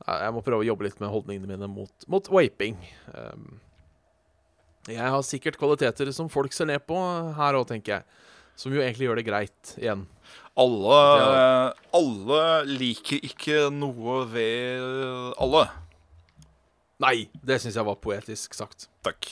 jeg 0.07 0.33
må 0.35 0.43
prøve 0.47 0.65
å 0.65 0.67
jobbe 0.67 0.87
litt 0.87 0.99
med 1.03 1.13
holdningene 1.13 1.53
mine 1.53 1.69
mot, 1.71 2.07
mot 2.11 2.29
vaping. 2.33 2.79
Um, 3.13 3.61
jeg 4.89 5.03
har 5.03 5.23
sikkert 5.27 5.59
kvaliteter 5.61 6.11
som 6.15 6.31
folk 6.33 6.55
ser 6.55 6.69
ned 6.71 6.83
på 6.87 6.97
her 7.37 7.59
òg, 7.59 7.67
tenker 7.71 7.99
jeg. 7.99 8.23
Som 8.57 8.73
jo 8.73 8.81
egentlig 8.81 9.09
gjør 9.09 9.19
det 9.21 9.27
greit, 9.27 9.73
igjen. 9.77 10.07
Alle, 10.57 11.01
alle 11.95 12.43
liker 12.71 13.21
ikke 13.29 13.67
noe 13.75 14.23
ved 14.33 15.35
alle. 15.43 15.67
Nei, 17.03 17.27
det 17.45 17.59
syns 17.61 17.77
jeg 17.77 17.85
var 17.85 17.99
poetisk 18.01 18.55
sagt. 18.57 18.87
Takk. 19.05 19.27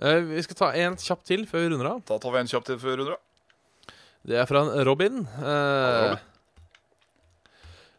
Eh, 0.00 0.20
vi 0.26 0.42
skal 0.42 0.56
ta 0.58 0.68
en 0.80 0.96
kjapp 0.98 1.24
til 1.28 1.44
før 1.48 1.66
vi 1.66 1.72
runder 1.74 1.90
av. 1.92 2.04
Da 2.08 2.16
tar 2.22 2.32
vi 2.34 2.40
en 2.44 2.50
kjapp 2.50 2.64
til 2.66 2.78
før 2.80 2.94
vi 2.94 3.00
runder. 3.02 3.18
av. 3.18 3.98
Det 4.24 4.38
er 4.40 4.46
fra 4.48 4.62
en 4.64 4.84
Robin. 4.88 5.18
eh, 5.26 5.98
Robin. 6.08 6.30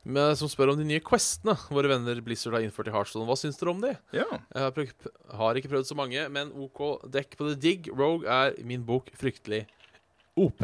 med, 0.06 0.36
som 0.38 0.49
spør 0.49 0.72
om 0.74 0.78
de 0.78 0.86
nye 0.86 1.01
questene 1.01 1.56
våre 1.74 1.89
venner 1.89 2.20
Blizzard 2.22 2.53
har 2.58 2.62
innført 2.66 2.89
i 2.89 2.93
Heartstone. 2.93 3.26
Hva 3.26 3.38
syns 3.38 3.58
dere 3.58 3.72
om 3.72 3.80
de? 3.82 3.93
Ja. 4.14 4.26
Jeg 4.53 4.62
har, 4.66 4.72
prøvd, 4.76 5.08
har 5.34 5.56
ikke 5.62 5.72
prøvd 5.72 5.88
så 5.89 5.97
mange, 5.97 6.26
men 6.30 6.51
OK 6.62 6.82
dekk 7.10 7.38
på 7.39 7.47
The 7.51 7.56
Dig. 7.62 7.89
Rogue 7.93 8.26
er 8.30 8.53
i 8.60 8.66
min 8.70 8.84
bok 8.86 9.10
fryktelig 9.18 9.64
OP. 10.38 10.62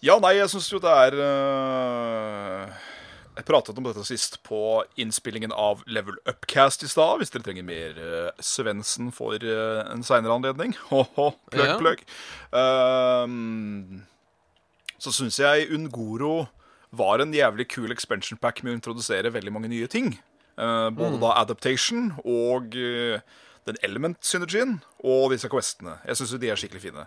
Ja, 0.00 0.16
nei, 0.18 0.32
jeg 0.38 0.48
syns 0.48 0.70
jo 0.72 0.78
det 0.80 0.90
er 0.90 1.12
øh, 1.20 2.70
Jeg 3.40 3.46
pratet 3.48 3.78
om 3.80 3.86
dette 3.86 4.02
sist 4.04 4.34
på 4.44 4.58
innspillingen 5.00 5.52
av 5.56 5.80
Level 5.88 6.18
Upcast 6.28 6.82
i 6.84 6.88
stad. 6.92 7.22
Hvis 7.22 7.32
dere 7.32 7.46
trenger 7.46 7.64
mer 7.64 7.96
uh, 7.96 8.30
Svendsen 8.44 9.08
for 9.16 9.40
uh, 9.40 9.80
en 9.88 10.04
seinere 10.04 10.34
anledning. 10.36 10.74
Ho-ho, 10.90 11.30
Ja. 11.56 11.78
plugg. 11.80 12.02
Ehm, 12.52 14.02
så 15.00 15.12
syns 15.16 15.38
jeg 15.40 15.70
Ungoro 15.72 16.48
var 16.92 17.22
en 17.24 17.32
jævlig 17.32 17.68
kul 17.72 17.92
expansion 17.94 18.36
pack 18.42 18.60
med 18.62 18.74
å 18.74 18.78
introdusere 18.80 19.32
veldig 19.32 19.52
mange 19.54 19.70
nye 19.72 19.88
ting. 19.88 20.12
Uh, 20.60 20.90
både 20.92 21.16
Mm. 21.16 21.20
da 21.22 21.30
adaptation 21.40 22.10
og 22.20 22.74
uh, 22.76 23.20
den 23.64 23.76
element-synergien 23.86 24.80
og 25.00 25.30
disse 25.32 25.48
questene. 25.48 25.96
Jeg 26.04 26.16
syns 26.20 26.32
jo 26.36 26.40
de 26.42 26.50
er 26.52 26.60
skikkelig 26.60 26.82
fine. 26.90 27.06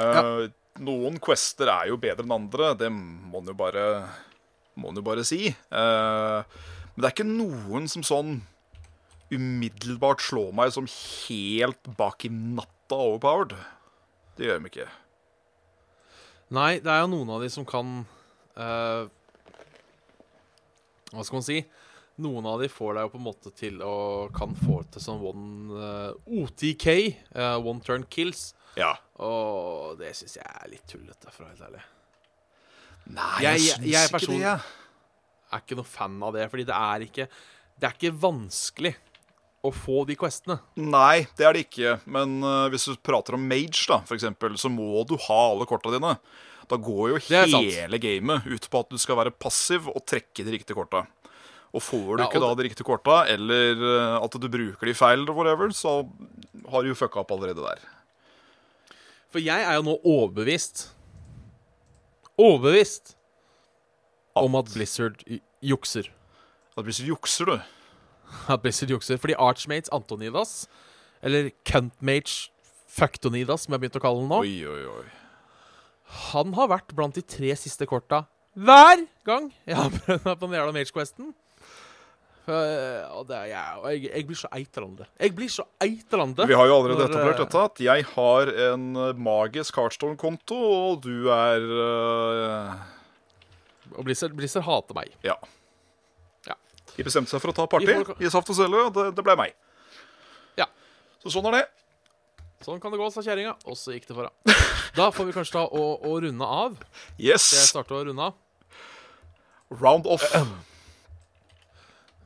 Eh, 0.00 0.48
Noen 0.80 1.16
quester 1.20 1.68
er 1.68 1.88
jo 1.90 1.96
bedre 2.00 2.24
enn 2.24 2.32
andre, 2.32 2.70
det 2.78 2.88
må 2.92 3.40
en 3.40 3.50
jo 3.50 3.54
bare, 3.58 3.82
må 4.80 4.90
en 4.90 5.00
jo 5.00 5.06
bare 5.06 5.26
si. 5.28 5.50
Eh, 5.50 6.56
men 6.90 7.02
det 7.02 7.08
er 7.08 7.14
ikke 7.14 7.28
noen 7.28 7.86
som 7.90 8.04
sånn 8.06 8.40
umiddelbart 9.30 10.22
slår 10.24 10.50
meg 10.56 10.72
som 10.74 10.88
helt 10.90 11.92
bak 11.98 12.26
i 12.26 12.32
natta 12.32 12.98
overpowered. 12.98 13.54
Det 14.36 14.48
gjør 14.48 14.58
de 14.58 14.70
ikke. 14.72 14.88
Nei, 16.56 16.80
det 16.82 16.90
er 16.90 17.04
jo 17.04 17.12
noen 17.12 17.30
av 17.36 17.44
de 17.44 17.50
som 17.52 17.66
kan 17.68 18.00
uh, 18.58 19.04
Hva 21.12 21.22
skal 21.22 21.36
man 21.38 21.46
si? 21.46 21.60
Noen 22.20 22.48
av 22.50 22.58
de 22.60 22.66
får 22.68 22.96
deg 22.96 23.06
jo 23.06 23.12
på 23.12 23.20
en 23.20 23.26
måte 23.28 23.52
til 23.56 23.78
å 23.86 23.94
kan 24.34 24.56
få 24.58 24.80
til 24.90 25.04
sånn 25.04 25.22
one 25.22 25.78
uh, 25.78 26.34
OTK, 26.40 26.88
uh, 27.38 27.56
one 27.62 27.80
turn 27.86 28.04
kills. 28.10 28.50
Ja. 28.76 28.96
Og 29.22 29.96
det 30.02 30.12
syns 30.18 30.36
jeg 30.40 30.44
er 30.50 30.74
litt 30.74 30.84
tullete, 30.90 31.30
for 31.30 31.46
å 31.46 31.48
være 31.48 31.54
helt 31.54 31.68
ærlig. 31.70 31.86
Nei, 33.06 33.42
Jeg- 33.42 33.60
jeg, 33.60 33.78
jeg- 33.80 33.90
jeg 33.92 34.08
ikke 34.08 34.12
person- 34.18 34.34
det. 34.34 34.40
jeg. 34.40 34.60
Jeg 35.50 35.58
er 35.58 35.62
ikke 35.66 35.76
noe 35.76 35.84
fan 35.84 36.22
av 36.22 36.32
det, 36.32 36.50
fordi 36.50 36.64
det 36.66 36.74
er 36.76 37.00
ikke 37.06 37.28
Det 37.80 37.88
er 37.88 37.94
ikke 37.96 38.18
vanskelig 38.20 38.94
å 39.64 39.72
få 39.72 40.06
de 40.06 40.14
questene. 40.16 40.58
Nei, 40.76 41.26
det 41.36 41.46
er 41.46 41.52
det 41.54 41.62
ikke. 41.70 42.00
Men 42.06 42.42
uh, 42.44 42.68
hvis 42.68 42.84
du 42.84 42.96
prater 42.96 43.34
om 43.34 43.46
mage, 43.48 43.86
da, 43.88 44.00
for 44.04 44.14
eksempel, 44.16 44.50
så 44.60 44.68
må 44.70 45.04
du 45.08 45.16
ha 45.16 45.38
alle 45.50 45.64
korta 45.66 45.90
dine. 45.90 46.18
Da 46.68 46.76
går 46.76 47.08
jo 47.08 47.18
Det 47.26 47.48
hele 47.50 47.98
gamet 47.98 48.46
ut 48.46 48.68
på 48.70 48.80
at 48.80 48.88
du 48.90 48.96
skal 48.98 49.16
være 49.16 49.32
passiv 49.32 49.88
og 49.88 50.04
trekke 50.06 50.44
de 50.44 50.52
riktige 50.58 50.76
korta. 50.76 51.06
Og 51.74 51.80
får 51.82 52.16
du 52.18 52.22
Ja, 52.22 52.28
ikke 52.28 52.40
da 52.40 52.54
de 52.54 52.68
riktige 52.68 52.84
korta, 52.86 53.26
eller 53.28 53.72
eh, 53.80 54.24
at 54.24 54.30
du 54.30 54.48
bruker 54.48 54.86
de 54.86 54.92
feil, 54.94 55.24
whatever, 55.26 55.68
så 55.70 56.08
har 56.70 56.82
du 56.82 56.88
jo 56.88 56.94
fucka 56.94 57.20
opp 57.20 57.30
allerede 57.32 57.56
der. 57.64 57.78
For 59.30 59.38
jeg 59.40 59.62
er 59.62 59.74
jo 59.78 59.82
nå 59.82 59.98
overbevist 60.04 60.88
Overbevist 62.40 63.14
om 64.38 64.54
at 64.56 64.70
Blizzard 64.72 65.20
jukser. 65.60 66.08
At 66.78 66.86
Blizzard 66.86 67.10
jukser, 67.10 67.44
du 67.50 67.56
At 68.48 68.62
Blizzard 68.62 68.92
jukser 68.94 69.18
Fordi 69.20 69.34
Archmates 69.36 69.90
Antonidas, 69.92 70.68
eller 71.22 71.50
Cuntmage 71.68 72.48
Fucktonidas, 72.90 73.66
som 73.66 73.72
jeg 73.72 73.76
har 73.78 73.82
begynt 73.84 73.98
å 74.00 74.02
kalle 74.02 74.22
den 74.22 74.30
nå, 74.32 74.38
Oi, 74.46 74.54
oi, 74.66 74.84
oi. 74.88 75.08
han 76.30 76.54
har 76.56 76.70
vært 76.72 76.94
blant 76.96 77.14
de 77.14 77.22
tre 77.22 77.52
siste 77.58 77.86
korta 77.86 78.24
hver 78.58 79.04
gang 79.26 79.44
jeg 79.62 79.76
har 79.78 79.92
prøvd 79.94 80.24
meg 80.26 80.38
på 80.40 80.46
den 80.48 80.56
jævla 80.58 80.72
Mage-questen. 80.74 81.28
Eh, 81.30 81.49
og 82.50 83.26
det 83.28 83.36
er 83.36 83.48
jeg, 83.50 84.02
jeg, 84.08 84.24
blir 84.28 84.38
så 84.38 84.50
eitrende. 84.56 85.06
Jeg 85.20 85.34
blir 85.36 85.50
så 85.52 85.64
eitrende. 85.82 86.46
Vi 86.48 86.56
har 86.58 86.68
jo 86.70 86.76
allerede 86.76 87.04
Når, 87.04 87.12
etablert 87.12 87.38
eh, 87.38 87.44
dette 87.44 87.64
at 87.68 87.82
jeg 87.84 88.06
har 88.12 88.52
en 88.70 88.86
eh, 88.96 89.20
magisk 89.30 89.80
Heartstone-konto, 89.80 90.58
og 90.58 91.02
du 91.04 91.30
er 91.34 91.66
uh... 91.66 92.86
Og 93.96 94.06
Blizzard, 94.06 94.36
Blizzard 94.38 94.64
hater 94.68 94.96
meg. 94.96 95.10
Ja. 95.26 95.34
Ja. 96.46 96.56
De 96.94 97.06
bestemte 97.06 97.32
seg 97.32 97.42
for 97.42 97.52
å 97.52 97.56
ta 97.56 97.66
party 97.70 97.90
i, 97.90 97.98
i 98.26 98.32
Saft 98.32 98.52
og 98.52 98.58
Svele, 98.58 98.86
og 98.86 98.94
det, 98.96 99.10
det 99.18 99.26
ble 99.26 99.36
meg. 99.40 99.56
Ja. 100.60 100.68
Så 101.24 101.34
sånn 101.34 101.50
er 101.50 101.58
det. 101.58 101.66
Sånn 102.64 102.80
kan 102.80 102.92
det 102.92 103.00
gå, 103.00 103.08
sa 103.12 103.24
kjerringa. 103.24 103.56
Og 103.66 103.78
så 103.80 103.96
gikk 103.96 104.08
det 104.10 104.16
for 104.16 104.28
henne. 104.28 104.58
Da 104.98 105.06
får 105.14 105.28
vi 105.28 105.34
kanskje 105.36 105.54
ta 105.54 105.66
og, 105.66 106.02
og 106.06 106.16
runde 106.24 106.46
av. 106.46 106.74
Skal 107.14 107.28
jeg 107.30 107.42
starter 107.42 107.68
starte 107.68 107.94
å 107.94 108.06
runde 108.08 108.30
av? 108.30 108.34
Round 109.80 110.08
off. 110.10 110.26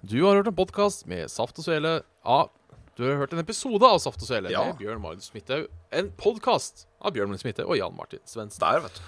Du 0.05 0.19
har 0.25 0.37
hørt 0.37 0.49
en 0.51 0.57
podkast 0.57 1.07
med 1.09 1.31
Saft 1.33 1.57
og 1.61 1.65
Svele 1.65 1.95
av 2.29 2.51
Du 2.99 3.07
har 3.07 3.17
hørt 3.23 3.33
en 3.33 3.41
episode 3.41 3.87
av 3.89 3.97
Saft 4.03 4.21
og 4.21 4.29
Svele 4.29 4.51
Ja. 4.53 4.67
med 4.67 4.77
Bjørn 4.77 5.01
Magnus 5.01 5.31
Midthaug. 5.33 5.65
En 5.91 6.11
podkast 6.21 6.85
av 7.01 7.15
Bjørn 7.15 7.31
Magnus 7.33 7.45
Midthaug 7.47 7.71
og 7.73 7.79
Jan 7.79 7.97
Martin 7.97 8.21
Svendsen. 8.29 8.61
Der, 8.61 8.83
vet 8.85 8.99
du. 8.99 9.01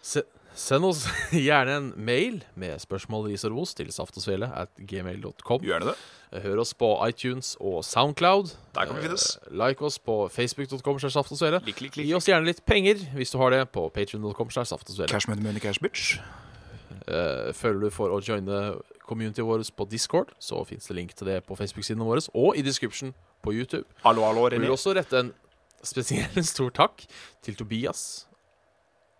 Se, 0.00 0.22
send 0.54 0.84
oss 0.86 1.02
gjerne 1.32 1.74
en 1.80 1.92
mail 1.96 2.44
med 2.54 2.78
spørsmål, 2.78 3.26
ris 3.32 3.44
og 3.44 3.56
ros 3.56 3.74
til 3.74 3.90
saftogsvele 3.90 4.46
at 4.54 4.70
gmail.com. 4.78 5.66
Gjerne 5.66 5.90
det. 5.90 5.96
Hør 6.44 6.62
oss 6.62 6.72
på 6.78 6.92
iTunes 7.08 7.56
og 7.60 7.82
Soundcloud. 7.84 8.54
Der 8.78 8.86
kan 8.86 8.96
vi 8.96 9.08
finnes. 9.08 9.26
Eh, 9.48 9.52
like 9.58 9.82
oss 9.82 9.98
på 9.98 10.28
facebook.com. 10.30 11.02
Gi 11.02 12.14
oss 12.14 12.30
gjerne 12.30 12.46
litt 12.46 12.62
penger 12.64 13.02
hvis 13.18 13.34
du 13.34 13.38
har 13.42 13.50
det, 13.50 13.64
på 13.74 13.90
saftogsvele. 13.90 15.10
Cash 15.10 15.28
money, 15.28 15.42
money, 15.42 15.58
cash, 15.60 15.82
bitch. 15.82 16.20
Eh, 17.04 17.52
føler 17.52 17.84
du 17.84 17.90
for 17.92 18.12
å 18.14 18.20
joine 18.24 18.78
communityet 19.04 19.44
vårt 19.44 19.70
på 19.76 19.86
Discord, 19.90 20.32
så 20.40 20.62
fins 20.64 20.86
det 20.88 20.96
link 20.96 21.12
til 21.12 21.28
det 21.28 21.42
på 21.44 21.56
Facebook-sidene 21.58 22.06
våre 22.06 22.22
og 22.32 22.56
i 22.56 22.62
description 22.64 23.12
på 23.44 23.52
YouTube. 23.52 23.84
Hallo, 24.04 24.24
hallo, 24.24 24.46
René. 24.48 24.62
Vi 24.62 24.68
vil 24.68 24.76
også 24.76 24.94
rette 24.96 25.20
en 25.20 25.34
spesiell 25.84 26.40
stor 26.54 26.72
takk 26.72 27.04
til 27.44 27.58
Tobias, 27.60 28.24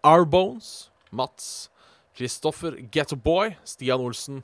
Arbones, 0.04 0.90
Mats, 1.12 1.68
Kristoffer 2.16 2.78
Gettoboy, 2.94 3.52
Stian 3.68 4.00
Olsen, 4.00 4.42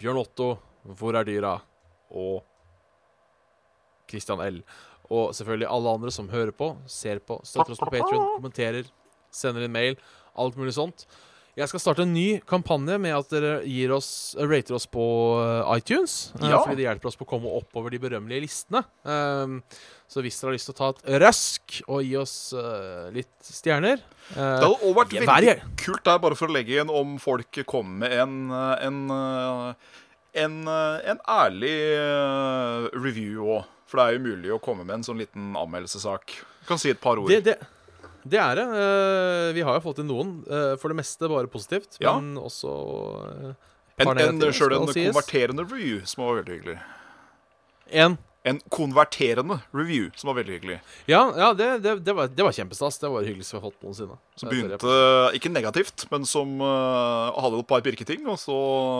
Bjørn 0.00 0.22
Otto, 0.24 0.56
Hvor 0.84 1.16
er 1.16 1.24
dyra? 1.24 1.58
og 2.14 2.44
Christian 4.08 4.40
L. 4.44 4.62
Og 5.12 5.34
selvfølgelig 5.36 5.68
alle 5.70 5.94
andre 5.98 6.12
som 6.14 6.28
hører 6.28 6.52
på, 6.56 6.76
ser 6.86 7.18
på, 7.18 7.40
støtter 7.44 7.74
oss 7.74 7.80
på 7.82 7.90
Patrion, 7.92 8.36
kommenterer, 8.36 8.88
sender 9.34 9.66
inn 9.66 9.74
mail, 9.74 9.96
alt 10.38 10.56
mulig 10.60 10.74
sånt. 10.76 11.06
Jeg 11.54 11.70
skal 11.70 11.78
starte 11.84 12.02
en 12.02 12.10
ny 12.10 12.40
kampanje 12.50 12.96
med 12.98 13.14
at 13.14 13.28
dere 13.30 13.50
gir 13.62 13.92
oss, 13.94 14.34
eh, 14.34 14.46
rater 14.50 14.74
oss 14.74 14.88
på 14.90 15.04
eh, 15.38 15.76
iTunes. 15.78 16.32
eh, 16.40 16.48
Ja. 16.50 16.58
Fordi 16.64 16.80
det 16.80 16.86
hjelper 16.88 17.06
oss 17.12 17.18
på 17.20 17.22
å 17.22 17.30
komme 17.30 17.46
oppover 17.46 17.94
de 17.94 18.00
berømmelige 18.02 18.42
listene. 18.42 18.82
Um, 19.06 19.60
så 20.10 20.22
hvis 20.24 20.40
dere 20.40 20.50
har 20.50 20.56
lyst 20.56 20.66
til 20.66 20.74
å 20.74 20.78
ta 20.80 20.88
et 20.90 21.20
røsk 21.22 21.76
og 21.86 22.02
gi 22.02 22.16
oss 22.18 22.34
uh, 22.58 23.06
litt 23.14 23.30
stjerner 23.46 24.02
uh, 24.34 24.34
Det 24.34 24.66
hadde 24.66 24.88
òg 24.90 24.98
vært 24.98 25.14
veldig 25.14 25.54
kult 25.78 26.04
der, 26.10 26.18
bare 26.26 26.38
for 26.38 26.50
å 26.50 26.56
legge 26.56 26.74
igjen, 26.74 26.90
om 26.90 27.14
folk 27.22 27.62
kommer 27.70 28.02
med 28.02 28.18
en 28.18 28.34
en, 28.54 28.98
en, 30.34 30.56
en 30.68 31.22
ærlig 31.30 31.76
review 32.98 33.46
òg. 33.60 33.70
For 33.86 34.00
det 34.00 34.04
er 34.08 34.16
jo 34.18 34.24
mulig 34.26 34.50
å 34.54 34.58
komme 34.62 34.82
med 34.82 34.98
en 34.98 35.06
sånn 35.06 35.20
liten 35.22 35.52
anmeldelsessak. 35.58 36.34
Du 36.64 36.66
kan 36.72 36.80
si 36.80 36.90
et 36.90 37.00
par 37.00 37.20
ord. 37.20 37.30
det, 37.30 37.44
det, 37.46 37.58
det 38.24 38.40
er 38.40 38.54
det. 38.60 38.64
Eh, 38.82 39.52
vi 39.56 39.62
har 39.66 39.76
jo 39.78 39.84
fått 39.84 39.98
inn 40.02 40.08
noen. 40.10 40.34
eh, 40.48 40.74
for 40.80 40.88
det 40.92 40.96
meste 41.00 41.28
bare 41.28 41.46
positivt, 41.52 41.98
Ja. 42.00 42.14
men 42.18 42.36
også 42.40 42.70
uh, 42.72 43.54
en 43.98 44.18
en, 44.18 44.40
Sjøl 44.52 44.72
en 44.72 44.86
konverterende 44.88 45.64
review, 45.70 46.00
som 46.04 46.24
var 46.24 46.40
veldig 46.42 46.54
hyggelig. 46.60 46.78
En. 47.92 48.16
En 48.44 48.58
konverterende 48.68 49.62
review, 49.72 50.10
som 50.20 50.28
var 50.28 50.34
veldig 50.42 50.58
hyggelig. 50.58 50.74
Ja, 51.08 51.22
ja 51.36 51.46
det, 51.56 51.68
det, 51.80 51.94
det, 52.04 52.12
var, 52.12 52.28
det 52.28 52.44
var 52.44 52.52
kjempestas. 52.52 52.98
Det 53.00 53.08
var 53.08 53.22
det 53.24 53.30
hyggeligste 53.30 53.56
vi 53.56 53.60
har 53.62 53.70
fått 53.70 53.80
noensinne. 53.86 54.18
Som 54.36 54.50
begynte 54.52 54.90
ikke 55.38 55.48
negativt, 55.48 56.04
men 56.12 56.26
som 56.28 56.58
uh, 56.60 57.32
hadde 57.40 57.62
et 57.62 57.68
par 57.70 57.80
pirketing, 57.86 58.26
og 58.28 58.36
så 58.42 58.56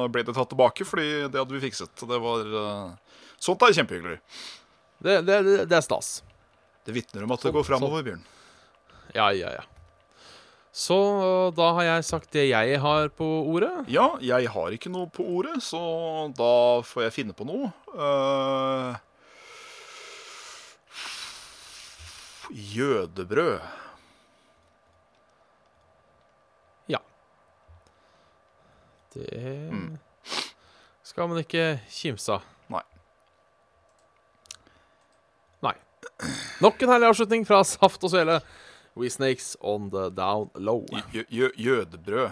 ble 0.08 0.24
det 0.24 0.32
tatt 0.32 0.48
tilbake 0.48 0.86
fordi 0.88 1.28
det 1.28 1.36
hadde 1.42 1.52
vi 1.58 1.60
fikset. 1.66 1.92
Det 2.08 2.20
var 2.24 2.48
uh, 2.56 3.18
Sånt 3.36 3.60
er 3.68 3.76
kjempehyggelig. 3.76 4.16
Det, 5.04 5.18
det, 5.28 5.36
det, 5.44 5.58
det 5.68 5.76
er 5.76 5.84
stas. 5.84 6.22
Det 6.88 6.94
vitner 6.96 7.26
om 7.26 7.36
at 7.36 7.42
det 7.44 7.50
Sånn- 7.50 7.58
går 7.58 7.68
framover, 7.68 8.06
Bjørn. 8.06 8.24
Ja, 9.14 9.28
ja, 9.32 9.50
ja. 9.54 9.62
Så 10.74 10.96
da 11.54 11.68
har 11.76 11.84
jeg 11.86 12.04
sagt 12.08 12.32
det 12.34 12.48
jeg 12.48 12.78
har 12.82 13.08
på 13.14 13.26
ordet. 13.46 13.70
Ja, 13.94 14.08
jeg 14.18 14.48
har 14.50 14.74
ikke 14.74 14.90
noe 14.90 15.06
på 15.14 15.22
ordet, 15.36 15.60
så 15.62 15.78
da 16.34 16.82
får 16.82 17.04
jeg 17.06 17.14
finne 17.20 17.36
på 17.38 17.46
noe. 17.46 17.70
Uh, 17.94 18.96
jødebrød. 22.50 23.60
Ja. 26.88 26.98
Det 29.14 29.70
Mm. 29.70 29.98
skal 31.02 31.28
man 31.28 31.38
ikke 31.38 31.80
kimse 31.88 32.32
av. 32.32 32.42
Nei. 32.68 32.82
Nei. 35.62 35.74
Nok 36.60 36.82
en 36.82 36.88
herlig 36.88 37.08
avslutning 37.08 37.46
fra 37.46 37.62
Saft 37.64 38.02
og 38.04 38.10
Svele. 38.10 38.40
We 38.96 39.08
Snakes 39.08 39.56
on 39.60 39.90
the 39.90 40.10
Down 40.10 40.50
Low. 40.54 40.86
Jø 41.12 41.24
jø 41.30 41.48
jødebrød. 41.58 42.30